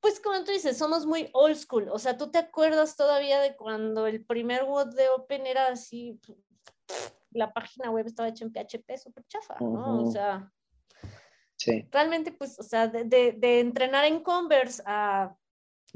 pues 0.00 0.20
como 0.20 0.44
tú 0.44 0.52
dices, 0.52 0.76
somos 0.78 1.06
muy 1.06 1.28
old 1.32 1.56
school. 1.56 1.88
O 1.90 1.98
sea, 1.98 2.16
tú 2.16 2.30
te 2.30 2.38
acuerdas 2.38 2.96
todavía 2.96 3.40
de 3.40 3.56
cuando 3.56 4.06
el 4.06 4.24
primer 4.24 4.64
WOD 4.64 4.94
de 4.94 5.08
Open 5.08 5.46
era 5.46 5.68
así, 5.68 6.20
la 7.30 7.52
página 7.52 7.90
web 7.90 8.06
estaba 8.06 8.28
hecha 8.28 8.44
en 8.44 8.52
PHP, 8.52 8.96
súper 8.98 9.24
chafa, 9.26 9.56
¿no? 9.60 10.02
O 10.02 10.10
sea, 10.10 10.52
Sí. 11.56 11.88
realmente, 11.90 12.30
pues, 12.30 12.58
o 12.60 12.62
sea, 12.62 12.86
de, 12.86 13.02
de, 13.04 13.32
de 13.32 13.58
entrenar 13.58 14.04
en 14.04 14.22
Converse 14.22 14.80
a 14.86 15.34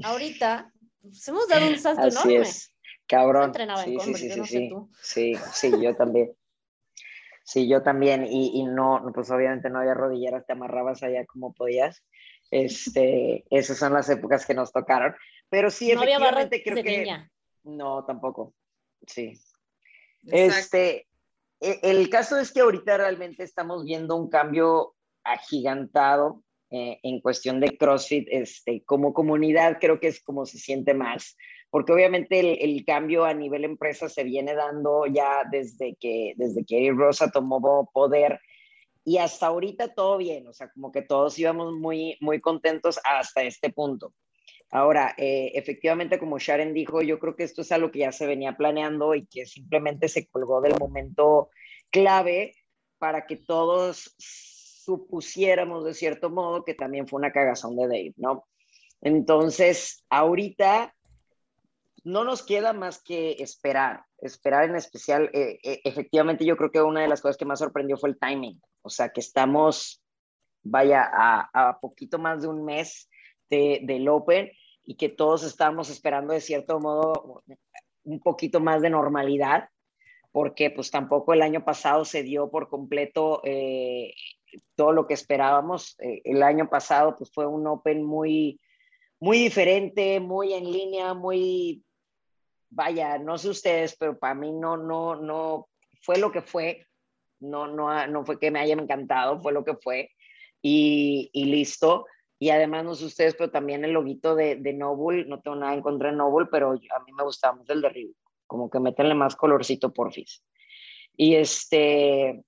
ahorita, 0.03 0.73
pues 1.01 1.25
hemos 1.29 1.47
dado 1.47 1.67
un 1.67 1.77
salto 1.79 2.01
Así 2.01 2.17
enorme. 2.33 2.47
es. 2.49 2.67
Yo 2.69 2.73
Cabrón. 3.07 3.43
entrenaba 3.45 3.83
en 3.85 3.85
Sí, 3.85 3.91
sí, 3.91 3.97
Converse, 3.97 4.23
sí, 4.23 4.29
yo 4.29 4.37
no 4.37 4.45
sé 4.45 4.67
tú. 4.69 4.89
Sí, 5.01 5.33
sí, 5.53 5.71
yo 5.81 5.95
también. 5.95 6.35
Sí, 7.45 7.67
yo 7.69 7.81
también. 7.81 8.25
Y, 8.25 8.51
y 8.59 8.63
no, 8.65 8.99
no, 8.99 9.11
pues 9.13 9.31
obviamente 9.31 9.69
no 9.69 9.79
había 9.79 9.93
rodilleras, 9.93 10.45
te 10.45 10.51
amarrabas 10.53 11.01
allá 11.03 11.25
como 11.25 11.53
podías. 11.53 12.03
Este, 12.53 13.45
esas 13.49 13.77
son 13.77 13.93
las 13.93 14.07
épocas 14.09 14.45
que 14.45 14.53
nos 14.53 14.71
tocaron. 14.71 15.15
Pero 15.49 15.71
sí, 15.71 15.93
no 15.93 16.01
había 16.01 16.17
efectivamente 16.17 16.63
creo 16.63 16.75
de 16.75 16.83
que. 16.83 16.97
niña. 16.99 17.31
No, 17.63 18.05
tampoco. 18.05 18.53
Sí. 19.07 19.33
Exacto. 20.27 20.77
Este, 20.77 21.07
e- 21.59 21.79
el 21.81 22.09
caso 22.09 22.37
es 22.37 22.51
que 22.51 22.61
ahorita 22.61 22.97
realmente 22.97 23.43
estamos 23.43 23.83
viendo 23.85 24.15
un 24.15 24.29
cambio 24.29 24.93
agigantado 25.23 26.43
eh, 26.69 26.99
en 27.01 27.21
cuestión 27.21 27.59
de 27.59 27.75
CrossFit. 27.77 28.27
Este, 28.29 28.83
como 28.85 29.13
comunidad 29.13 29.77
creo 29.79 29.99
que 29.99 30.09
es 30.09 30.21
como 30.23 30.45
se 30.45 30.59
siente 30.59 30.93
más, 30.93 31.35
porque 31.71 31.91
obviamente 31.91 32.39
el, 32.39 32.57
el 32.61 32.85
cambio 32.85 33.25
a 33.25 33.33
nivel 33.33 33.63
empresa 33.63 34.09
se 34.09 34.23
viene 34.23 34.53
dando 34.53 35.07
ya 35.07 35.43
desde 35.51 35.95
que, 35.99 36.33
desde 36.35 36.63
que 36.65 36.91
Rosa 36.95 37.31
tomó 37.31 37.89
poder 37.91 38.39
y 39.05 39.17
hasta 39.17 39.47
ahorita 39.47 39.93
todo 39.93 40.17
bien, 40.17 40.47
o 40.47 40.53
sea, 40.53 40.71
como 40.71 40.91
que 40.91 41.01
todos 41.01 41.37
íbamos 41.37 41.73
muy, 41.73 42.17
muy 42.21 42.39
contentos 42.39 42.99
hasta 43.03 43.43
este 43.43 43.69
punto. 43.69 44.13
Ahora, 44.71 45.13
eh, 45.17 45.51
efectivamente, 45.53 46.17
como 46.17 46.39
Sharon 46.39 46.73
dijo, 46.73 47.01
yo 47.01 47.19
creo 47.19 47.35
que 47.35 47.43
esto 47.43 47.61
es 47.61 47.71
algo 47.71 47.91
que 47.91 47.99
ya 47.99 48.11
se 48.11 48.25
venía 48.25 48.57
planeando 48.57 49.13
y 49.13 49.25
que 49.27 49.45
simplemente 49.45 50.09
se 50.09 50.27
colgó 50.27 50.61
del 50.61 50.79
momento 50.79 51.49
clave 51.91 52.55
para 52.97 53.27
que 53.27 53.35
todos 53.35 54.15
supusiéramos 54.17 55.85
de 55.85 55.93
cierto 55.93 56.29
modo 56.29 56.63
que 56.65 56.73
también 56.73 57.07
fue 57.07 57.19
una 57.19 57.31
cagazón 57.31 57.75
de 57.75 57.83
Dave, 57.83 58.13
¿no? 58.17 58.47
Entonces, 59.01 60.05
ahorita 60.09 60.95
no 62.03 62.23
nos 62.23 62.43
queda 62.43 62.73
más 62.73 63.01
que 63.01 63.33
esperar, 63.39 64.05
esperar 64.23 64.63
en 64.65 64.75
especial, 64.75 65.29
eh, 65.33 65.59
eh, 65.63 65.81
efectivamente 65.83 66.45
yo 66.45 66.55
creo 66.55 66.71
que 66.71 66.81
una 66.81 67.01
de 67.01 67.07
las 67.07 67.21
cosas 67.21 67.37
que 67.37 67.45
más 67.45 67.59
sorprendió 67.59 67.97
fue 67.97 68.09
el 68.09 68.17
timing, 68.17 68.59
o 68.81 68.89
sea, 68.89 69.09
que 69.09 69.19
estamos, 69.19 70.01
vaya, 70.63 71.09
a, 71.11 71.49
a 71.53 71.79
poquito 71.79 72.17
más 72.19 72.41
de 72.41 72.47
un 72.47 72.63
mes 72.63 73.09
de, 73.49 73.81
del 73.83 74.07
Open 74.07 74.51
y 74.85 74.95
que 74.95 75.09
todos 75.09 75.43
estamos 75.43 75.89
esperando 75.89 76.33
de 76.33 76.41
cierto 76.41 76.79
modo 76.79 77.43
un 78.03 78.19
poquito 78.19 78.59
más 78.59 78.81
de 78.81 78.89
normalidad, 78.89 79.69
porque 80.31 80.71
pues 80.71 80.89
tampoco 80.89 81.33
el 81.33 81.41
año 81.41 81.63
pasado 81.63 82.05
se 82.05 82.23
dio 82.23 82.49
por 82.49 82.69
completo 82.69 83.41
eh, 83.43 84.13
todo 84.75 84.91
lo 84.91 85.05
que 85.05 85.13
esperábamos. 85.13 85.95
El 85.99 86.43
año 86.43 86.69
pasado 86.69 87.15
pues 87.17 87.31
fue 87.31 87.45
un 87.45 87.67
Open 87.67 88.03
muy, 88.03 88.59
muy 89.19 89.37
diferente, 89.37 90.19
muy 90.19 90.53
en 90.53 90.71
línea, 90.71 91.13
muy, 91.13 91.83
vaya, 92.73 93.17
no 93.17 93.37
sé 93.37 93.49
ustedes, 93.49 93.95
pero 93.97 94.17
para 94.17 94.35
mí 94.35 94.51
no, 94.51 94.77
no, 94.77 95.15
no, 95.15 95.67
fue 96.01 96.17
lo 96.17 96.31
que 96.31 96.41
fue. 96.41 96.85
No, 97.39 97.67
no, 97.67 98.07
no 98.07 98.25
fue 98.25 98.39
que 98.39 98.51
me 98.51 98.59
haya 98.59 98.73
encantado, 98.73 99.41
fue 99.41 99.51
lo 99.51 99.63
que 99.63 99.75
fue. 99.75 100.11
Y, 100.61 101.29
y 101.33 101.45
listo. 101.45 102.05
Y 102.39 102.49
además, 102.49 102.83
no 102.83 102.95
sé 102.95 103.05
ustedes, 103.05 103.35
pero 103.35 103.51
también 103.51 103.85
el 103.85 103.91
loguito 103.91 104.35
de, 104.35 104.55
de 104.55 104.73
Noble, 104.73 105.25
no 105.25 105.41
tengo 105.41 105.55
nada 105.57 105.73
en 105.73 105.81
contra 105.81 106.09
de 106.09 106.17
Noble, 106.17 106.47
pero 106.51 106.71
a 106.71 106.99
mí 106.99 107.11
me 107.15 107.23
gustaba 107.23 107.55
más 107.55 107.69
el 107.69 107.81
de 107.81 107.89
Ryu. 107.89 108.13
Como 108.47 108.69
que 108.69 108.79
métanle 108.79 109.13
más 109.13 109.35
colorcito, 109.35 109.93
porfis. 109.93 110.43
Y 111.15 111.35
este, 111.35 112.43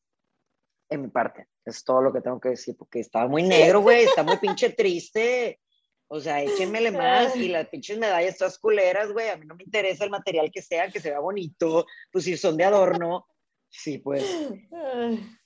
en 0.90 1.02
mi 1.02 1.08
parte, 1.10 1.48
es 1.64 1.84
todo 1.84 2.02
lo 2.02 2.12
que 2.12 2.22
tengo 2.22 2.40
que 2.40 2.50
decir, 2.50 2.76
porque 2.78 3.00
estaba 3.00 3.28
muy 3.28 3.44
negro, 3.44 3.82
güey, 3.82 4.04
está 4.06 4.24
muy 4.24 4.38
pinche 4.42 4.72
triste. 4.72 5.60
O 6.08 6.20
sea, 6.20 6.42
échenmele 6.42 6.92
más 6.92 7.36
y 7.36 7.48
las 7.50 7.68
pinches 7.70 7.98
medallas 7.98 8.38
todas 8.38 8.60
culeras, 8.60 9.12
güey. 9.12 9.30
A 9.30 9.38
mí 9.38 9.46
no 9.46 9.56
me 9.56 9.64
interesa 9.64 10.04
el 10.04 10.12
material 10.12 10.52
que 10.52 10.62
sea, 10.62 10.90
que 10.90 11.00
se 11.00 11.10
vea 11.10 11.20
bonito. 11.20 11.86
Pues 12.12 12.26
si 12.26 12.38
son 12.38 12.58
de 12.58 12.64
adorno, 12.64 13.28
sí, 13.70 13.98
pues. 13.98 14.24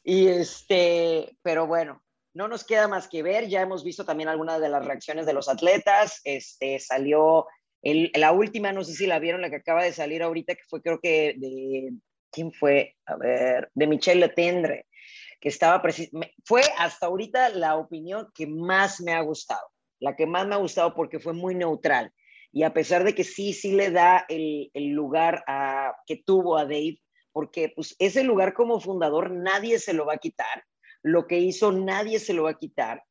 Y 0.04 0.28
este, 0.28 1.38
pero 1.42 1.68
bueno, 1.68 2.04
no 2.34 2.48
nos 2.48 2.64
queda 2.64 2.88
más 2.88 3.08
que 3.08 3.24
ver. 3.24 3.48
Ya 3.48 3.62
hemos 3.62 3.84
visto 3.84 4.06
también 4.06 4.30
algunas 4.30 4.60
de 4.60 4.70
las 4.70 4.86
reacciones 4.86 5.26
de 5.26 5.34
los 5.34 5.50
atletas. 5.50 6.22
Este, 6.24 6.80
salió 6.80 7.48
el, 7.82 8.12
la 8.16 8.32
última, 8.32 8.72
no 8.72 8.84
sé 8.84 8.94
si 8.94 9.08
la 9.08 9.20
vieron, 9.20 9.42
la 9.42 9.50
que 9.50 9.58
acaba 9.58 9.84
de 9.84 9.94
salir 9.94 10.22
ahorita, 10.22 10.56
que 10.56 10.64
fue 10.68 10.82
creo 10.82 11.00
que 11.00 11.36
de, 11.38 11.94
¿quién 12.32 12.52
fue? 12.52 12.96
A 13.06 13.16
ver, 13.16 13.70
de 13.74 13.88
Michelle 13.88 14.20
Letendre, 14.20 14.86
que 15.40 15.50
estaba 15.50 15.82
fue 16.44 16.62
hasta 16.78 17.06
ahorita 17.06 17.50
la 17.50 17.78
opinión 17.78 18.30
que 18.34 18.48
más 18.48 19.00
me 19.02 19.14
ha 19.14 19.22
gustado, 19.22 19.68
la 20.00 20.16
que 20.16 20.26
más 20.26 20.48
me 20.48 20.56
ha 20.56 20.60
gustado 20.60 20.94
porque 20.94 21.20
fue 21.20 21.34
muy 21.34 21.56
neutral. 21.56 22.14
Y 22.52 22.64
a 22.64 22.74
pesar 22.74 23.04
de 23.04 23.14
que 23.14 23.24
sí, 23.24 23.54
sí 23.54 23.74
le 23.74 23.92
da 23.92 24.26
el, 24.28 24.72
el 24.74 24.90
lugar 24.90 25.44
a, 25.48 25.96
que 26.08 26.18
tuvo 26.18 26.58
a 26.58 26.64
Dave, 26.64 27.00
porque 27.32 27.72
pues 27.76 27.96
ese 28.00 28.24
lugar 28.24 28.54
como 28.54 28.80
fundador 28.80 29.32
nadie 29.32 29.80
se 29.80 29.94
lo 29.94 30.06
va 30.06 30.14
a 30.16 30.18
quitar. 30.18 30.64
lo 31.02 31.28
que 31.28 31.40
hizo 31.40 31.72
nadie 31.72 32.20
se 32.20 32.34
lo 32.34 32.44
va 32.44 32.52
a 32.52 32.58
quitar. 32.58 33.04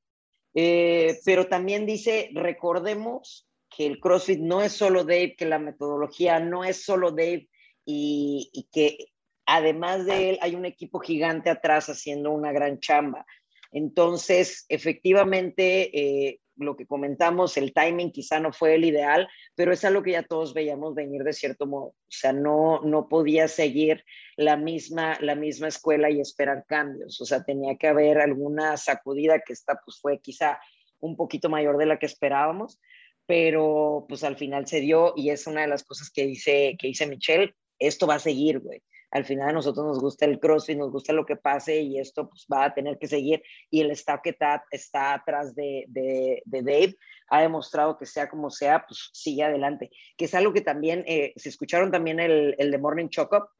Eh, 0.54 1.20
pero 1.24 1.46
también 1.46 1.86
dice, 1.86 2.30
recordemos 2.34 3.48
que 3.74 3.86
el 3.86 4.00
CrossFit 4.00 4.40
no 4.40 4.62
es 4.62 4.72
solo 4.72 5.04
Dave, 5.04 5.36
que 5.36 5.46
la 5.46 5.58
metodología 5.58 6.40
no 6.40 6.64
es 6.64 6.84
solo 6.84 7.12
Dave 7.12 7.48
y, 7.84 8.50
y 8.52 8.68
que 8.72 9.12
además 9.46 10.04
de 10.04 10.30
él 10.30 10.38
hay 10.42 10.54
un 10.54 10.64
equipo 10.64 10.98
gigante 10.98 11.48
atrás 11.48 11.88
haciendo 11.88 12.30
una 12.30 12.52
gran 12.52 12.80
chamba. 12.80 13.24
Entonces, 13.70 14.66
efectivamente, 14.68 15.90
eh, 15.96 16.40
lo 16.58 16.76
que 16.76 16.86
comentamos, 16.86 17.56
el 17.56 17.72
timing 17.72 18.12
quizá 18.12 18.40
no 18.40 18.52
fue 18.52 18.74
el 18.74 18.84
ideal, 18.84 19.28
pero 19.54 19.72
es 19.72 19.84
algo 19.84 20.02
que 20.02 20.12
ya 20.12 20.22
todos 20.22 20.54
veíamos 20.54 20.94
venir 20.94 21.22
de 21.22 21.32
cierto 21.32 21.66
modo. 21.66 21.86
O 21.86 22.10
sea, 22.10 22.32
no, 22.32 22.80
no 22.82 23.08
podía 23.08 23.48
seguir 23.48 24.04
la 24.36 24.56
misma, 24.56 25.18
la 25.20 25.34
misma 25.34 25.68
escuela 25.68 26.10
y 26.10 26.20
esperar 26.20 26.64
cambios. 26.66 27.20
O 27.20 27.24
sea, 27.24 27.44
tenía 27.44 27.76
que 27.76 27.88
haber 27.88 28.18
alguna 28.18 28.76
sacudida 28.76 29.40
que 29.40 29.52
esta 29.52 29.80
pues 29.84 29.98
fue 30.00 30.20
quizá 30.20 30.60
un 31.00 31.16
poquito 31.16 31.48
mayor 31.48 31.78
de 31.78 31.86
la 31.86 31.98
que 31.98 32.06
esperábamos, 32.06 32.80
pero 33.26 34.06
pues 34.08 34.24
al 34.24 34.36
final 34.36 34.66
se 34.66 34.80
dio 34.80 35.12
y 35.16 35.30
es 35.30 35.46
una 35.46 35.62
de 35.62 35.68
las 35.68 35.84
cosas 35.84 36.10
que 36.10 36.26
dice, 36.26 36.76
que 36.78 36.88
dice 36.88 37.06
Michelle, 37.06 37.54
esto 37.78 38.06
va 38.06 38.16
a 38.16 38.20
seguir, 38.20 38.58
güey 38.58 38.82
al 39.10 39.24
final 39.24 39.48
a 39.48 39.52
nosotros 39.52 39.86
nos 39.86 40.00
gusta 40.00 40.26
el 40.26 40.38
CrossFit, 40.38 40.76
nos 40.76 40.90
gusta 40.92 41.12
lo 41.12 41.24
que 41.24 41.36
pase 41.36 41.80
y 41.80 41.98
esto 41.98 42.28
pues 42.28 42.46
va 42.52 42.66
a 42.66 42.74
tener 42.74 42.98
que 42.98 43.06
seguir 43.06 43.42
y 43.70 43.80
el 43.80 43.90
staff 43.92 44.20
que 44.22 44.30
está, 44.30 44.64
está 44.70 45.14
atrás 45.14 45.54
de, 45.54 45.84
de, 45.88 46.42
Dave 46.44 46.96
ha 47.28 47.40
demostrado 47.40 47.96
que 47.96 48.06
sea 48.06 48.28
como 48.28 48.50
sea, 48.50 48.84
pues 48.86 49.10
sigue 49.12 49.44
adelante, 49.44 49.90
que 50.16 50.26
es 50.26 50.34
algo 50.34 50.52
que 50.52 50.60
también, 50.60 51.04
eh, 51.06 51.32
se 51.36 51.48
escucharon 51.48 51.90
también 51.90 52.20
el, 52.20 52.54
el 52.58 52.70
de 52.70 52.78
Morning 52.78 53.08
Choco. 53.08 53.50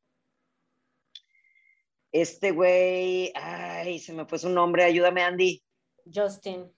Este 2.10 2.52
güey, 2.52 3.32
ay, 3.34 3.98
se 3.98 4.14
me 4.14 4.24
fue 4.26 4.38
su 4.38 4.48
nombre, 4.48 4.84
ayúdame 4.84 5.22
Andy. 5.22 5.62
Justin. 6.12 6.70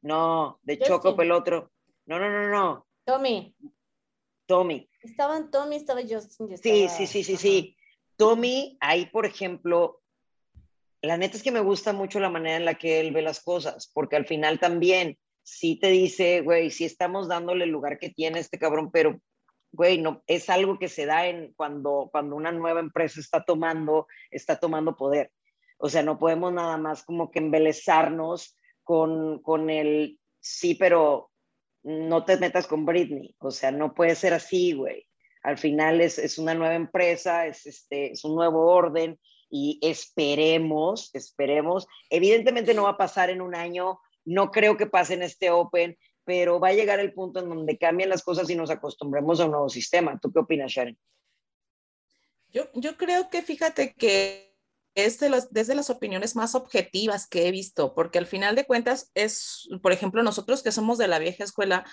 No, 0.00 0.58
de 0.62 0.78
Choco 0.78 1.20
el 1.20 1.30
otro. 1.30 1.72
No, 2.06 2.18
no, 2.18 2.30
no, 2.30 2.48
no. 2.48 2.86
Tommy. 3.04 3.54
Tommy. 4.46 4.88
Estaban 5.02 5.50
Tommy, 5.50 5.76
estaba 5.76 6.00
Justin. 6.00 6.56
Sí, 6.56 6.88
sí, 6.88 7.06
sí, 7.06 7.22
sí, 7.22 7.36
sí. 7.36 7.76
Tommy, 8.22 8.76
ahí, 8.78 9.06
por 9.06 9.26
ejemplo, 9.26 10.00
la 11.00 11.16
neta 11.16 11.36
es 11.36 11.42
que 11.42 11.50
me 11.50 11.58
gusta 11.58 11.92
mucho 11.92 12.20
la 12.20 12.30
manera 12.30 12.56
en 12.56 12.64
la 12.64 12.74
que 12.74 13.00
él 13.00 13.10
ve 13.10 13.20
las 13.20 13.42
cosas, 13.42 13.90
porque 13.92 14.14
al 14.14 14.26
final 14.26 14.60
también 14.60 15.18
sí 15.42 15.74
te 15.74 15.88
dice, 15.88 16.40
güey, 16.40 16.70
sí 16.70 16.84
estamos 16.84 17.26
dándole 17.26 17.64
el 17.64 17.70
lugar 17.70 17.98
que 17.98 18.10
tiene 18.10 18.38
este 18.38 18.60
cabrón, 18.60 18.92
pero, 18.92 19.20
güey, 19.72 20.00
no, 20.00 20.22
es 20.28 20.48
algo 20.50 20.78
que 20.78 20.88
se 20.88 21.04
da 21.04 21.26
en 21.26 21.52
cuando, 21.54 22.10
cuando 22.12 22.36
una 22.36 22.52
nueva 22.52 22.78
empresa 22.78 23.18
está 23.18 23.44
tomando, 23.44 24.06
está 24.30 24.54
tomando 24.54 24.96
poder. 24.96 25.32
O 25.78 25.88
sea, 25.88 26.04
no 26.04 26.20
podemos 26.20 26.52
nada 26.52 26.76
más 26.76 27.02
como 27.02 27.28
que 27.28 27.40
embelezarnos 27.40 28.56
con, 28.84 29.42
con 29.42 29.68
el, 29.68 30.20
sí, 30.38 30.76
pero 30.76 31.32
no 31.82 32.24
te 32.24 32.36
metas 32.36 32.68
con 32.68 32.86
Britney. 32.86 33.34
O 33.40 33.50
sea, 33.50 33.72
no 33.72 33.94
puede 33.94 34.14
ser 34.14 34.32
así, 34.32 34.74
güey. 34.74 35.08
Al 35.42 35.58
final 35.58 36.00
es, 36.00 36.18
es 36.18 36.38
una 36.38 36.54
nueva 36.54 36.74
empresa, 36.74 37.46
es, 37.46 37.66
este, 37.66 38.12
es 38.12 38.24
un 38.24 38.34
nuevo 38.34 38.66
orden 38.66 39.18
y 39.50 39.78
esperemos, 39.82 41.10
esperemos. 41.14 41.86
Evidentemente 42.10 42.74
no 42.74 42.84
va 42.84 42.90
a 42.90 42.96
pasar 42.96 43.30
en 43.30 43.42
un 43.42 43.54
año, 43.54 44.00
no 44.24 44.50
creo 44.50 44.76
que 44.76 44.86
pase 44.86 45.14
en 45.14 45.22
este 45.22 45.50
Open, 45.50 45.98
pero 46.24 46.60
va 46.60 46.68
a 46.68 46.74
llegar 46.74 47.00
el 47.00 47.12
punto 47.12 47.40
en 47.40 47.48
donde 47.48 47.78
cambien 47.78 48.08
las 48.08 48.22
cosas 48.22 48.48
y 48.48 48.54
nos 48.54 48.70
acostumbremos 48.70 49.40
a 49.40 49.46
un 49.46 49.50
nuevo 49.50 49.68
sistema. 49.68 50.18
¿Tú 50.20 50.32
qué 50.32 50.38
opinas, 50.38 50.70
Sharon? 50.70 50.96
Yo, 52.48 52.68
yo 52.74 52.96
creo 52.96 53.28
que 53.30 53.42
fíjate 53.42 53.94
que 53.94 54.52
es 54.94 55.18
de 55.18 55.30
los, 55.30 55.48
las 55.52 55.90
opiniones 55.90 56.36
más 56.36 56.54
objetivas 56.54 57.26
que 57.26 57.48
he 57.48 57.50
visto, 57.50 57.94
porque 57.94 58.18
al 58.18 58.26
final 58.26 58.54
de 58.54 58.66
cuentas 58.66 59.10
es, 59.14 59.68
por 59.82 59.92
ejemplo, 59.92 60.22
nosotros 60.22 60.62
que 60.62 60.72
somos 60.72 60.98
de 60.98 61.08
la 61.08 61.18
vieja 61.18 61.44
escuela, 61.44 61.84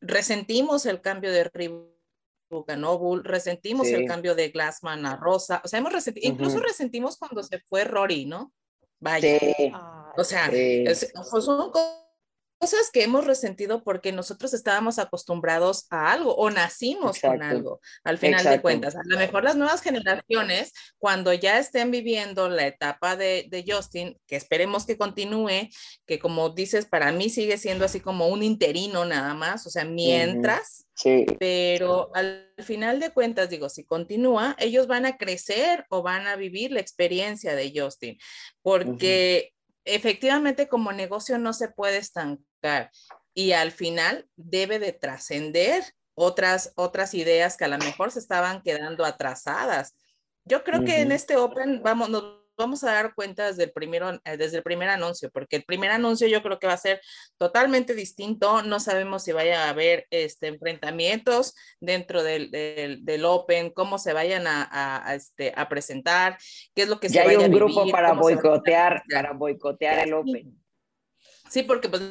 resentimos 0.00 0.84
el 0.86 1.00
cambio 1.00 1.32
de 1.32 1.44
ganó 2.66 3.20
resentimos 3.22 3.88
el 3.88 4.06
cambio 4.06 4.34
de 4.34 4.48
Glassman 4.48 5.06
a 5.06 5.16
Rosa, 5.16 5.60
o 5.64 5.68
sea, 5.68 5.78
hemos 5.78 5.92
resentido, 5.92 6.26
incluso 6.26 6.60
resentimos 6.60 7.16
cuando 7.16 7.42
se 7.42 7.60
fue 7.60 7.84
Rory, 7.84 8.26
¿no? 8.26 8.52
Vaya. 8.98 9.38
O 10.16 10.24
sea, 10.24 10.50
son 10.50 11.70
cosas 11.70 11.70
que 12.92 13.04
hemos 13.04 13.26
resentido 13.26 13.82
porque 13.82 14.12
nosotros 14.12 14.52
estábamos 14.52 14.98
acostumbrados 14.98 15.86
a 15.90 16.12
algo 16.12 16.34
o 16.34 16.50
nacimos 16.50 17.20
con 17.20 17.42
algo, 17.42 17.80
al 18.04 18.18
final 18.18 18.44
de 18.44 18.60
cuentas. 18.60 18.96
A 18.96 19.02
lo 19.04 19.18
mejor 19.18 19.44
las 19.44 19.56
nuevas 19.56 19.80
generaciones, 19.80 20.72
cuando 20.98 21.32
ya 21.32 21.58
estén 21.58 21.90
viviendo 21.90 22.48
la 22.48 22.66
etapa 22.66 23.16
de, 23.16 23.46
de, 23.48 23.64
Justin, 23.66 24.18
que 24.26 24.36
esperemos 24.36 24.86
que 24.86 24.98
continúe, 24.98 25.68
que 26.06 26.18
como 26.18 26.50
dices, 26.50 26.86
para 26.86 27.12
mí 27.12 27.30
sigue 27.30 27.58
siendo 27.58 27.84
así 27.84 28.00
como 28.00 28.28
un 28.28 28.42
interino 28.42 29.04
nada 29.04 29.34
más, 29.34 29.66
o 29.66 29.70
sea, 29.70 29.84
mientras, 29.84 30.86
sí. 30.94 31.26
pero 31.38 32.10
al 32.14 32.52
final 32.58 33.00
de 33.00 33.10
cuentas, 33.10 33.50
digo, 33.50 33.68
si 33.68 33.84
continúa, 33.84 34.56
ellos 34.58 34.86
van 34.86 35.06
a 35.06 35.16
crecer 35.16 35.86
o 35.90 36.02
van 36.02 36.26
a 36.26 36.36
vivir 36.36 36.72
la 36.72 36.80
experiencia 36.80 37.54
de 37.54 37.72
Justin, 37.74 38.18
porque... 38.62 39.52
efectivamente 39.86 40.68
como 40.68 40.92
negocio 40.92 41.38
no 41.38 41.54
se 41.54 41.68
puede 41.68 41.96
estancar 41.96 42.49
y 43.34 43.52
al 43.52 43.72
final 43.72 44.28
debe 44.36 44.78
de 44.78 44.92
trascender 44.92 45.84
otras, 46.14 46.72
otras 46.76 47.14
ideas 47.14 47.56
que 47.56 47.64
a 47.64 47.68
lo 47.68 47.78
mejor 47.78 48.10
se 48.10 48.18
estaban 48.18 48.62
quedando 48.62 49.04
atrasadas. 49.04 49.96
Yo 50.44 50.64
creo 50.64 50.84
que 50.84 51.00
en 51.00 51.12
este 51.12 51.36
Open 51.36 51.82
vamos, 51.82 52.10
nos 52.10 52.40
vamos 52.56 52.84
a 52.84 52.92
dar 52.92 53.14
cuenta 53.14 53.46
desde 53.46 53.64
el, 53.64 53.72
primero, 53.72 54.20
eh, 54.24 54.36
desde 54.36 54.58
el 54.58 54.62
primer 54.62 54.88
anuncio, 54.88 55.30
porque 55.30 55.56
el 55.56 55.64
primer 55.64 55.90
anuncio 55.90 56.28
yo 56.28 56.42
creo 56.42 56.58
que 56.58 56.66
va 56.66 56.74
a 56.74 56.78
ser 56.78 57.00
totalmente 57.38 57.94
distinto. 57.94 58.62
No 58.62 58.80
sabemos 58.80 59.24
si 59.24 59.32
vaya 59.32 59.64
a 59.64 59.70
haber 59.70 60.06
este, 60.10 60.48
enfrentamientos 60.48 61.54
dentro 61.80 62.22
del, 62.22 62.50
del, 62.50 63.24
Open, 63.24 63.70
cómo 63.70 63.98
se 63.98 64.12
vayan 64.12 64.46
a, 64.46 64.68
a, 64.70 65.14
este, 65.14 65.52
a 65.56 65.68
presentar, 65.68 66.36
qué 66.74 66.82
es 66.82 66.88
lo 66.88 67.00
que 67.00 67.08
ya 67.08 67.24
se 67.24 67.30
hay 67.30 67.36
un 67.36 67.50
grupo 67.50 67.88
para 67.90 68.12
boicotear, 68.12 69.02
para 69.10 69.32
boicotear 69.32 70.06
el 70.06 70.14
Open. 70.14 70.58
Sí, 71.48 71.62
porque 71.62 71.88
pues 71.88 72.02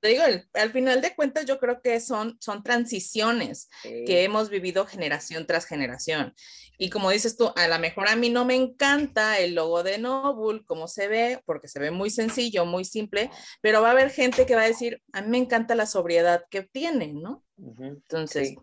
te 0.00 0.08
digo, 0.08 0.22
al 0.54 0.72
final 0.72 1.00
de 1.00 1.14
cuentas 1.14 1.44
yo 1.44 1.58
creo 1.58 1.80
que 1.82 2.00
son, 2.00 2.36
son 2.40 2.62
transiciones 2.62 3.68
que 3.82 4.24
hemos 4.24 4.48
vivido 4.48 4.86
generación 4.86 5.46
tras 5.46 5.66
generación. 5.66 6.34
Y 6.78 6.88
como 6.88 7.10
dices 7.10 7.36
tú, 7.36 7.52
a 7.56 7.68
lo 7.68 7.78
mejor 7.78 8.08
a 8.08 8.16
mí 8.16 8.30
no 8.30 8.46
me 8.46 8.54
encanta 8.54 9.38
el 9.38 9.54
logo 9.54 9.82
de 9.82 9.98
Noble, 9.98 10.64
cómo 10.64 10.88
se 10.88 11.08
ve, 11.08 11.42
porque 11.44 11.68
se 11.68 11.78
ve 11.78 11.90
muy 11.90 12.08
sencillo, 12.08 12.64
muy 12.64 12.86
simple, 12.86 13.30
pero 13.60 13.82
va 13.82 13.88
a 13.88 13.92
haber 13.92 14.10
gente 14.10 14.46
que 14.46 14.54
va 14.54 14.62
a 14.62 14.68
decir, 14.68 15.02
a 15.12 15.20
mí 15.20 15.28
me 15.28 15.38
encanta 15.38 15.74
la 15.74 15.84
sobriedad 15.84 16.46
que 16.50 16.62
tiene, 16.62 17.12
¿no? 17.12 17.44
Entonces, 17.80 18.54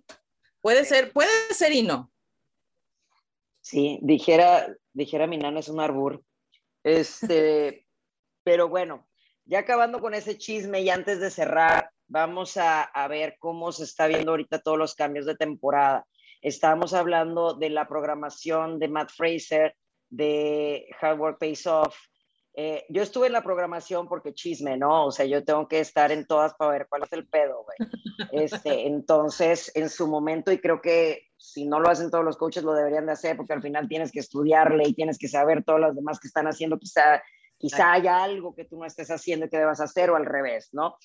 puede 0.61 0.83
ser, 0.85 1.13
puede 1.13 1.29
ser 1.51 1.71
y 1.73 1.83
no. 1.83 2.11
Sí, 3.61 3.99
dijera, 4.01 4.75
dijera 4.93 5.27
mi 5.27 5.37
nana 5.37 5.59
es 5.59 5.69
un 5.69 5.79
arbur. 5.79 6.23
Este, 6.83 7.85
pero 8.43 8.67
bueno, 8.69 9.06
ya 9.47 9.59
acabando 9.59 9.99
con 9.99 10.13
ese 10.13 10.37
chisme 10.37 10.81
y 10.81 10.89
antes 10.89 11.19
de 11.19 11.31
cerrar, 11.31 11.89
vamos 12.07 12.57
a, 12.57 12.89
ver 13.09 13.37
cómo 13.39 13.71
se 13.71 13.85
está 13.85 14.07
viendo 14.07 14.31
ahorita 14.31 14.59
todos 14.59 14.77
los 14.77 14.93
cambios 14.93 15.25
de 15.25 15.35
temporada. 15.35 16.05
Estábamos 16.41 16.93
hablando 16.93 17.53
de 17.53 17.69
la 17.69 17.87
programación 17.87 18.77
de 18.77 18.89
Matt 18.89 19.09
Fraser, 19.11 19.75
de 20.09 20.87
Hard 21.01 21.19
Work 21.19 21.39
Pays 21.39 21.65
Off. 21.65 21.95
Eh, 22.53 22.85
yo 22.89 23.03
estuve 23.03 23.27
en 23.27 23.33
la 23.33 23.43
programación 23.43 24.07
porque 24.07 24.33
chisme, 24.33 24.77
¿no? 24.77 25.05
O 25.05 25.11
sea, 25.11 25.25
yo 25.25 25.43
tengo 25.45 25.67
que 25.67 25.79
estar 25.79 26.11
en 26.11 26.25
todas 26.25 26.53
para 26.55 26.71
ver 26.71 26.87
cuál 26.89 27.03
es 27.03 27.13
el 27.13 27.27
pedo, 27.27 27.63
güey. 27.63 27.89
Este, 28.31 28.87
entonces, 28.87 29.71
en 29.75 29.89
su 29.89 30.07
momento, 30.07 30.51
y 30.51 30.59
creo 30.59 30.81
que 30.81 31.27
si 31.37 31.65
no 31.65 31.79
lo 31.79 31.89
hacen 31.89 32.09
todos 32.09 32.25
los 32.25 32.35
coaches, 32.35 32.63
lo 32.63 32.73
deberían 32.73 33.05
de 33.05 33.11
hacer, 33.11 33.37
porque 33.37 33.53
al 33.53 33.61
final 33.61 33.87
tienes 33.87 34.11
que 34.11 34.19
estudiarle 34.19 34.87
y 34.87 34.93
tienes 34.93 35.19
que 35.19 35.27
saber 35.27 35.63
todas 35.63 35.81
las 35.81 35.95
demás 35.95 36.19
que 36.19 36.27
están 36.27 36.47
haciendo, 36.47 36.79
quizá 36.79 37.21
Quizá 37.57 37.93
haya 37.93 38.23
algo 38.23 38.53
que 38.55 38.65
tú 38.65 38.77
no 38.77 38.85
estés 38.85 39.09
haciendo 39.09 39.49
que 39.49 39.57
debas 39.57 39.79
hacer 39.81 40.09
o 40.09 40.15
al 40.15 40.25
revés, 40.25 40.69
¿no? 40.73 40.97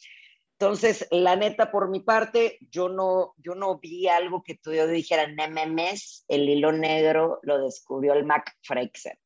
Entonces, 0.63 1.09
la 1.11 1.35
neta, 1.35 1.73
por 1.73 1.91
mi 1.91 2.01
parte, 2.01 2.59
yo 2.71 2.89
no, 2.89 3.35
yo 3.39 3.57
no 3.57 3.81
vi 3.81 4.07
algo 4.07 4.45
que 4.45 4.55
tú 4.55 4.73
yo 4.73 4.87
dijera, 4.87 5.27
memes, 5.27 6.25
el 6.29 6.49
hilo 6.49 6.71
negro 6.71 7.41
lo 7.43 7.65
descubrió 7.65 8.13
el 8.13 8.25
Mac 8.25 8.55
Freixer. 8.63 9.19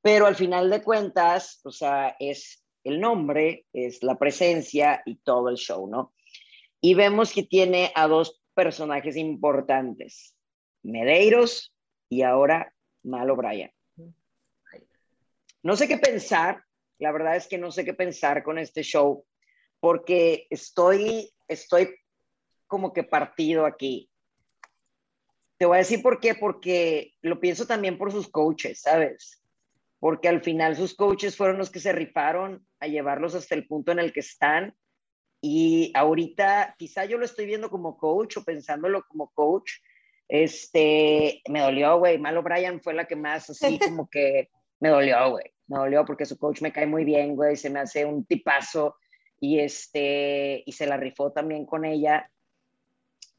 Pero 0.00 0.26
al 0.26 0.34
final 0.34 0.70
de 0.70 0.82
cuentas, 0.82 1.60
o 1.62 1.70
sea, 1.70 2.16
es 2.18 2.64
el 2.82 3.00
nombre, 3.00 3.66
es 3.72 4.02
la 4.02 4.18
presencia 4.18 5.02
y 5.06 5.16
todo 5.16 5.50
el 5.50 5.56
show, 5.56 5.86
¿no? 5.86 6.14
Y 6.80 6.94
vemos 6.94 7.32
que 7.32 7.44
tiene 7.44 7.92
a 7.94 8.08
dos 8.08 8.42
personajes 8.54 9.16
importantes, 9.16 10.34
Medeiros 10.82 11.72
y 12.08 12.22
ahora 12.22 12.74
Malo 13.04 13.36
Brian. 13.36 13.70
No 15.62 15.76
sé 15.76 15.88
qué 15.88 15.98
pensar, 15.98 16.64
la 16.98 17.12
verdad 17.12 17.36
es 17.36 17.46
que 17.46 17.58
no 17.58 17.70
sé 17.70 17.84
qué 17.84 17.94
pensar 17.94 18.42
con 18.42 18.58
este 18.58 18.82
show, 18.82 19.24
porque 19.80 20.46
estoy, 20.50 21.30
estoy 21.48 21.94
como 22.66 22.92
que 22.92 23.04
partido 23.04 23.66
aquí. 23.66 24.10
Te 25.58 25.66
voy 25.66 25.76
a 25.76 25.78
decir 25.78 26.02
por 26.02 26.20
qué, 26.20 26.34
porque 26.34 27.14
lo 27.20 27.38
pienso 27.38 27.66
también 27.66 27.98
por 27.98 28.10
sus 28.10 28.28
coaches, 28.28 28.80
¿sabes? 28.80 29.42
porque 30.02 30.26
al 30.26 30.42
final 30.42 30.74
sus 30.74 30.96
coaches 30.96 31.36
fueron 31.36 31.58
los 31.58 31.70
que 31.70 31.78
se 31.78 31.92
rifaron 31.92 32.66
a 32.80 32.88
llevarlos 32.88 33.36
hasta 33.36 33.54
el 33.54 33.68
punto 33.68 33.92
en 33.92 34.00
el 34.00 34.12
que 34.12 34.18
están. 34.18 34.74
Y 35.40 35.92
ahorita 35.94 36.74
quizá 36.76 37.04
yo 37.04 37.18
lo 37.18 37.24
estoy 37.24 37.46
viendo 37.46 37.70
como 37.70 37.96
coach 37.96 38.36
o 38.36 38.42
pensándolo 38.42 39.04
como 39.06 39.30
coach. 39.30 39.74
Este, 40.26 41.40
me 41.48 41.60
dolió, 41.60 42.00
güey. 42.00 42.18
Malo 42.18 42.42
Brian 42.42 42.80
fue 42.80 42.94
la 42.94 43.04
que 43.04 43.14
más 43.14 43.48
así 43.48 43.78
como 43.78 44.10
que 44.10 44.50
me 44.80 44.88
dolió, 44.88 45.30
güey. 45.30 45.51
Me 45.66 45.78
dolió 45.78 46.04
porque 46.04 46.26
su 46.26 46.38
coach 46.38 46.60
me 46.62 46.72
cae 46.72 46.86
muy 46.86 47.04
bien, 47.04 47.36
güey. 47.36 47.56
Se 47.56 47.70
me 47.70 47.80
hace 47.80 48.04
un 48.04 48.24
tipazo 48.24 48.96
y 49.40 49.58
este, 49.58 50.62
y 50.64 50.72
se 50.72 50.86
la 50.86 50.96
rifó 50.96 51.32
también 51.32 51.66
con 51.66 51.84
ella. 51.84 52.30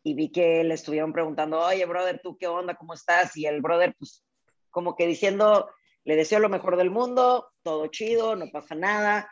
Y 0.04 0.16
vi 0.16 0.32
que 0.32 0.64
le 0.64 0.74
estuvieron 0.74 1.14
preguntando, 1.14 1.60
oye, 1.60 1.86
brother, 1.86 2.20
¿tú 2.22 2.38
qué 2.38 2.48
onda? 2.48 2.76
¿Cómo 2.76 2.94
estás? 2.94 3.38
Y 3.38 3.46
el 3.46 3.62
brother, 3.62 3.96
pues, 3.98 4.26
como 4.70 4.96
que 4.96 5.08
diciendo, 5.08 5.70
le 6.04 6.16
deseo 6.16 6.40
lo 6.40 6.50
mejor 6.50 6.76
del 6.76 6.92
mundo, 6.92 7.48
todo 7.62 7.88
chido, 7.88 8.36
no 8.36 8.48
pasa 8.52 8.76
nada. 8.76 9.30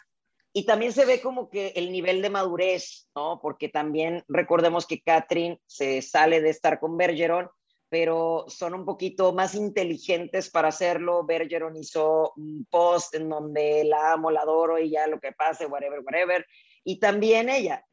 Y 0.53 0.65
también 0.65 0.93
se 0.93 1.05
ve 1.05 1.21
como 1.21 1.49
que 1.49 1.69
el 1.75 1.91
nivel 1.91 2.21
de 2.21 2.29
madurez, 2.29 3.09
¿no? 3.15 3.39
Porque 3.41 3.69
también 3.69 4.23
recordemos 4.27 4.85
que 4.85 5.01
Catherine 5.01 5.59
se 5.65 6.01
sale 6.01 6.41
de 6.41 6.49
estar 6.49 6.79
con 6.79 6.97
Bergeron, 6.97 7.49
pero 7.91 8.45
son 8.47 8.73
un 8.73 8.85
poquito 8.85 9.33
más 9.33 9.53
inteligentes 9.53 10.49
para 10.49 10.69
hacerlo. 10.69 11.25
Bergeron 11.25 11.75
hizo 11.75 12.31
un 12.37 12.65
post 12.69 13.15
en 13.15 13.27
donde 13.27 13.83
la 13.83 14.13
amo, 14.13 14.31
la 14.31 14.43
adoro 14.43 14.79
y 14.79 14.91
ya 14.91 15.07
lo 15.07 15.19
que 15.19 15.33
pase, 15.33 15.65
whatever, 15.65 15.99
whatever. 15.99 16.47
Y 16.85 17.01
también 17.01 17.49
ella, 17.49 17.85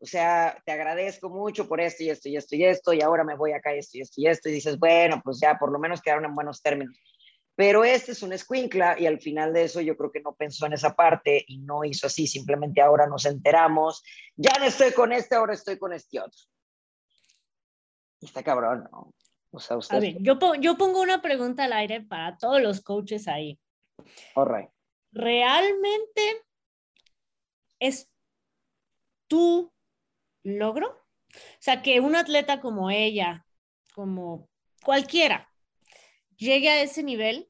o 0.00 0.06
sea, 0.06 0.60
te 0.66 0.72
agradezco 0.72 1.28
mucho 1.28 1.68
por 1.68 1.80
esto 1.80 2.02
y 2.02 2.10
esto 2.10 2.28
y 2.28 2.36
esto 2.36 2.56
y 2.56 2.64
esto, 2.64 2.92
y 2.92 3.00
ahora 3.00 3.22
me 3.22 3.36
voy 3.36 3.52
acá 3.52 3.72
esto 3.72 3.96
y 3.96 4.00
esto 4.00 4.20
y 4.20 4.26
esto, 4.26 4.48
y 4.48 4.52
dices, 4.54 4.76
bueno, 4.76 5.22
pues 5.24 5.38
ya 5.38 5.56
por 5.56 5.70
lo 5.70 5.78
menos 5.78 6.02
quedaron 6.02 6.24
en 6.24 6.34
buenos 6.34 6.60
términos. 6.60 6.98
Pero 7.54 7.84
este 7.84 8.10
es 8.10 8.24
un 8.24 8.32
escuincla 8.32 8.98
y 8.98 9.06
al 9.06 9.20
final 9.20 9.52
de 9.52 9.62
eso 9.62 9.80
yo 9.80 9.96
creo 9.96 10.10
que 10.10 10.20
no 10.20 10.34
pensó 10.34 10.66
en 10.66 10.72
esa 10.72 10.96
parte 10.96 11.44
y 11.46 11.58
no 11.58 11.84
hizo 11.84 12.08
así, 12.08 12.26
simplemente 12.26 12.82
ahora 12.82 13.06
nos 13.06 13.24
enteramos, 13.24 14.02
ya 14.34 14.58
no 14.58 14.64
estoy 14.64 14.90
con 14.90 15.12
este, 15.12 15.36
ahora 15.36 15.54
estoy 15.54 15.78
con 15.78 15.92
este 15.92 16.18
otro. 16.18 16.42
Y 18.18 18.26
está 18.26 18.42
cabrón, 18.42 18.88
¿no? 18.90 19.14
O 19.54 19.60
sea, 19.60 19.76
usted... 19.76 19.96
A 19.96 20.00
ver, 20.00 20.16
yo, 20.20 20.36
yo 20.60 20.76
pongo 20.76 21.00
una 21.00 21.22
pregunta 21.22 21.64
al 21.64 21.72
aire 21.72 22.00
para 22.00 22.36
todos 22.36 22.60
los 22.60 22.80
coaches 22.80 23.28
ahí. 23.28 23.58
All 24.34 24.48
right. 24.48 24.68
¿Realmente 25.12 26.44
es 27.78 28.10
tu 29.28 29.72
logro? 30.42 30.88
O 30.88 31.60
sea, 31.60 31.82
que 31.82 32.00
un 32.00 32.16
atleta 32.16 32.60
como 32.60 32.90
ella, 32.90 33.46
como 33.94 34.48
cualquiera, 34.84 35.48
llegue 36.36 36.68
a 36.70 36.82
ese 36.82 37.02
nivel, 37.02 37.48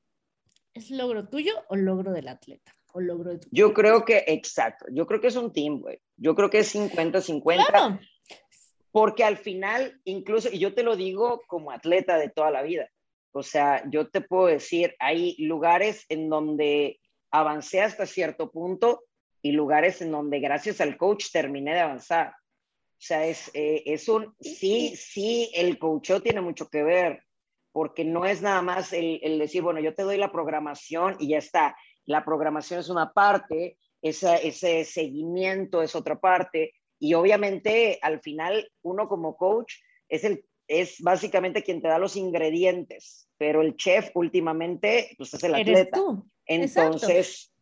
¿es 0.74 0.90
logro 0.90 1.28
tuyo 1.28 1.55
o 1.68 1.76
logro 1.76 2.12
del 2.12 2.28
atleta? 2.28 2.72
O 2.92 3.00
logro 3.00 3.32
de 3.32 3.38
tu 3.38 3.48
yo 3.50 3.72
creo 3.72 4.05
que, 4.05 4.24
exacto, 4.28 4.86
yo 4.92 5.07
creo 5.07 5.20
que 5.20 5.28
es 5.28 5.36
un 5.36 5.52
team, 5.52 5.80
güey. 5.80 6.00
Yo 6.16 6.34
creo 6.34 6.50
que 6.50 6.59
es 6.59 6.74
50-50. 6.74 7.66
Claro. 7.66 7.98
Porque 8.95 9.24
al 9.24 9.38
final, 9.38 10.01
incluso, 10.05 10.49
y 10.53 10.61
yo 10.61 10.72
te 10.72 10.84
lo 10.84 10.95
digo 10.95 11.42
como 11.49 11.72
atleta 11.72 12.16
de 12.16 12.28
toda 12.28 12.53
la 12.53 12.62
vida, 12.62 12.88
o 13.32 13.42
sea, 13.42 13.82
yo 13.90 14.09
te 14.09 14.20
puedo 14.20 14.47
decir, 14.47 14.95
hay 15.01 15.34
lugares 15.38 16.07
en 16.09 16.28
donde 16.28 17.01
avancé 17.32 17.82
hasta 17.82 18.07
cierto 18.07 18.53
punto 18.53 19.03
y 19.42 19.51
lugares 19.51 20.01
en 20.01 20.12
donde 20.12 20.38
gracias 20.38 20.80
al 20.80 20.97
coach 20.97 21.32
terminé 21.32 21.74
de 21.74 21.80
avanzar. 21.80 22.28
O 22.28 23.01
sea, 23.01 23.26
es, 23.26 23.51
eh, 23.53 23.82
es 23.84 24.09
un, 24.09 24.32
sí, 24.40 24.95
sí, 24.95 25.51
el 25.57 25.76
coach 25.80 26.12
tiene 26.22 26.40
mucho 26.40 26.68
que 26.68 26.84
ver, 26.84 27.24
porque 27.72 28.05
no 28.05 28.24
es 28.24 28.42
nada 28.42 28.62
más 28.62 28.92
el, 28.92 29.40
decir, 29.40 29.62
bueno, 29.62 29.80
yo 29.80 29.92
te 29.92 30.05
doy 30.05 30.18
la 30.18 30.30
programación 30.30 31.16
y 31.18 31.30
ya 31.30 31.38
está. 31.38 31.76
La 32.05 32.24
programación 32.24 32.78
es 32.78 32.88
una 32.88 33.12
parte, 33.12 33.76
ese, 34.01 34.47
ese 34.47 34.84
seguimiento 34.84 35.82
es 35.82 35.97
otra 35.97 36.20
parte, 36.20 36.74
y 37.05 37.12
obviamente 37.12 37.98
al 38.00 38.20
final 38.20 38.72
uno 38.80 39.09
como 39.09 39.36
coach 39.36 39.74
es, 40.09 40.24
el, 40.24 40.42
es 40.66 41.02
básicamente 41.02 41.62
quien 41.62 41.82
te 41.82 41.88
da 41.88 41.98
los 41.98 42.16
ingredientes, 42.16 43.28
pero 43.36 43.61
el 43.61 43.76
chef 43.76 44.11
últimamente 44.14 45.14
pues 45.18 45.34
es 45.34 45.44
el 45.44 45.55
atleta. 45.55 45.98
tú. 45.98 46.26
Entonces, 46.46 47.52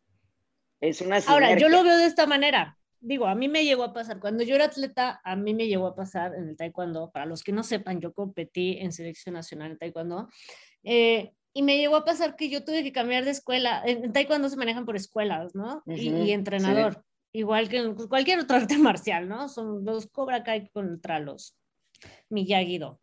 es 0.80 1.00
una 1.00 1.18
Ahora, 1.26 1.58
yo 1.58 1.68
lo 1.68 1.82
veo 1.82 1.96
de 1.96 2.06
esta 2.06 2.24
manera. 2.24 2.78
Digo, 3.00 3.26
a 3.26 3.34
mí 3.34 3.48
me 3.48 3.64
llegó 3.64 3.82
a 3.82 3.92
pasar, 3.92 4.20
cuando 4.20 4.44
yo 4.44 4.54
era 4.54 4.66
atleta, 4.66 5.20
a 5.24 5.34
mí 5.34 5.54
me 5.54 5.66
llegó 5.66 5.88
a 5.88 5.96
pasar 5.96 6.36
en 6.36 6.50
el 6.50 6.56
taekwondo, 6.56 7.10
para 7.10 7.26
los 7.26 7.42
que 7.42 7.50
no 7.50 7.64
sepan, 7.64 8.00
yo 8.00 8.12
competí 8.12 8.78
en 8.78 8.92
selección 8.92 9.34
nacional 9.34 9.72
en 9.72 9.78
taekwondo, 9.78 10.28
eh, 10.84 11.32
y 11.52 11.62
me 11.62 11.78
llegó 11.78 11.96
a 11.96 12.04
pasar 12.04 12.36
que 12.36 12.48
yo 12.48 12.64
tuve 12.64 12.84
que 12.84 12.92
cambiar 12.92 13.24
de 13.24 13.32
escuela, 13.32 13.82
en 13.84 14.12
taekwondo 14.12 14.48
se 14.48 14.56
manejan 14.56 14.84
por 14.84 14.94
escuelas, 14.94 15.52
¿no? 15.56 15.82
y, 15.86 16.30
entrenador, 16.30 17.04
igual 17.32 17.68
que 17.68 17.78
en 17.78 17.94
cualquier 17.94 18.40
otro 18.40 18.56
arte 18.56 18.78
marcial, 18.78 19.28
¿no? 19.28 19.48
Son 19.48 19.84
los 19.84 20.06
Cobra 20.08 20.42
Kai 20.42 20.68
contra 20.70 21.18
los 21.18 21.56
Miyagi-Do. 22.30 23.00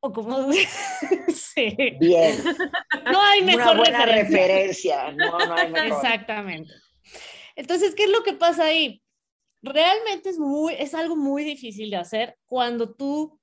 O 0.00 0.12
como... 0.12 0.52
sí. 1.34 1.76
Bien. 1.98 2.36
No 3.10 3.20
hay 3.20 3.42
mejor 3.42 3.72
Una 3.72 3.74
buena 3.74 4.06
referencia. 4.06 5.10
No, 5.12 5.38
no 5.38 5.54
hay 5.54 5.70
mejor. 5.70 5.88
Exactamente. 5.88 6.72
Entonces, 7.56 7.94
¿qué 7.96 8.04
es 8.04 8.10
lo 8.10 8.22
que 8.22 8.34
pasa 8.34 8.66
ahí? 8.66 9.02
realmente 9.62 10.30
es, 10.30 10.38
muy, 10.38 10.74
es 10.74 10.94
algo 10.94 11.16
muy 11.16 11.44
difícil 11.44 11.90
de 11.90 11.96
hacer 11.96 12.36
cuando 12.46 12.94
tú 12.94 13.38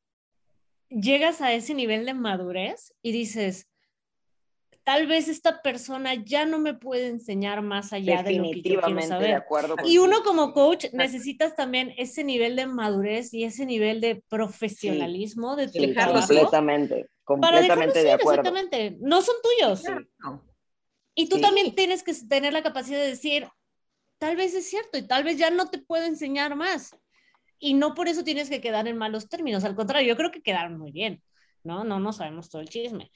llegas 0.90 1.42
a 1.42 1.54
ese 1.54 1.74
nivel 1.74 2.06
de 2.06 2.14
madurez 2.14 2.94
y 3.02 3.12
dices, 3.12 3.68
tal 4.86 5.08
vez 5.08 5.28
esta 5.28 5.64
persona 5.64 6.14
ya 6.14 6.46
no 6.46 6.60
me 6.60 6.76
puede 6.76 7.08
enseñar 7.08 7.64
más 7.64 7.92
allá 7.92 8.22
de 8.22 8.34
lo 8.34 8.44
que 8.44 8.62
yo 8.62 8.80
quiero 8.82 9.02
saber. 9.02 9.28
De 9.30 9.34
acuerdo 9.34 9.76
y 9.84 9.98
uno 9.98 10.24
como 10.24 10.54
coach 10.54 10.86
necesitas 10.94 11.56
también 11.56 11.94
ese 11.98 12.24
nivel 12.24 12.56
de 12.56 12.68
madurez 12.68 13.34
y 13.34 13.44
ese 13.44 13.66
nivel 13.66 14.00
de 14.00 14.24
profesionalismo 14.30 15.56
de 15.56 15.68
tu 15.68 15.80
sí, 15.80 15.94
completamente, 15.94 17.10
completamente 17.24 18.04
de 18.04 18.12
acuerdo. 18.12 18.42
Exactamente, 18.42 18.98
no 19.02 19.22
son 19.24 19.36
tuyos. 19.44 19.84
Y 21.16 21.30
tú 21.30 21.42
también 21.42 21.74
tienes 21.74 22.04
que 22.04 22.14
tener 22.14 22.54
la 22.54 22.62
capacidad 22.62 23.00
de 23.00 23.08
decir, 23.08 23.48
tal 24.20 24.36
vez 24.36 24.54
es 24.54 24.70
cierto 24.70 25.00
y 25.00 25.08
tal 25.08 25.24
vez 25.24 25.38
ya 25.38 25.50
no 25.50 25.68
te 25.68 25.80
puedo 25.80 26.06
enseñar 26.06 26.56
más. 26.56 26.96
Y 27.58 27.74
no 27.74 27.96
por 27.96 28.08
eso 28.08 28.24
tienes 28.24 28.50
que 28.52 28.62
quedar 28.62 28.88
en 28.88 28.98
malos 28.98 29.30
términos, 29.30 29.64
al 29.64 29.76
contrario, 29.76 30.10
yo 30.10 30.18
creo 30.18 30.30
que 30.30 30.44
quedaron 30.44 30.78
muy 30.78 30.92
bien, 30.92 31.24
¿no? 31.64 31.84
No, 31.84 32.00
no 32.00 32.14
sabemos 32.14 32.50
todo 32.50 32.62
el 32.62 32.70
chisme. 32.70 33.10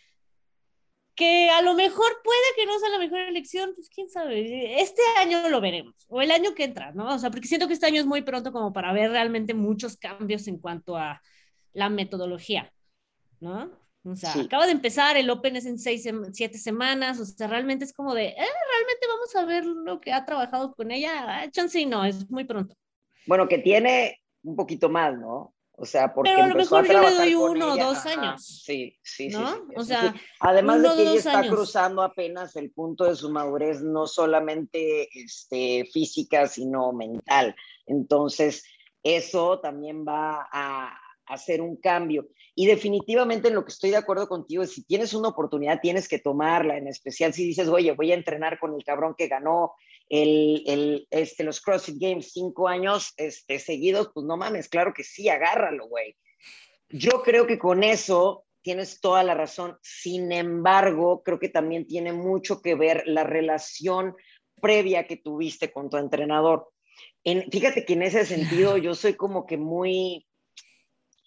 Que 1.20 1.50
a 1.50 1.62
lo 1.62 1.74
mejor 1.74 2.10
puede 2.24 2.40
que 2.56 2.66
no 2.66 2.80
sea 2.80 2.88
la 2.88 2.98
mejor 2.98 3.20
elección, 3.20 3.74
pues 3.76 3.90
quién 3.90 4.10
sabe. 4.10 4.80
Este 4.82 5.02
año 5.18 5.50
lo 5.50 5.60
veremos, 5.60 5.94
o 6.08 6.22
el 6.22 6.32
año 6.32 6.56
que 6.56 6.64
entra, 6.64 6.94
¿no? 6.94 7.14
O 7.14 7.20
sea, 7.20 7.30
porque 7.30 7.50
siento 7.50 7.68
que 7.68 7.74
este 7.74 7.88
año 7.88 8.00
es 8.00 8.06
muy 8.06 8.22
pronto 8.22 8.54
como 8.54 8.72
para 8.72 8.94
ver 8.94 9.12
realmente 9.12 9.54
muchos 9.54 9.98
cambios 9.98 10.48
en 10.48 10.60
cuanto 10.60 10.96
a 10.96 11.22
la 11.74 11.90
metodología, 11.90 12.72
¿no? 13.42 13.70
O 14.06 14.16
sea, 14.16 14.34
acaba 14.34 14.66
de 14.66 14.72
empezar, 14.72 15.18
el 15.18 15.30
Open 15.30 15.58
es 15.58 15.66
en 15.66 15.78
seis, 15.78 16.08
siete 16.32 16.58
semanas, 16.58 17.20
o 17.20 17.26
sea, 17.26 17.48
realmente 17.48 17.84
es 17.84 17.92
como 17.92 18.16
de, 18.16 18.28
eh, 18.28 18.36
realmente 18.38 19.08
vamos 19.10 19.36
a 19.36 19.46
ver 19.46 19.66
lo 19.66 20.00
que 20.00 20.14
ha 20.14 20.24
trabajado 20.24 20.74
con 20.74 20.90
ella. 20.90 21.26
Ah, 21.28 21.52
chance 21.52 21.86
no, 21.86 22.06
es 22.06 22.32
muy 22.32 22.46
pronto. 22.46 22.76
Bueno, 23.28 23.46
que 23.50 23.58
tiene 23.58 24.22
un 24.42 24.56
poquito 24.56 24.88
más, 24.88 25.20
¿no? 25.20 25.54
O 25.82 25.86
sea, 25.86 26.14
porque 26.14 26.32
Pero 26.32 26.44
a 26.44 26.48
lo 26.50 26.56
mejor 26.56 26.86
yo 26.86 27.02
le 27.02 27.16
doy 27.16 27.36
uno 27.36 27.74
o 27.74 27.78
dos 27.78 28.06
años. 28.06 28.46
sí, 28.46 28.98
sí, 29.02 29.30
¿no? 29.30 29.56
sí, 29.56 29.62
O 29.78 29.84
sea, 29.86 30.14
además 30.42 30.82
de 30.82 30.90
que 30.90 31.02
ella 31.04 31.14
está 31.14 31.48
cruzando 31.48 32.02
apenas 32.02 32.58
el 32.58 32.72
punto 32.72 33.06
de 33.06 33.16
su 33.16 33.30
madurez, 33.30 33.82
no 33.82 34.06
solamente 34.06 35.08
este, 35.18 35.86
física, 35.86 36.48
sino 36.48 36.92
mental. 36.92 37.56
Entonces, 37.86 38.66
eso 39.04 39.62
también 39.62 40.04
va 40.06 40.50
a 40.52 41.00
hacer 41.28 41.62
un 41.62 41.78
cambio. 41.78 42.28
Y 42.56 42.66
definitivamente 42.66 43.48
en 43.48 43.56
lo 43.56 43.64
que 43.64 43.72
estoy 43.72 43.92
de 43.92 43.98
acuerdo 43.98 44.28
contigo 44.28 44.64
es 44.64 44.74
si 44.74 44.84
tienes 44.84 45.14
una 45.14 45.30
oportunidad, 45.30 45.80
tienes 45.80 46.10
que 46.10 46.20
tomarla, 46.20 46.76
en 46.76 46.88
especial 46.88 47.34
si 47.34 47.46
dices, 47.46 47.70
oye, 47.70 47.94
voy 47.94 48.12
a 48.12 48.16
entrenar 48.16 48.60
con 48.60 48.74
el 48.74 48.84
cabrón 48.84 49.16
que 49.18 49.30
ganó 49.30 49.76
el, 50.10 50.64
el, 50.66 51.08
este, 51.12 51.44
los 51.44 51.62
CrossFit 51.62 51.98
Games 52.00 52.32
cinco 52.34 52.68
años 52.68 53.14
este, 53.18 53.60
seguidos, 53.60 54.10
pues 54.14 54.26
no 54.26 54.38
mames, 54.38 54.68
claro 54.68 54.94
que 54.94 55.04
sí, 55.04 55.30
agárralo, 55.30 55.88
güey. 55.88 56.16
Yo 56.90 57.22
creo 57.24 57.46
que 57.46 57.60
con 57.60 57.84
eso 57.84 58.46
tienes 58.62 59.00
toda 59.00 59.24
la 59.24 59.36
razón. 59.36 59.78
Sin 59.82 60.32
embargo, 60.32 61.22
creo 61.24 61.40
que 61.40 61.50
también 61.50 61.88
tiene 61.88 62.14
mucho 62.14 62.62
que 62.62 62.76
ver 62.76 63.04
la 63.06 63.24
relación 63.24 64.16
previa 64.62 65.08
que 65.08 65.18
tuviste 65.18 65.72
con 65.72 65.90
tu 65.90 65.98
entrenador. 65.98 66.70
En, 67.24 67.50
fíjate 67.52 67.86
que 67.86 67.94
en 67.94 68.04
ese 68.04 68.26
sentido 68.26 68.78
yo 68.78 68.96
soy 68.96 69.14
como 69.14 69.46
que 69.46 69.58
muy, 69.58 70.28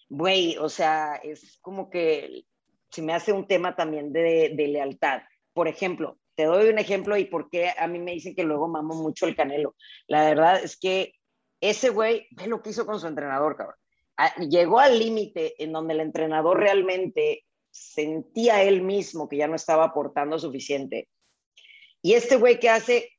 güey, 0.09 0.57
o 0.57 0.69
sea, 0.69 1.15
es 1.15 1.57
como 1.61 1.89
que 1.89 2.45
se 2.89 3.01
me 3.01 3.13
hace 3.13 3.31
un 3.31 3.47
tema 3.47 3.75
también 3.75 4.13
de, 4.13 4.53
lealtad. 4.55 5.21
Por 5.53 5.67
ejemplo, 5.67 6.17
te 6.35 6.43
doy 6.43 6.69
un 6.69 6.79
ejemplo 6.79 7.17
y 7.17 7.25
por 7.25 7.49
qué 7.49 7.71
a 7.77 7.87
mí 7.87 7.99
me 7.99 8.11
dicen 8.11 8.35
que 8.35 8.43
luego 8.43 8.67
mamo 8.67 8.95
mucho 8.95 9.27
el 9.27 9.35
canelo. 9.35 9.75
La 10.07 10.25
verdad 10.25 10.63
es 10.63 10.77
que 10.77 11.13
ese 11.61 11.89
güey, 11.89 12.27
ve 12.31 12.47
lo 12.47 12.61
que 12.61 12.71
hizo 12.71 12.85
con 12.85 12.99
su 12.99 13.07
entrenador, 13.07 13.55
cabrón. 13.55 13.77
Ah, 14.17 14.35
llegó 14.37 14.79
al 14.79 14.99
límite 14.99 15.61
en 15.63 15.71
donde 15.71 15.93
el 15.93 16.01
entrenador 16.01 16.59
realmente 16.59 17.45
sentía 17.71 18.61
él 18.63 18.81
mismo 18.81 19.27
que 19.27 19.37
ya 19.37 19.47
no 19.47 19.55
estaba 19.55 19.85
aportando 19.85 20.37
suficiente. 20.37 21.07
Y 22.01 22.13
este 22.13 22.35
güey 22.35 22.59
que 22.59 22.69
hace, 22.69 23.09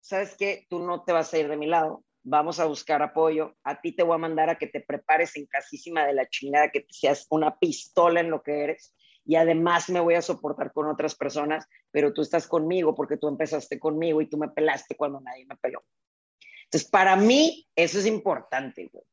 ¿sabes 0.00 0.36
qué? 0.36 0.66
Tú 0.68 0.80
no 0.80 1.02
te 1.02 1.12
vas 1.12 1.32
a 1.32 1.38
ir 1.38 1.48
de 1.48 1.56
mi 1.56 1.66
lado, 1.66 2.04
vamos 2.22 2.60
a 2.60 2.66
buscar 2.66 3.02
apoyo, 3.02 3.56
a 3.64 3.80
ti 3.80 3.92
te 3.92 4.02
voy 4.02 4.14
a 4.14 4.18
mandar 4.18 4.50
a 4.50 4.58
que 4.58 4.66
te 4.66 4.80
prepares 4.80 5.36
en 5.36 5.46
casísima 5.46 6.06
de 6.06 6.14
la 6.14 6.28
chingada, 6.28 6.70
que 6.70 6.86
seas 6.90 7.26
una 7.30 7.58
pistola 7.58 8.20
en 8.20 8.30
lo 8.30 8.42
que 8.42 8.64
eres, 8.64 8.94
y 9.24 9.36
además 9.36 9.88
me 9.88 10.00
voy 10.00 10.14
a 10.14 10.22
soportar 10.22 10.72
con 10.72 10.86
otras 10.88 11.14
personas, 11.14 11.66
pero 11.90 12.12
tú 12.12 12.22
estás 12.22 12.46
conmigo 12.46 12.94
porque 12.94 13.16
tú 13.16 13.28
empezaste 13.28 13.78
conmigo 13.78 14.20
y 14.20 14.28
tú 14.28 14.36
me 14.36 14.48
pelaste 14.48 14.96
cuando 14.96 15.20
nadie 15.20 15.46
me 15.46 15.56
peló. 15.56 15.82
Entonces, 16.64 16.88
para 16.90 17.16
mí, 17.16 17.66
eso 17.74 17.98
es 17.98 18.06
importante, 18.06 18.88
güey. 18.92 19.04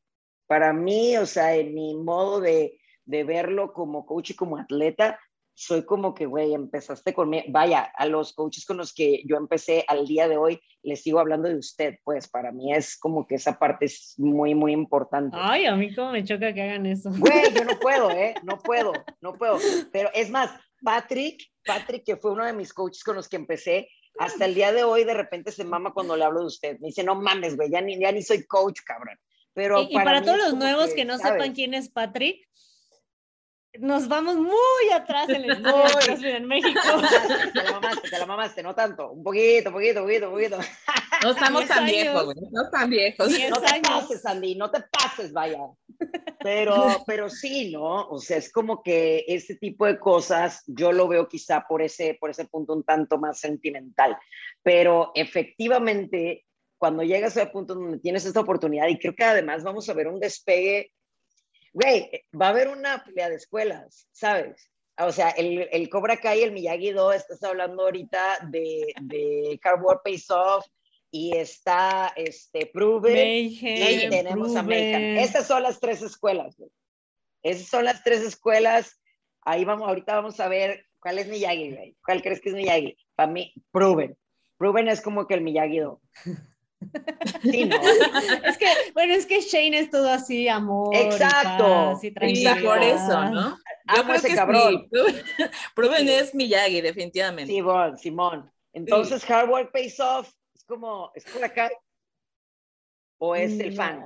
Para 0.48 0.74
mí, 0.74 1.16
o 1.18 1.26
sea, 1.26 1.56
en 1.56 1.74
mi 1.74 1.96
modo 1.96 2.42
de, 2.42 2.80
de 3.06 3.24
verlo 3.24 3.72
como 3.72 4.06
coach 4.06 4.32
y 4.32 4.36
como 4.36 4.58
atleta, 4.58 5.20
soy 5.54 5.86
como 5.86 6.14
que, 6.14 6.26
güey, 6.26 6.54
empezaste 6.54 7.14
conmigo. 7.14 7.44
Vaya, 7.50 7.92
a 7.96 8.06
los 8.06 8.34
coaches 8.34 8.66
con 8.66 8.78
los 8.78 8.94
que 8.94 9.22
yo 9.26 9.38
empecé 9.38 9.86
al 9.88 10.08
día 10.08 10.28
de 10.28 10.38
hoy, 10.38 10.60
les 10.84 11.02
sigo 11.02 11.20
hablando 11.20 11.50
de 11.50 11.56
usted, 11.56 11.96
pues 12.04 12.28
para 12.28 12.52
mí 12.52 12.74
es 12.74 12.98
como 12.98 13.28
que 13.28 13.36
esa 13.36 13.60
parte 13.60 13.86
es 13.86 14.16
muy, 14.18 14.56
muy 14.56 14.72
importante. 14.72 15.38
Ay, 15.40 15.66
a 15.66 15.76
mí 15.76 15.94
como 15.94 16.12
me 16.12 16.24
choca 16.24 16.54
que 16.54 16.62
hagan 16.62 16.86
eso. 16.86 17.12
Güey, 17.18 17.54
yo 17.54 17.64
no 17.64 17.78
puedo, 17.80 18.10
¿eh? 18.12 18.34
No 18.44 18.58
puedo, 18.58 18.94
no 19.22 19.34
puedo. 19.34 19.58
Pero 19.92 20.10
es 20.14 20.30
más, 20.30 20.52
Patrick, 20.84 21.42
Patrick, 21.66 22.04
que 22.04 22.18
fue 22.18 22.32
uno 22.32 22.46
de 22.46 22.54
mis 22.54 22.74
coaches 22.74 23.04
con 23.04 23.16
los 23.16 23.30
que 23.30 23.36
empecé, 23.36 23.88
hasta 24.20 24.46
el 24.46 24.56
día 24.56 24.72
de 24.72 24.84
hoy 24.84 25.04
de 25.04 25.14
repente 25.14 25.52
se 25.52 25.64
mama 25.64 25.94
cuando 25.94 26.16
le 26.16 26.24
hablo 26.24 26.42
de 26.42 26.48
usted. 26.48 26.80
Me 26.80 26.88
dice, 26.88 27.04
no 27.04 27.16
mames, 27.16 27.56
güey, 27.56 27.70
ya 27.70 27.82
ni, 27.82 28.00
ya 28.00 28.12
ni 28.12 28.22
soy 28.22 28.46
coach, 28.46 28.80
cabrón. 28.86 29.18
Pero 29.54 29.82
y, 29.82 29.94
para, 29.94 30.22
todos 30.22 30.38
los 30.38 30.54
nuevos 30.54 30.94
que, 30.94 31.06
no 31.06 31.18
sepan 31.18 31.54
quién 31.54 31.74
es 31.74 31.90
Patrick, 31.90 32.48
nos 33.80 34.08
vamos 34.08 34.36
muy 34.36 34.90
atrás 34.94 35.30
en 35.30 35.46
el 35.46 36.26
en 36.26 36.46
México. 36.46 36.80
Te 37.54 37.64
la 37.64 37.72
mamaste, 37.72 38.10
te 38.10 38.20
la 38.20 38.26
mamaste, 38.26 38.64
no 38.64 38.76
tanto, 38.76 39.12
un 39.12 39.24
poquito, 39.24 39.70
un 39.70 39.76
poquito, 39.76 40.02
un 40.02 40.08
poquito, 40.08 40.28
un 40.28 40.34
poquito. 40.34 40.60
No 41.24 41.32
estamos 41.32 41.68
tan 41.68 41.86
viejos, 41.86 42.36
no 42.52 42.70
tan 42.70 42.90
viejos. 42.90 43.30
No 43.50 43.62
te 43.62 43.82
pases, 43.82 44.26
Andy, 44.26 44.56
no 44.56 44.72
te 44.72 44.82
pases, 44.92 45.32
vaya. 45.32 45.60
Pero, 46.44 46.74
pero 47.08 47.30
sí, 47.30 47.72
¿no? 47.72 48.10
O 48.10 48.20
sea, 48.20 48.38
es 48.38 48.52
como 48.52 48.82
que 48.84 49.24
ese 49.28 49.56
tipo 49.56 49.86
de 49.86 50.00
cosas 50.00 50.64
yo 50.68 50.92
lo 50.92 51.08
veo 51.08 51.28
quizá 51.28 51.66
por 51.68 51.82
ese, 51.82 52.18
por 52.20 52.30
ese 52.30 52.46
punto 52.46 52.74
un 52.74 52.84
tanto 52.84 53.18
más 53.18 53.40
sentimental. 53.40 54.18
Pero 54.64 55.12
efectivamente, 55.16 56.46
cuando 56.78 57.04
llegas 57.04 57.38
a 57.38 57.44
ese 57.44 57.52
punto 57.52 57.76
donde 57.76 58.00
tienes 58.00 58.26
esta 58.26 58.42
oportunidad, 58.42 58.88
y 58.88 59.00
creo 59.00 59.16
que 59.16 59.24
además 59.24 59.64
vamos 59.64 59.88
a 59.90 59.94
ver 59.94 60.08
un 60.08 60.20
despegue 60.20 60.92
güey, 61.74 62.26
va 62.40 62.48
a 62.48 62.50
haber 62.50 62.68
una 62.70 63.04
pelea 63.04 63.30
de 63.30 63.36
escuelas, 63.36 64.08
¿sabes? 64.12 64.72
O 64.98 65.12
sea, 65.12 65.30
el, 65.30 65.68
el 65.72 65.90
Cobra 65.90 66.18
Kai, 66.18 66.44
el 66.44 66.52
Miyagi-Do, 66.52 67.14
estás 67.14 67.42
hablando 67.44 67.84
ahorita 67.84 68.48
de, 68.50 68.94
de 69.02 69.60
Cardboard 69.62 70.02
Face 70.04 70.26
Off 70.30 70.66
y 71.10 71.36
está 71.36 72.14
este, 72.16 72.68
Proven 72.68 73.18
y 73.28 74.10
tenemos 74.10 74.56
a 74.56 74.64
Mayhem. 74.64 75.18
Esas 75.18 75.48
son 75.48 75.64
las 75.64 75.80
tres 75.80 76.02
escuelas, 76.02 76.56
güey. 76.58 76.70
Esas 77.42 77.68
son 77.68 77.86
las 77.86 78.04
tres 78.04 78.22
escuelas. 78.22 79.02
Ahí 79.44 79.66
vamos, 79.66 79.88
ahorita 79.88 80.16
vamos 80.16 80.40
a 80.40 80.48
ver 80.48 80.86
cuál 81.00 81.18
es 81.18 81.28
Miyagi, 81.28 81.72
güey. 81.72 81.98
¿Cuál 82.06 82.22
crees 82.22 82.40
que 82.40 82.50
es 82.50 82.56
Miyagi? 82.56 82.96
Para 83.16 83.32
mí, 83.32 83.54
Proven. 83.72 84.16
Proven 84.58 84.88
es 84.88 85.02
como 85.02 85.26
que 85.26 85.34
el 85.34 85.42
Miyagi-Do. 85.42 86.00
Sí, 87.44 87.66
¿no? 87.66 87.76
es 88.46 88.58
que, 88.58 88.68
bueno, 88.94 89.14
es 89.14 89.26
que 89.26 89.42
Shane 89.42 89.78
es 89.78 89.90
todo 89.90 90.10
así, 90.10 90.48
amor. 90.48 90.96
Exacto. 90.96 92.00
Y, 92.02 92.12
por 92.12 92.84
eso, 92.84 93.30
¿no? 93.30 93.58
Yo 93.96 94.04
creo 94.04 94.22
que 94.22 94.36
cabrón. 94.36 94.90
Proven 95.76 96.10
es 96.10 96.34
Miyagi, 96.34 96.82
definitivamente. 96.82 97.52
Simón, 97.52 97.98
Simón. 97.98 98.52
Entonces, 98.74 99.30
Hard 99.30 99.50
Work 99.50 99.72
Pays 99.72 100.00
Off 100.00 100.32
es 100.56 100.64
como, 100.66 101.12
¿es 101.16 101.26
por 101.26 101.44
acá? 101.44 101.70
¿O 103.18 103.36
es 103.36 103.60
el 103.60 103.74
fan? 103.74 104.04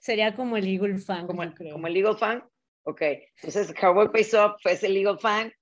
Sería 0.00 0.34
como 0.34 0.56
el 0.56 0.66
Eagle 0.66 0.98
fan. 0.98 1.26
Como, 1.26 1.42
el, 1.42 1.54
como 1.54 1.86
el 1.86 1.96
Eagle 1.96 2.16
fan. 2.16 2.44
Ok. 2.84 3.02
Entonces, 3.36 3.74
Hard 3.80 3.96
Work 3.96 4.12
Pays 4.12 4.34
Off 4.34 4.54
es 4.64 4.82
el 4.82 4.96
Eagle 4.96 5.18
fan 5.18 5.52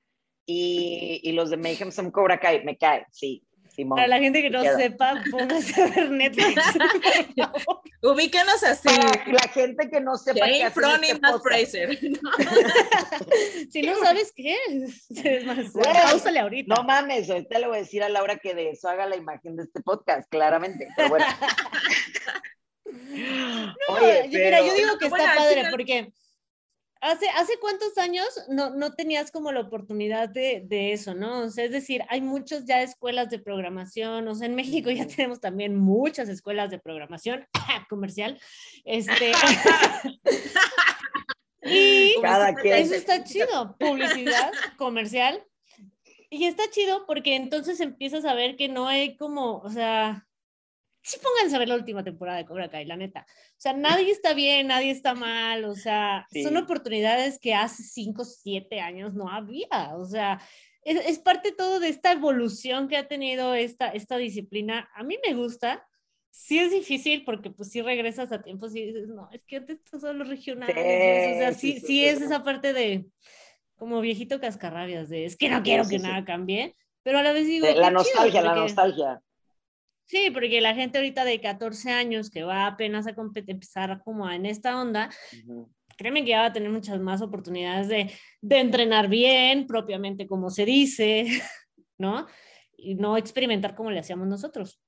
y, 0.47 1.20
y 1.22 1.33
los 1.33 1.51
de 1.51 1.57
Mayhem 1.57 1.91
son 1.91 2.11
Cobra 2.11 2.39
Kai. 2.39 2.64
Me 2.64 2.77
cae, 2.77 3.07
sí. 3.11 3.43
Para 3.89 4.07
la 4.07 4.18
gente 4.18 4.43
que 4.43 4.51
no 4.51 4.62
sepa, 4.62 5.22
póngase 5.31 5.83
a 5.83 5.87
ver 5.89 6.11
Netflix. 6.11 6.62
Ubíquenos 8.03 8.62
así. 8.62 8.89
Para 8.89 9.33
la 9.33 9.49
gente 9.53 9.91
que 9.91 10.01
no 10.01 10.16
sepa. 10.16 10.47
Jane 10.47 10.70
Froning, 10.70 11.20
Matt 11.20 11.43
Fraser. 11.43 11.99
si 13.70 13.83
no 13.83 13.97
sabes 13.97 14.33
qué 14.35 14.57
es, 14.68 15.45
más, 15.45 16.37
ahorita. 16.37 16.75
No 16.75 16.85
mames, 16.85 17.29
ahorita 17.31 17.59
le 17.59 17.66
voy 17.66 17.77
a 17.77 17.81
decir 17.81 18.03
a 18.03 18.09
Laura 18.09 18.37
que 18.37 18.55
de 18.55 18.70
eso 18.70 18.89
haga 18.89 19.07
la 19.07 19.16
imagen 19.16 19.57
de 19.57 19.64
este 19.64 19.81
podcast, 19.81 20.29
claramente. 20.31 20.87
Pero 20.97 21.09
bueno. 21.09 21.27
no, 22.85 23.75
Oye, 23.89 24.29
mira, 24.29 24.61
yo 24.61 24.75
digo 24.75 24.99
que 24.99 25.07
está 25.07 25.35
padre 25.37 25.64
porque 25.70 26.12
¿Hace, 27.05 27.29
¿Hace 27.29 27.59
cuántos 27.61 27.99
años 27.99 28.27
no, 28.49 28.71
no 28.71 28.95
tenías 28.95 29.31
como 29.31 29.53
la 29.53 29.61
oportunidad 29.61 30.31
de, 30.31 30.63
de, 30.65 30.95
eso, 30.95 31.15
no? 31.15 31.41
O 31.41 31.51
sea, 31.51 31.67
es 31.67 31.71
decir, 31.71 32.03
hay 32.09 32.23
muchas 32.23 32.65
ya 32.65 32.81
escuelas 32.81 33.29
de 33.29 33.39
programación, 33.39 34.27
o 34.27 34.35
sea, 34.35 34.47
en 34.47 34.55
México 34.55 34.91
ya 34.91 35.07
tenemos 35.07 35.39
también 35.39 35.77
muchas 35.77 36.31
escuelas 36.31 36.71
de 36.71 36.79
programación 36.79 37.47
comercial. 37.91 38.41
Este, 38.87 39.33
y 41.63 42.15
eso 42.65 42.95
está 42.95 43.23
chido, 43.23 43.77
publicidad 43.79 44.51
comercial. 44.79 45.45
Y 46.31 46.47
está 46.47 46.71
chido 46.71 47.05
porque 47.07 47.37
entonces 47.37 47.81
empiezas 47.81 48.25
a 48.25 48.33
ver 48.33 48.57
que 48.57 48.71
no 48.71 48.89
hay 48.89 49.19
como, 49.19 49.59
o 49.59 49.69
sea, 49.69 50.27
sí 51.05 51.21
pónganse 51.23 51.55
a 51.55 51.59
ver 51.59 51.69
la 51.69 51.75
última 51.77 52.03
temporada 52.03 52.39
de 52.39 52.47
Cobra 52.47 52.71
Kai, 52.71 52.87
la 52.87 52.97
neta. 52.97 53.27
O 53.29 53.61
sea, 53.61 53.75
nadie 53.75 54.11
está 54.11 54.33
bien, 54.33 54.69
nadie 54.69 54.91
está 54.91 55.15
mal, 55.15 55.65
o 55.65 55.75
sea, 55.75 56.27
son 56.43 56.57
oportunidades 56.57 57.39
que 57.39 57.55
hace 57.55 57.83
5, 57.83 58.25
7 58.25 58.81
años 58.81 59.13
no 59.13 59.29
había, 59.29 59.95
o 59.95 60.05
sea, 60.07 60.41
es, 60.83 61.19
parte 61.19 61.53
todo 61.53 61.79
de 61.79 61.89
esta 61.89 62.13
evolución 62.13 62.89
que 62.89 62.97
ha 62.97 63.07
tenido 63.07 63.55
esta, 63.55 63.89
esta 63.89 64.17
disciplina. 64.17 64.91
A 64.95 65.03
mí 65.03 65.19
me 65.27 65.35
gusta, 65.35 65.87
sí 66.31 66.59
es 66.59 66.73
difícil 66.73 67.25
porque 67.25 67.51
pues 67.51 67.71
si 67.71 67.83
regresas 67.83 68.33
a 68.33 68.43
tiempos 68.43 68.75
y 68.75 68.87
dices, 68.87 69.09
no, 69.09 69.29
es 69.33 69.45
que 69.45 69.57
antes 69.57 69.81
son 70.01 70.19
los 70.19 70.29
regionales, 70.29 70.77
o 70.77 71.39
sea, 71.39 71.53
sí, 71.53 71.81
sí, 71.81 72.05
es 72.05 72.23
esa 72.23 72.43
parte 72.43 72.73
de 72.73 73.07
como 73.77 74.01
viejito 74.01 74.41
cascarrabias, 74.41 75.11
de 75.11 75.27
es 75.27 75.37
que 75.37 75.51
no 75.51 75.63
quiero 75.63 75.87
que 75.87 75.99
nada 75.99 76.25
cambie, 76.25 76.77
pero 77.03 77.19
a 77.19 77.23
la 77.23 77.33
vez 77.33 77.47
digo... 77.47 77.67
La 77.75 77.91
nostalgia, 77.91 78.41
la 78.41 78.55
nostalgia. 78.55 79.21
Sí, 80.07 80.31
porque 80.31 80.61
la 80.61 80.75
gente 80.75 80.99
ahorita 80.99 81.25
de 81.25 81.41
14 81.41 81.91
años 81.91 82.31
que 82.31 82.43
va 82.43 82.67
apenas 82.67 83.07
a 83.07 83.15
empezar 83.47 84.03
como 84.05 84.31
en 84.31 84.45
esta 84.47 84.81
onda, 84.81 85.11
créeme 85.97 86.25
que 86.25 86.31
ya 86.31 86.41
va 86.41 86.47
a 86.47 86.53
tener 86.53 86.71
muchas 86.71 87.01
más 87.01 87.23
oportunidades 87.23 87.89
de, 87.89 88.13
de 88.43 88.59
entrenar 88.59 89.09
bien, 89.09 89.67
propiamente 89.67 90.27
como 90.27 90.51
se 90.51 90.65
dice, 90.65 91.27
¿no? 91.99 92.27
Y 92.77 92.97
no 92.97 93.17
experimentar 93.17 93.75
como 93.75 93.91
le 93.91 94.01
hacíamos 94.01 94.29
nosotros. 94.29 94.81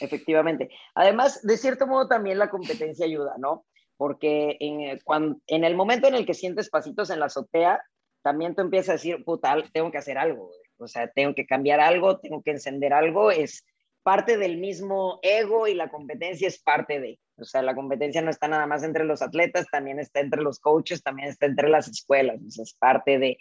Efectivamente. 0.00 0.70
Además, 0.94 1.42
de 1.42 1.56
cierto 1.56 1.86
modo 1.86 2.08
también 2.08 2.38
la 2.38 2.50
competencia 2.50 3.06
ayuda, 3.06 3.34
¿no? 3.38 3.64
Porque 3.96 4.56
en, 4.58 4.98
cuando, 5.04 5.40
en 5.46 5.62
el 5.62 5.76
momento 5.76 6.08
en 6.08 6.14
el 6.14 6.26
que 6.26 6.34
sientes 6.34 6.70
pasitos 6.70 7.10
en 7.10 7.20
la 7.20 7.26
azotea, 7.26 7.80
también 8.22 8.54
tú 8.54 8.62
empiezas 8.62 8.88
a 8.88 8.92
decir, 8.94 9.24
puta, 9.24 9.54
tengo 9.72 9.92
que 9.92 9.98
hacer 9.98 10.18
algo, 10.18 10.50
o 10.78 10.88
sea, 10.88 11.08
tengo 11.08 11.34
que 11.34 11.46
cambiar 11.46 11.78
algo, 11.80 12.18
tengo 12.18 12.42
que 12.42 12.52
encender 12.52 12.92
algo, 12.92 13.30
es, 13.30 13.64
parte 14.04 14.36
del 14.36 14.58
mismo 14.58 15.18
ego 15.22 15.66
y 15.66 15.74
la 15.74 15.88
competencia 15.88 16.46
es 16.46 16.62
parte 16.62 17.00
de. 17.00 17.18
O 17.36 17.44
sea, 17.44 17.62
la 17.62 17.74
competencia 17.74 18.22
no 18.22 18.30
está 18.30 18.46
nada 18.46 18.66
más 18.66 18.84
entre 18.84 19.04
los 19.04 19.22
atletas, 19.22 19.66
también 19.72 19.98
está 19.98 20.20
entre 20.20 20.42
los 20.42 20.60
coaches, 20.60 21.02
también 21.02 21.30
está 21.30 21.46
entre 21.46 21.68
las 21.68 21.88
escuelas, 21.88 22.38
o 22.46 22.50
sea, 22.50 22.62
es 22.62 22.74
parte 22.74 23.18
de. 23.18 23.38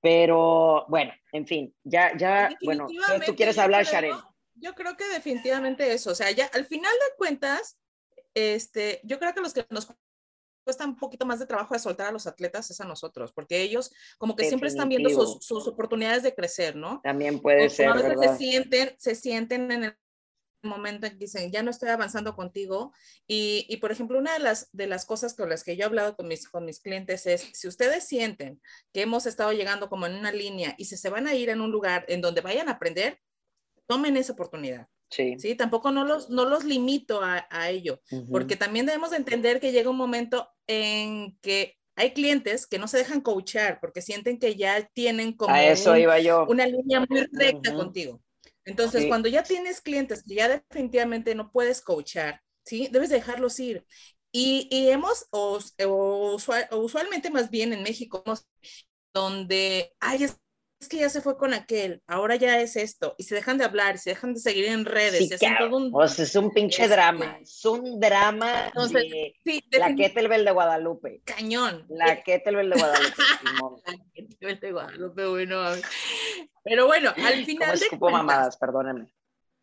Pero 0.00 0.84
bueno, 0.88 1.12
en 1.32 1.46
fin, 1.46 1.74
ya, 1.82 2.16
ya, 2.16 2.54
bueno, 2.62 2.86
tú 3.24 3.34
quieres 3.34 3.58
hablar, 3.58 3.84
Sharon. 3.84 4.20
Yo 4.54 4.74
creo 4.74 4.96
que 4.96 5.08
definitivamente 5.08 5.92
eso, 5.92 6.10
o 6.10 6.14
sea, 6.14 6.30
ya 6.30 6.46
al 6.52 6.66
final 6.66 6.92
de 6.92 7.16
cuentas, 7.16 7.78
este, 8.34 9.00
yo 9.02 9.18
creo 9.18 9.34
que 9.34 9.40
los 9.40 9.54
que 9.54 9.66
nos 9.70 9.88
cuesta 10.64 10.84
un 10.84 10.96
poquito 10.96 11.26
más 11.26 11.38
de 11.38 11.46
trabajo 11.46 11.74
de 11.74 11.80
soltar 11.80 12.08
a 12.08 12.12
los 12.12 12.26
atletas 12.26 12.70
es 12.70 12.80
a 12.80 12.84
nosotros, 12.84 13.32
porque 13.32 13.62
ellos 13.62 13.92
como 14.18 14.34
que 14.34 14.46
siempre 14.46 14.68
están 14.68 14.88
viendo 14.88 15.10
sus, 15.10 15.44
sus, 15.44 15.68
oportunidades 15.68 16.22
de 16.22 16.34
crecer, 16.34 16.74
¿no? 16.74 17.00
También 17.02 17.40
puede 17.40 17.70
ser. 17.70 17.88
A 17.88 17.94
veces 17.94 18.18
se 18.20 18.36
sienten, 18.36 18.94
se 18.98 19.14
sienten 19.14 19.70
en 19.70 19.84
el 19.84 19.96
momento 20.62 21.06
en 21.06 21.12
que 21.12 21.18
dicen, 21.18 21.52
ya 21.52 21.62
no 21.62 21.70
estoy 21.70 21.90
avanzando 21.90 22.34
contigo. 22.34 22.92
Y, 23.26 23.66
y, 23.68 23.76
por 23.76 23.92
ejemplo, 23.92 24.18
una 24.18 24.32
de 24.32 24.38
las, 24.40 24.68
de 24.72 24.86
las 24.86 25.04
cosas 25.04 25.34
con 25.34 25.48
las 25.48 25.62
que 25.62 25.76
yo 25.76 25.82
he 25.82 25.86
hablado 25.86 26.16
con 26.16 26.26
mis, 26.26 26.48
con 26.48 26.64
mis 26.64 26.80
clientes 26.80 27.26
es, 27.26 27.50
si 27.52 27.68
ustedes 27.68 28.06
sienten 28.06 28.60
que 28.92 29.02
hemos 29.02 29.26
estado 29.26 29.52
llegando 29.52 29.88
como 29.88 30.06
en 30.06 30.14
una 30.14 30.32
línea 30.32 30.74
y 30.78 30.86
si 30.86 30.96
se 30.96 31.10
van 31.10 31.28
a 31.28 31.34
ir 31.34 31.50
en 31.50 31.60
un 31.60 31.70
lugar 31.70 32.04
en 32.08 32.20
donde 32.20 32.40
vayan 32.40 32.68
a 32.68 32.72
aprender, 32.72 33.20
tomen 33.86 34.16
esa 34.16 34.32
oportunidad. 34.32 34.88
Sí. 35.10 35.54
Tampoco 35.56 35.92
no 35.92 36.04
los, 36.04 36.30
no 36.30 36.44
los 36.44 36.64
limito 36.64 37.22
a, 37.22 37.46
a 37.50 37.70
ello, 37.70 38.00
porque 38.30 38.56
también 38.56 38.86
debemos 38.86 39.12
entender 39.12 39.60
que 39.60 39.72
llega 39.72 39.90
un 39.90 39.96
momento 39.96 40.48
en 40.66 41.38
que 41.40 41.76
hay 41.96 42.12
clientes 42.12 42.66
que 42.66 42.78
no 42.78 42.88
se 42.88 42.98
dejan 42.98 43.20
coachar 43.20 43.78
porque 43.80 44.02
sienten 44.02 44.38
que 44.38 44.56
ya 44.56 44.88
tienen 44.94 45.32
como 45.32 45.54
eso 45.54 45.96
iba 45.96 46.18
yo. 46.18 46.46
una 46.48 46.66
línea 46.66 47.04
muy 47.08 47.28
recta 47.32 47.72
contigo. 47.74 48.20
Entonces, 48.64 49.06
cuando 49.06 49.28
ya 49.28 49.42
tienes 49.42 49.80
clientes 49.80 50.22
que 50.26 50.34
ya 50.34 50.48
definitivamente 50.48 51.34
no 51.34 51.52
puedes 51.52 51.82
coachar, 51.82 52.40
¿sí? 52.64 52.88
Debes 52.90 53.10
dejarlos 53.10 53.60
ir. 53.60 53.84
Y, 54.32 54.68
y 54.70 54.88
hemos, 54.88 55.26
o, 55.30 55.60
usualmente 56.72 57.30
más 57.30 57.50
bien 57.50 57.72
en 57.72 57.82
México, 57.82 58.24
donde, 59.12 59.92
ay, 60.00 60.24
es, 60.24 60.38
que 60.88 60.98
ya 60.98 61.08
se 61.08 61.20
fue 61.20 61.36
con 61.36 61.54
aquel, 61.54 62.02
ahora 62.06 62.36
ya 62.36 62.60
es 62.60 62.76
esto, 62.76 63.14
y 63.18 63.24
se 63.24 63.34
dejan 63.34 63.58
de 63.58 63.64
hablar, 63.64 63.98
se 63.98 64.10
dejan 64.10 64.34
de 64.34 64.40
seguir 64.40 64.66
en 64.66 64.84
redes. 64.84 65.28
Sí, 65.38 65.46
todo 65.58 65.76
un, 65.76 65.90
o 65.92 66.08
sea, 66.08 66.24
es 66.24 66.34
un 66.36 66.50
pinche 66.52 66.82
este, 66.82 66.94
drama, 66.94 67.38
es 67.40 67.64
un 67.64 68.00
drama 68.00 68.66
Entonces, 68.66 69.02
de 69.02 69.34
sí, 69.44 69.64
la 69.72 69.94
Kettlebell 69.94 70.44
de 70.44 70.50
Guadalupe. 70.50 71.22
Cañón. 71.24 71.86
La 71.88 72.22
Kettlebell 72.22 72.70
de 72.70 72.76
Guadalupe. 72.78 73.14
la 73.86 73.98
Kettlebell 74.14 74.60
de 74.60 74.72
Guadalupe, 74.72 75.26
bueno. 75.26 75.62
Pero 76.62 76.86
bueno, 76.86 77.12
al 77.16 77.44
final 77.44 77.78
de 77.78 77.88
cuentas, 77.88 78.12
mamadas, 78.12 78.56
perdónenme 78.56 79.12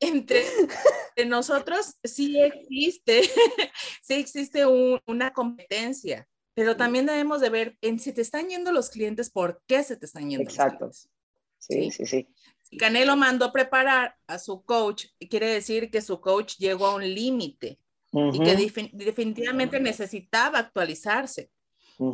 entre, 0.02 0.44
nosotros 1.28 1.96
sí 2.04 2.40
existe, 2.42 3.22
sí 4.02 4.16
existe 4.16 4.66
una 4.66 5.32
competencia, 5.32 6.28
pero 6.62 6.78
también 6.78 7.08
debemos 7.08 7.42
de 7.42 7.50
ver 7.50 7.76
en 7.82 7.98
si 7.98 8.14
te 8.14 8.22
están 8.22 8.48
yendo 8.48 8.72
los 8.72 8.92
clientes, 8.92 9.32
por 9.32 9.64
qué 9.66 9.82
se 9.82 9.98
te 9.98 10.06
están 10.06 10.30
yendo. 10.30 10.44
Exacto. 10.44 10.92
Sí, 11.58 11.90
sí, 11.90 12.06
sí. 12.06 12.28
Canelo 12.78 13.16
mandó 13.16 13.52
preparar 13.52 14.16
a 14.28 14.38
su 14.38 14.62
coach, 14.62 15.06
quiere 15.28 15.48
decir 15.48 15.90
que 15.90 16.04
su 16.04 16.22
coach 16.22 16.58
llegó 16.60 16.86
a 16.86 16.96
un 16.98 17.16
límite 17.16 17.80
y 18.32 18.40
que 18.44 18.56
definitivamente 18.94 19.80
necesitaba 19.80 20.60
actualizarse. 20.60 21.50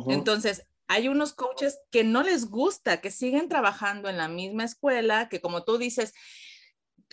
Entonces, 0.08 0.66
hay 0.86 1.08
unos 1.08 1.34
coaches 1.34 1.78
que 1.90 2.02
no 2.02 2.22
les 2.22 2.48
gusta, 2.48 3.02
que 3.02 3.10
siguen 3.10 3.50
trabajando 3.50 4.08
en 4.08 4.16
la 4.16 4.28
misma 4.28 4.64
escuela, 4.64 5.28
que 5.28 5.42
como 5.42 5.64
tú 5.64 5.76
dices, 5.76 6.14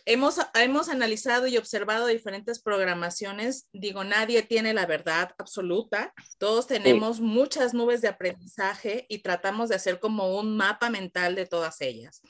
hemos, 0.05 0.39
hemos 0.53 0.89
analizado 0.89 1.47
y 1.47 1.57
observado 1.57 2.07
diferentes 2.07 2.61
programaciones. 2.61 3.67
Digo, 3.73 4.03
nadie 4.03 4.43
tiene 4.43 4.73
la 4.73 4.85
verdad 4.85 5.33
absoluta. 5.37 6.13
Todos 6.37 6.67
tenemos 6.67 7.19
muchas 7.19 7.73
nubes 7.73 8.01
de 8.01 8.09
aprendizaje 8.09 9.05
y 9.09 9.19
tratamos 9.19 9.69
de 9.69 9.75
hacer 9.75 9.99
como 9.99 10.37
un 10.37 10.57
mapa 10.57 10.89
mental 10.89 11.35
de 11.35 11.45
todas 11.45 11.81
ellas. 11.81 12.21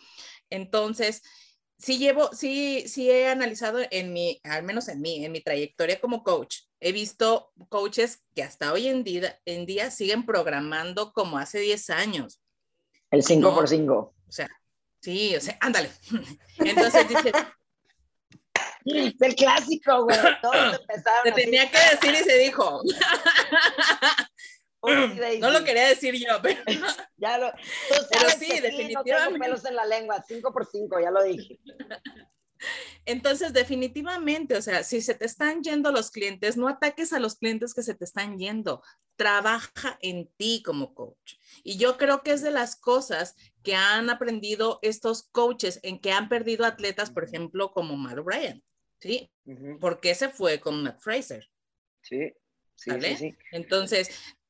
Entonces, 0.50 1.22
sí 1.78 1.98
llevo, 1.98 2.30
sí, 2.34 2.86
sí 2.88 3.10
he 3.10 3.28
analizado 3.28 3.80
en 3.92 4.14
mi, 4.14 4.40
al 4.44 4.64
menos 4.64 4.88
en 4.88 5.02
mí, 5.02 5.26
en 5.26 5.32
mi 5.32 5.42
trayectoria 5.42 6.00
como 6.00 6.24
coach. 6.24 6.58
He 6.80 6.92
visto 6.92 7.52
coaches 7.70 8.24
que 8.36 8.44
hasta 8.44 8.72
hoy 8.72 8.88
en 8.88 9.04
día, 9.04 9.40
en 9.46 9.66
día 9.66 9.92
siguen 9.92 10.26
programando 10.26 11.12
como 11.14 11.38
hace 11.38 11.60
10 11.60 11.90
años. 11.90 12.42
El 13.12 13.24
5 13.24 13.54
por 13.54 13.68
5. 13.68 14.14
O 14.28 14.32
sea, 14.32 14.50
sí, 15.06 15.36
o 15.36 15.42
sea, 15.42 15.58
ándale. 15.62 15.92
Entonces 16.58 17.08
dice, 17.08 17.32
es 18.86 19.14
el 19.22 19.36
clásico, 19.36 20.04
güey. 20.04 20.18
Todos 20.42 20.56
empezaron. 20.82 21.24
Se 21.24 21.32
tenía 21.32 21.70
que 21.70 21.78
decir 21.92 22.14
y 22.14 22.24
se 22.24 22.38
dijo. 22.40 22.82
no 25.40 25.52
lo 25.52 25.64
quería 25.64 25.88
decir 25.88 26.16
yo, 26.16 26.42
pero. 26.42 26.62
ya 27.18 27.38
lo. 27.38 27.52
pero 28.12 28.30
sí, 28.32 28.60
definitivamente. 28.60 29.14
no 29.14 29.26
tengo 29.26 29.40
pelos 29.40 29.66
en 29.66 29.76
la 29.76 29.86
lengua, 29.86 30.24
cinco 30.28 30.52
por 30.52 30.66
cinco, 30.66 31.00
ya 31.00 31.12
lo 31.12 31.24
dije. 31.24 31.60
Entonces, 33.06 33.54
definitivamente, 33.54 34.58
o 34.58 34.62
sea, 34.62 34.84
si 34.84 35.02
se 35.02 35.14
te 35.14 35.26
están 35.26 35.62
yendo 35.62 35.92
los 35.92 36.10
clientes, 36.10 36.58
no 36.58 36.68
ataques 36.68 37.14
a 37.14 37.20
los 37.20 37.36
clientes 37.36 37.74
que 37.74 37.84
se 37.84 37.94
te 37.94 38.06
están 38.06 38.38
yendo. 38.38 38.82
Trabaja 39.16 39.98
en 40.02 40.28
ti 40.38 40.62
como 40.64 40.94
coach. 40.94 41.36
Y 41.64 41.78
yo 41.78 41.98
creo 41.98 42.22
que 42.24 42.32
es 42.32 42.42
de 42.42 42.52
las 42.52 42.76
cosas 42.76 43.36
que 43.64 43.76
han 43.76 44.10
aprendido 44.10 44.80
estos 44.82 45.24
coaches 45.24 45.80
en 45.84 46.00
que 46.00 46.12
han 46.12 46.30
perdido 46.30 46.66
atletas, 46.66 47.12
por 47.12 47.24
ejemplo, 47.24 47.72
como 47.72 47.96
Matt 47.98 48.24
Bryan. 48.24 48.64
¿sí? 49.00 49.32
Porque 49.80 50.16
se 50.16 50.30
fue 50.30 50.60
con 50.60 50.84
Matt 50.84 51.00
Fraser. 51.00 51.48
Sí, 52.02 52.34
sí, 52.76 52.92
sí, 53.18 53.36
Entonces, 53.52 54.10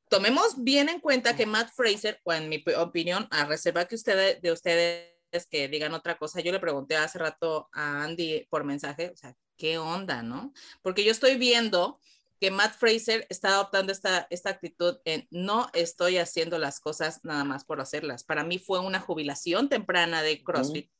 tomemos 0.09 0.63
bien 0.63 0.89
en 0.89 0.99
cuenta 0.99 1.36
que 1.36 1.45
Matt 1.45 1.72
Fraser, 1.74 2.20
o 2.24 2.34
en 2.34 2.49
mi 2.49 2.63
opinión, 2.78 3.28
a 3.32 3.45
reserva 3.45 3.86
que 3.86 3.95
ustedes, 3.95 4.41
de 4.41 4.51
ustedes 4.51 5.11
que 5.49 5.68
digan 5.68 5.93
otra 5.93 6.18
cosa, 6.18 6.41
yo 6.41 6.51
le 6.51 6.59
pregunté 6.59 6.95
hace 6.95 7.20
rato 7.20 7.70
a 7.74 8.03
Andy 8.03 8.47
por 8.49 8.63
mensaje, 8.63 9.09
o 9.09 9.18
sea, 9.18 9.36
¿qué 9.57 9.78
onda, 9.78 10.24
no? 10.24 10.53
Porque 10.82 11.03
yo 11.03 11.11
estoy 11.11 11.36
viendo 11.38 11.99
que 12.39 12.51
Matt 12.51 12.75
Fraser 12.75 13.25
está 13.29 13.49
adoptando 13.49 13.91
esta, 13.91 14.27
esta 14.29 14.49
actitud 14.49 14.97
en 15.05 15.27
no 15.31 15.69
estoy 15.73 16.17
haciendo 16.17 16.57
las 16.57 16.79
cosas 16.79 17.23
nada 17.23 17.43
más 17.43 17.65
por 17.65 17.81
hacerlas. 17.81 18.23
Para 18.23 18.43
mí 18.43 18.59
fue 18.59 18.79
una 18.79 18.99
jubilación 18.99 19.69
temprana 19.69 20.21
de 20.21 20.43
CrossFit, 20.43 20.91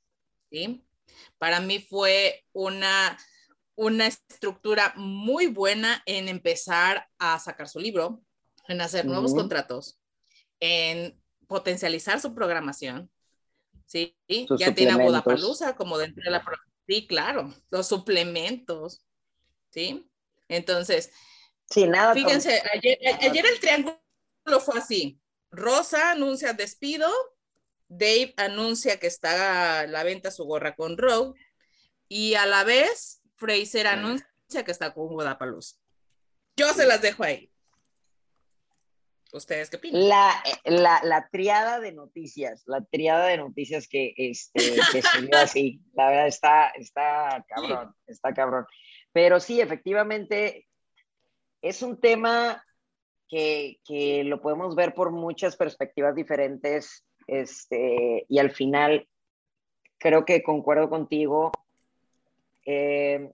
¿sí? 0.52 0.86
Para 1.38 1.60
mí 1.60 1.80
fue 1.80 2.46
una 2.54 3.18
una 3.76 4.08
estructura 4.08 4.94
muy 4.96 5.48
buena 5.48 6.02
en 6.06 6.30
empezar 6.30 7.08
a 7.20 7.38
sacar 7.40 7.68
su 7.68 7.80
libro, 7.80 8.24
en 8.68 8.82
hacer 8.82 9.06
nuevos 9.06 9.34
contratos, 9.34 10.00
en 10.60 11.22
potencializar 11.48 12.20
su 12.22 12.34
programación. 12.34 13.12
Sí, 13.86 14.18
ya 14.58 14.74
tiene 14.74 14.94
a 14.94 14.98
Bodapalusa 14.98 15.76
como 15.76 15.98
dentro 15.98 16.24
de 16.24 16.32
la... 16.32 16.44
Sí, 16.88 17.06
claro, 17.06 17.54
los 17.70 17.88
suplementos. 17.88 19.06
Sí, 19.72 20.10
entonces... 20.48 21.12
Sí, 21.70 21.88
nada. 21.88 22.14
Fíjense, 22.14 22.62
ayer, 22.74 22.98
ayer 23.22 23.46
el 23.46 23.60
triángulo 23.60 24.00
fue 24.64 24.78
así. 24.78 25.20
Rosa 25.50 26.12
anuncia 26.12 26.54
despido, 26.54 27.10
Dave 27.88 28.34
anuncia 28.38 29.00
que 29.00 29.08
está 29.08 29.82
a 29.82 29.88
la 29.88 30.04
venta 30.04 30.32
su 30.32 30.46
gorra 30.46 30.76
con 30.76 30.98
Rogue 30.98 31.40
y 32.08 32.36
a 32.36 32.46
la 32.46 32.64
vez 32.64 33.22
Fraser 33.36 33.88
anuncia 33.88 34.28
que 34.66 34.72
está 34.72 34.94
con 34.94 35.08
Guadalajara. 35.08 35.54
Yo 36.58 36.74
se 36.74 36.86
las 36.86 37.02
dejo 37.02 37.24
ahí. 37.24 37.52
¿Ustedes 39.34 39.70
qué 39.70 39.78
opinan? 39.78 40.08
La, 40.08 40.44
la, 40.64 41.02
la, 41.04 41.30
triada 41.30 41.82
de 41.82 41.92
noticias, 41.92 42.64
la 42.68 42.86
triada 42.86 43.26
de 43.28 43.38
noticias 43.38 43.88
que, 43.90 44.14
este, 44.16 44.76
que 44.92 45.02
se 45.02 45.22
dio 45.24 45.38
así, 45.38 45.82
la 45.94 46.10
verdad 46.10 46.28
está, 46.28 46.70
está 46.70 47.46
cabrón, 47.50 47.94
está 48.08 48.34
cabrón. 48.34 48.66
Pero 49.16 49.40
sí, 49.40 49.62
efectivamente, 49.62 50.68
es 51.62 51.82
un 51.82 52.02
tema 52.02 52.62
que, 53.30 53.80
que 53.88 54.26
lo 54.26 54.42
podemos 54.42 54.76
ver 54.76 54.94
por 54.94 55.12
muchas 55.12 55.56
perspectivas 55.56 56.14
diferentes, 56.16 57.06
este, 57.26 58.26
y 58.28 58.40
al 58.40 58.52
final 58.52 59.08
creo 60.00 60.26
que 60.26 60.44
concuerdo 60.44 60.90
contigo 60.90 61.54
eh, 62.66 63.32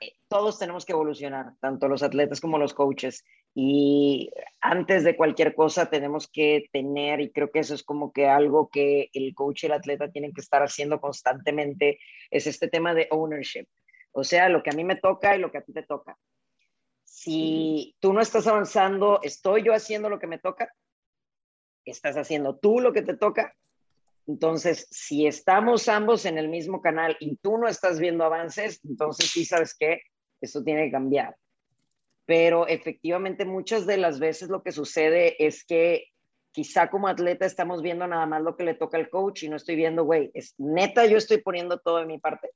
eh, 0.00 0.12
todos 0.26 0.58
tenemos 0.58 0.86
que 0.86 0.92
evolucionar, 0.92 1.52
tanto 1.60 1.86
los 1.86 2.02
atletas 2.02 2.40
como 2.40 2.56
los 2.56 2.72
coaches. 2.72 3.22
Y 3.54 4.30
antes 4.62 5.04
de 5.04 5.16
cualquier 5.16 5.54
cosa 5.54 5.90
tenemos 5.90 6.28
que 6.28 6.64
tener, 6.72 7.20
y 7.20 7.30
creo 7.30 7.50
que 7.50 7.58
eso 7.58 7.74
es 7.74 7.82
como 7.82 8.10
que 8.10 8.26
algo 8.26 8.70
que 8.70 9.10
el 9.12 9.34
coach 9.34 9.64
y 9.64 9.66
el 9.66 9.72
atleta 9.72 10.10
tienen 10.10 10.32
que 10.32 10.40
estar 10.40 10.62
haciendo 10.62 10.98
constantemente, 10.98 11.98
es 12.30 12.46
este 12.46 12.68
tema 12.68 12.94
de 12.94 13.06
ownership. 13.10 13.66
O 14.12 14.24
sea, 14.24 14.48
lo 14.48 14.62
que 14.62 14.70
a 14.70 14.74
mí 14.74 14.84
me 14.84 14.96
toca 14.96 15.36
y 15.36 15.40
lo 15.40 15.50
que 15.50 15.58
a 15.58 15.62
ti 15.62 15.72
te 15.72 15.82
toca. 15.82 16.18
Si 17.04 17.96
tú 18.00 18.12
no 18.12 18.20
estás 18.20 18.46
avanzando, 18.46 19.20
¿estoy 19.22 19.64
yo 19.64 19.74
haciendo 19.74 20.08
lo 20.08 20.18
que 20.18 20.26
me 20.26 20.38
toca? 20.38 20.72
¿Estás 21.84 22.16
haciendo 22.16 22.58
tú 22.58 22.80
lo 22.80 22.92
que 22.92 23.02
te 23.02 23.16
toca? 23.16 23.54
Entonces, 24.26 24.86
si 24.90 25.26
estamos 25.26 25.88
ambos 25.88 26.24
en 26.24 26.38
el 26.38 26.48
mismo 26.48 26.80
canal 26.80 27.16
y 27.20 27.36
tú 27.36 27.58
no 27.58 27.66
estás 27.66 27.98
viendo 27.98 28.24
avances, 28.24 28.80
entonces 28.84 29.30
sí 29.30 29.44
sabes 29.44 29.74
que 29.74 30.02
esto 30.40 30.62
tiene 30.62 30.84
que 30.84 30.92
cambiar. 30.92 31.36
Pero 32.26 32.68
efectivamente 32.68 33.44
muchas 33.44 33.86
de 33.86 33.96
las 33.96 34.20
veces 34.20 34.48
lo 34.48 34.62
que 34.62 34.72
sucede 34.72 35.44
es 35.44 35.64
que 35.64 36.04
quizá 36.52 36.90
como 36.90 37.08
atleta 37.08 37.44
estamos 37.44 37.82
viendo 37.82 38.06
nada 38.06 38.26
más 38.26 38.42
lo 38.42 38.56
que 38.56 38.64
le 38.64 38.74
toca 38.74 38.98
al 38.98 39.10
coach 39.10 39.42
y 39.42 39.48
no 39.48 39.56
estoy 39.56 39.76
viendo, 39.76 40.04
güey, 40.04 40.30
es 40.34 40.54
neta 40.58 41.06
yo 41.06 41.16
estoy 41.16 41.38
poniendo 41.38 41.78
todo 41.78 41.98
de 41.98 42.06
mi 42.06 42.18
parte. 42.18 42.50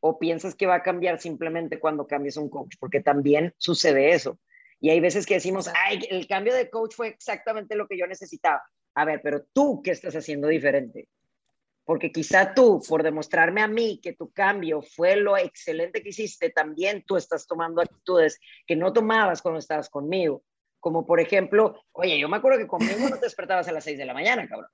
O 0.00 0.18
piensas 0.18 0.54
que 0.54 0.66
va 0.66 0.76
a 0.76 0.82
cambiar 0.82 1.20
simplemente 1.20 1.78
cuando 1.78 2.06
cambies 2.06 2.36
un 2.36 2.48
coach, 2.48 2.74
porque 2.80 3.00
también 3.00 3.54
sucede 3.58 4.12
eso. 4.12 4.38
Y 4.80 4.90
hay 4.90 5.00
veces 5.00 5.26
que 5.26 5.34
decimos, 5.34 5.70
ay, 5.86 6.00
el 6.10 6.26
cambio 6.26 6.54
de 6.54 6.70
coach 6.70 6.94
fue 6.94 7.08
exactamente 7.08 7.76
lo 7.76 7.86
que 7.86 7.98
yo 7.98 8.06
necesitaba 8.06 8.62
a 8.94 9.04
ver, 9.04 9.20
pero 9.22 9.44
tú, 9.52 9.82
¿qué 9.82 9.92
estás 9.92 10.14
haciendo 10.16 10.48
diferente? 10.48 11.08
Porque 11.84 12.12
quizá 12.12 12.54
tú, 12.54 12.80
por 12.88 13.02
demostrarme 13.02 13.62
a 13.62 13.68
mí 13.68 14.00
que 14.02 14.12
tu 14.12 14.30
cambio 14.30 14.82
fue 14.82 15.16
lo 15.16 15.36
excelente 15.36 16.02
que 16.02 16.10
hiciste, 16.10 16.50
también 16.50 17.04
tú 17.04 17.16
estás 17.16 17.46
tomando 17.46 17.80
actitudes 17.80 18.38
que 18.66 18.76
no 18.76 18.92
tomabas 18.92 19.42
cuando 19.42 19.58
estabas 19.58 19.88
conmigo. 19.88 20.44
Como 20.78 21.06
por 21.06 21.20
ejemplo, 21.20 21.82
oye, 21.92 22.18
yo 22.18 22.28
me 22.28 22.36
acuerdo 22.36 22.58
que 22.58 22.66
conmigo 22.66 23.08
no 23.08 23.16
te 23.16 23.26
despertabas 23.26 23.68
a 23.68 23.72
las 23.72 23.84
6 23.84 23.98
de 23.98 24.04
la 24.04 24.14
mañana, 24.14 24.48
cabrón. 24.48 24.70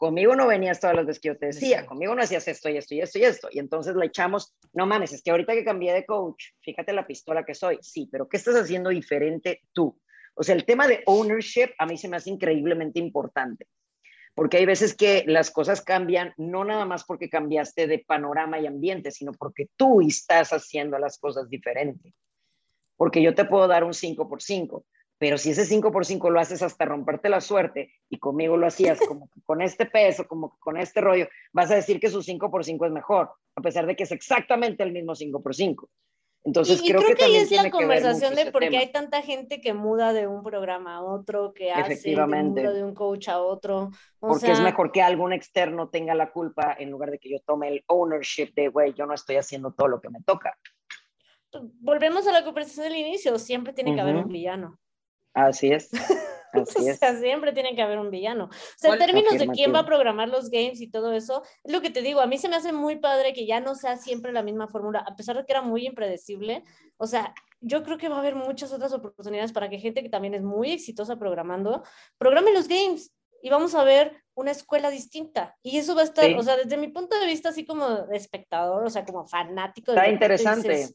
Conmigo 0.00 0.34
no 0.34 0.46
venías 0.46 0.80
todas 0.80 0.96
las 0.96 1.04
veces 1.04 1.20
que 1.20 1.28
yo 1.28 1.36
te 1.36 1.46
decía, 1.48 1.84
conmigo 1.84 2.14
no 2.14 2.22
hacías 2.22 2.48
esto 2.48 2.70
y 2.70 2.78
esto 2.78 2.94
y 2.94 3.02
esto 3.02 3.18
y 3.18 3.24
esto. 3.24 3.48
Y 3.52 3.58
entonces 3.58 3.94
le 3.94 4.06
echamos, 4.06 4.56
no 4.72 4.86
mames, 4.86 5.12
es 5.12 5.22
que 5.22 5.30
ahorita 5.30 5.52
que 5.52 5.62
cambié 5.62 5.92
de 5.92 6.06
coach, 6.06 6.42
fíjate 6.62 6.94
la 6.94 7.06
pistola 7.06 7.44
que 7.44 7.54
soy. 7.54 7.78
Sí, 7.82 8.08
pero 8.10 8.26
¿qué 8.26 8.38
estás 8.38 8.54
haciendo 8.54 8.88
diferente 8.88 9.60
tú? 9.74 10.00
O 10.32 10.42
sea, 10.42 10.54
el 10.54 10.64
tema 10.64 10.88
de 10.88 11.02
ownership 11.04 11.74
a 11.78 11.84
mí 11.84 11.98
se 11.98 12.08
me 12.08 12.16
hace 12.16 12.30
increíblemente 12.30 12.98
importante. 12.98 13.66
porque 14.34 14.58
hay 14.58 14.66
veces 14.66 14.94
que 14.94 15.24
las 15.26 15.50
cosas 15.50 15.82
cambian, 15.82 16.32
no 16.36 16.64
nada 16.64 16.84
más 16.84 17.04
porque 17.04 17.28
cambiaste 17.28 17.86
de 17.86 17.98
panorama 17.98 18.58
y 18.58 18.66
ambiente, 18.66 19.10
sino 19.10 19.32
porque 19.32 19.68
tú 19.76 20.00
estás 20.00 20.52
haciendo 20.52 20.98
las 20.98 21.18
cosas 21.18 21.48
diferentes. 21.48 22.14
Porque 22.96 23.22
yo 23.22 23.34
te 23.34 23.44
puedo 23.44 23.66
dar 23.66 23.84
un 23.84 23.94
5 23.94 24.28
por 24.28 24.42
5, 24.42 24.84
pero 25.20 25.36
si 25.36 25.50
ese 25.50 25.66
5 25.66 25.92
por 25.92 26.06
5 26.06 26.30
lo 26.30 26.40
haces 26.40 26.62
hasta 26.62 26.86
romperte 26.86 27.28
la 27.28 27.42
suerte 27.42 27.92
y 28.08 28.18
conmigo 28.18 28.56
lo 28.56 28.66
hacías 28.66 28.98
como 29.06 29.28
con 29.44 29.60
este 29.60 29.84
peso, 29.84 30.26
como 30.26 30.56
con 30.58 30.78
este 30.78 31.02
rollo, 31.02 31.28
vas 31.52 31.70
a 31.70 31.74
decir 31.74 32.00
que 32.00 32.08
su 32.08 32.22
5 32.22 32.50
por 32.50 32.64
5 32.64 32.86
es 32.86 32.92
mejor, 32.92 33.30
a 33.54 33.60
pesar 33.60 33.86
de 33.86 33.94
que 33.94 34.04
es 34.04 34.12
exactamente 34.12 34.82
el 34.82 34.92
mismo 34.92 35.14
5 35.14 35.42
por 35.42 35.54
5. 35.54 35.88
Entonces 36.42 36.80
creo, 36.80 37.02
que, 37.02 37.22
ahí 37.22 37.36
es 37.36 37.50
la 37.50 37.70
conversación 37.70 38.34
de 38.34 38.50
por 38.50 38.66
qué 38.66 38.78
hay 38.78 38.90
tanta 38.92 39.20
gente 39.20 39.60
que 39.60 39.74
muda 39.74 40.14
de 40.14 40.26
un 40.26 40.42
programa 40.42 40.96
a 40.96 41.02
otro, 41.02 41.52
que 41.52 41.70
hace 41.70 42.00
que 42.00 42.16
muda 42.16 42.72
de 42.72 42.82
un 42.82 42.94
coach 42.94 43.28
a 43.28 43.40
otro. 43.40 43.90
Porque 44.18 44.50
es 44.50 44.60
mejor 44.60 44.90
que 44.90 45.02
algún 45.02 45.34
externo 45.34 45.90
tenga 45.90 46.14
la 46.14 46.32
culpa 46.32 46.74
en 46.78 46.90
lugar 46.90 47.10
de 47.10 47.18
que 47.18 47.28
yo 47.28 47.40
tome 47.44 47.68
el 47.68 47.84
ownership 47.88 48.54
de, 48.54 48.68
güey, 48.68 48.94
yo 48.94 49.04
no 49.04 49.12
estoy 49.12 49.36
haciendo 49.36 49.74
todo 49.74 49.88
lo 49.88 50.00
que 50.00 50.08
me 50.08 50.22
toca. 50.22 50.56
Volvemos 51.80 52.26
a 52.26 52.32
la 52.32 52.42
conversación 52.42 52.84
del 52.84 52.96
inicio, 52.96 53.38
siempre 53.38 53.74
tiene 53.74 53.94
que 53.94 54.00
haber 54.00 54.16
un 54.16 54.28
villano. 54.28 54.78
Así 55.34 55.72
es. 55.72 55.90
Así 56.52 56.88
es. 56.88 56.96
o 56.96 56.98
sea, 56.98 57.16
siempre 57.16 57.52
tiene 57.52 57.76
que 57.76 57.82
haber 57.82 57.98
un 57.98 58.10
villano. 58.10 58.46
O 58.46 58.50
sea, 58.76 58.92
en 58.92 58.98
términos 58.98 59.38
de 59.38 59.46
quién 59.48 59.72
va 59.72 59.80
a 59.80 59.86
programar 59.86 60.28
los 60.28 60.50
games 60.50 60.80
y 60.80 60.90
todo 60.90 61.12
eso, 61.12 61.42
es 61.62 61.72
lo 61.72 61.80
que 61.80 61.90
te 61.90 62.02
digo, 62.02 62.20
a 62.20 62.26
mí 62.26 62.38
se 62.38 62.48
me 62.48 62.56
hace 62.56 62.72
muy 62.72 62.96
padre 62.96 63.32
que 63.32 63.46
ya 63.46 63.60
no 63.60 63.76
sea 63.76 63.96
siempre 63.96 64.32
la 64.32 64.42
misma 64.42 64.66
fórmula, 64.66 65.04
a 65.06 65.14
pesar 65.14 65.36
de 65.36 65.44
que 65.46 65.52
era 65.52 65.62
muy 65.62 65.86
impredecible. 65.86 66.64
O 66.96 67.06
sea, 67.06 67.34
yo 67.60 67.84
creo 67.84 67.98
que 67.98 68.08
va 68.08 68.16
a 68.16 68.20
haber 68.20 68.34
muchas 68.34 68.72
otras 68.72 68.92
oportunidades 68.92 69.52
para 69.52 69.68
que 69.68 69.78
gente 69.78 70.02
que 70.02 70.08
también 70.08 70.34
es 70.34 70.42
muy 70.42 70.72
exitosa 70.72 71.16
programando, 71.16 71.84
programe 72.18 72.52
los 72.52 72.66
games 72.66 73.12
y 73.42 73.50
vamos 73.50 73.74
a 73.74 73.84
ver 73.84 74.22
una 74.34 74.50
escuela 74.50 74.90
distinta. 74.90 75.56
Y 75.62 75.78
eso 75.78 75.94
va 75.94 76.02
a 76.02 76.04
estar, 76.04 76.30
o 76.34 76.42
sea, 76.42 76.56
desde 76.56 76.76
mi 76.76 76.88
punto 76.88 77.18
de 77.18 77.26
vista, 77.26 77.50
así 77.50 77.64
como 77.64 77.88
de 78.06 78.16
espectador, 78.16 78.84
o 78.84 78.90
sea, 78.90 79.04
como 79.04 79.26
fanático. 79.26 79.92
Está 79.92 80.08
interesante. 80.08 80.94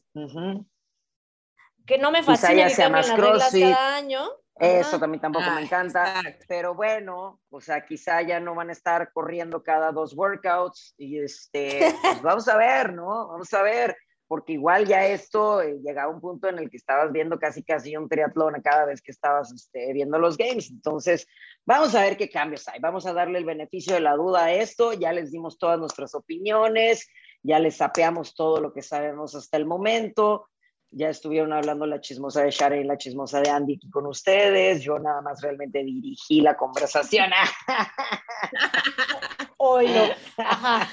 Que 1.86 1.98
no 1.98 2.10
me 2.10 2.22
fascina 2.22 2.66
que 2.66 2.74
cambien 2.74 2.92
las 2.92 3.16
reglas 3.16 3.52
cada 3.52 3.96
año, 3.96 4.28
eso 4.58 4.98
también 4.98 5.20
tampoco 5.20 5.44
me 5.50 5.58
ah, 5.58 5.62
encanta, 5.62 6.22
pero 6.48 6.74
bueno, 6.74 7.40
o 7.50 7.60
sea, 7.60 7.84
quizá 7.84 8.22
ya 8.22 8.40
no 8.40 8.54
van 8.54 8.70
a 8.70 8.72
estar 8.72 9.12
corriendo 9.12 9.62
cada 9.62 9.92
dos 9.92 10.16
workouts 10.16 10.94
y 10.96 11.18
este, 11.18 11.94
pues 12.00 12.22
vamos 12.22 12.48
a 12.48 12.56
ver, 12.56 12.94
¿no? 12.94 13.28
Vamos 13.28 13.52
a 13.52 13.62
ver, 13.62 13.94
porque 14.26 14.54
igual 14.54 14.86
ya 14.86 15.06
esto 15.06 15.60
eh, 15.60 15.78
llegaba 15.84 16.10
a 16.10 16.14
un 16.14 16.22
punto 16.22 16.48
en 16.48 16.58
el 16.58 16.70
que 16.70 16.78
estabas 16.78 17.12
viendo 17.12 17.38
casi 17.38 17.62
casi 17.62 17.94
un 17.98 18.08
triatlón 18.08 18.56
a 18.56 18.62
cada 18.62 18.86
vez 18.86 19.02
que 19.02 19.12
estabas 19.12 19.52
este, 19.52 19.92
viendo 19.92 20.18
los 20.18 20.38
games, 20.38 20.70
entonces 20.70 21.26
vamos 21.66 21.94
a 21.94 22.00
ver 22.00 22.16
qué 22.16 22.30
cambios 22.30 22.66
hay, 22.68 22.80
vamos 22.80 23.04
a 23.06 23.12
darle 23.12 23.38
el 23.38 23.44
beneficio 23.44 23.92
de 23.92 24.00
la 24.00 24.16
duda 24.16 24.46
a 24.46 24.52
esto, 24.54 24.94
ya 24.94 25.12
les 25.12 25.32
dimos 25.32 25.58
todas 25.58 25.78
nuestras 25.78 26.14
opiniones, 26.14 27.06
ya 27.42 27.58
les 27.58 27.76
sapeamos 27.76 28.34
todo 28.34 28.58
lo 28.62 28.72
que 28.72 28.80
sabemos 28.80 29.34
hasta 29.34 29.58
el 29.58 29.66
momento, 29.66 30.48
ya 30.90 31.10
estuvieron 31.10 31.52
hablando 31.52 31.86
la 31.86 32.00
chismosa 32.00 32.42
de 32.42 32.50
Sharon 32.50 32.80
y 32.80 32.84
la 32.84 32.96
chismosa 32.96 33.40
de 33.40 33.50
Andy 33.50 33.76
aquí 33.76 33.90
con 33.90 34.06
ustedes. 34.06 34.82
Yo 34.82 34.98
nada 34.98 35.20
más 35.20 35.42
realmente 35.42 35.84
dirigí 35.84 36.40
la 36.40 36.56
conversación. 36.56 37.30
Hoy 39.58 39.88
no. 39.88 40.04
Ajá. 40.38 40.88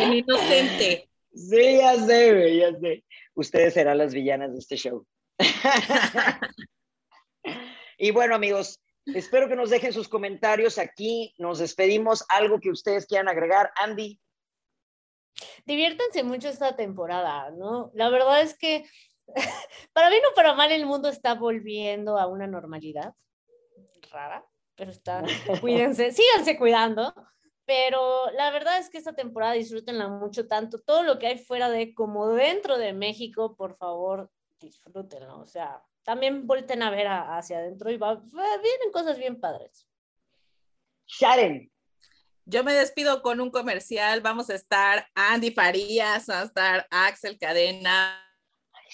El 0.00 0.14
inocente. 0.14 1.08
Sí, 1.34 1.78
ya 1.78 1.96
sé, 1.96 2.56
ya 2.56 2.78
sé. 2.78 3.04
Ustedes 3.34 3.74
serán 3.74 3.98
las 3.98 4.12
villanas 4.12 4.52
de 4.52 4.58
este 4.58 4.76
show. 4.76 5.06
y 7.98 8.10
bueno, 8.10 8.34
amigos, 8.34 8.80
espero 9.06 9.48
que 9.48 9.56
nos 9.56 9.70
dejen 9.70 9.92
sus 9.92 10.08
comentarios 10.08 10.78
aquí. 10.78 11.34
Nos 11.38 11.58
despedimos. 11.58 12.24
Algo 12.28 12.60
que 12.60 12.70
ustedes 12.70 13.06
quieran 13.06 13.28
agregar. 13.28 13.72
Andy. 13.76 14.18
Diviértanse 15.66 16.22
mucho 16.22 16.48
esta 16.48 16.76
temporada, 16.76 17.50
¿no? 17.50 17.90
La 17.94 18.08
verdad 18.08 18.42
es 18.42 18.56
que 18.56 18.84
para 19.92 20.10
bien 20.10 20.22
o 20.30 20.34
para 20.34 20.54
mal 20.54 20.72
el 20.72 20.86
mundo 20.86 21.08
está 21.08 21.34
volviendo 21.34 22.18
a 22.18 22.26
una 22.26 22.46
normalidad 22.46 23.14
rara, 24.10 24.44
pero 24.74 24.90
está, 24.90 25.22
cuídense, 25.60 26.12
síganse 26.12 26.58
cuidando. 26.58 27.14
Pero 27.64 28.30
la 28.32 28.50
verdad 28.50 28.78
es 28.78 28.90
que 28.90 28.98
esta 28.98 29.14
temporada 29.14 29.52
disfrútenla 29.52 30.08
mucho, 30.08 30.48
tanto 30.48 30.80
todo 30.80 31.04
lo 31.04 31.18
que 31.18 31.28
hay 31.28 31.38
fuera 31.38 31.70
de 31.70 31.94
como 31.94 32.28
dentro 32.30 32.76
de 32.76 32.92
México, 32.92 33.54
por 33.56 33.76
favor, 33.76 34.30
disfrútenlo. 34.58 35.38
O 35.38 35.46
sea, 35.46 35.82
también 36.02 36.46
volten 36.46 36.82
a 36.82 36.90
ver 36.90 37.06
hacia 37.06 37.58
adentro 37.58 37.90
y 37.90 37.96
va, 37.96 38.16
vienen 38.16 38.92
cosas 38.92 39.16
bien 39.16 39.40
padres. 39.40 39.88
Sharon, 41.06 41.70
yo 42.44 42.64
me 42.64 42.74
despido 42.74 43.22
con 43.22 43.40
un 43.40 43.50
comercial. 43.50 44.20
Vamos 44.20 44.50
a 44.50 44.54
estar 44.54 45.06
Andy 45.14 45.52
Farías, 45.52 46.28
va 46.28 46.40
a 46.40 46.44
estar 46.44 46.86
Axel 46.90 47.38
Cadena, 47.38 48.20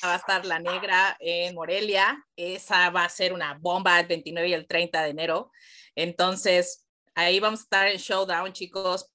va 0.04 0.14
a 0.14 0.16
estar 0.16 0.44
La 0.44 0.58
Negra 0.58 1.16
en 1.20 1.54
Morelia. 1.54 2.24
Esa 2.36 2.90
va 2.90 3.04
a 3.04 3.08
ser 3.08 3.32
una 3.32 3.54
bomba 3.54 3.98
el 4.00 4.06
29 4.06 4.48
y 4.48 4.52
el 4.52 4.66
30 4.66 5.02
de 5.02 5.10
enero. 5.10 5.50
Entonces, 5.94 6.86
ahí 7.14 7.40
vamos 7.40 7.60
a 7.60 7.62
estar 7.62 7.88
en 7.88 7.96
Showdown, 7.96 8.52
chicos, 8.52 9.10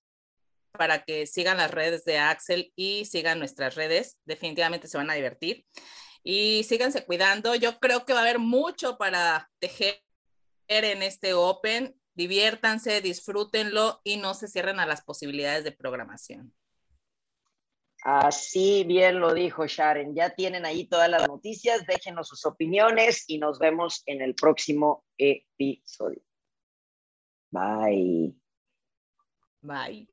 para 0.72 1.04
que 1.04 1.28
sigan 1.28 1.58
las 1.58 1.72
redes 1.72 2.04
de 2.04 2.18
Axel 2.18 2.74
y 2.76 3.06
sigan 3.06 3.40
nuestras 3.40 3.76
redes. 3.76 4.18
Definitivamente 4.26 4.88
se 4.88 4.98
van 4.98 5.10
a 5.10 5.14
divertir. 5.14 5.66
Y 6.24 6.64
síganse 6.64 7.06
cuidando. 7.06 7.54
Yo 7.56 7.80
creo 7.80 8.06
que 8.06 8.14
va 8.14 8.20
a 8.20 8.24
haber 8.24 8.40
mucho 8.40 8.98
para 8.98 9.52
tejer 9.60 10.02
en 10.68 11.04
este 11.04 11.34
Open 11.34 11.96
diviértanse, 12.14 13.02
disfrútenlo 13.02 14.02
y 14.04 14.18
no 14.18 14.34
se 14.34 14.48
cierren 14.48 14.80
a 14.80 14.86
las 14.86 15.04
posibilidades 15.04 15.64
de 15.64 15.72
programación. 15.72 16.54
Así 18.04 18.84
bien 18.84 19.22
lo 19.22 19.34
dijo 19.34 19.66
Sharon. 19.66 20.14
Ya 20.14 20.32
tienen 20.32 20.66
ahí 20.66 20.86
todas 20.88 21.10
las 21.10 21.26
noticias. 21.28 21.86
Déjenos 21.88 22.28
sus 22.28 22.46
opiniones 22.46 23.24
y 23.28 23.38
nos 23.38 23.60
vemos 23.60 24.04
en 24.06 24.22
el 24.22 24.36
próximo 24.36 25.06
episodio. 25.18 26.22
Bye. 27.50 28.36
Bye. 29.62 30.13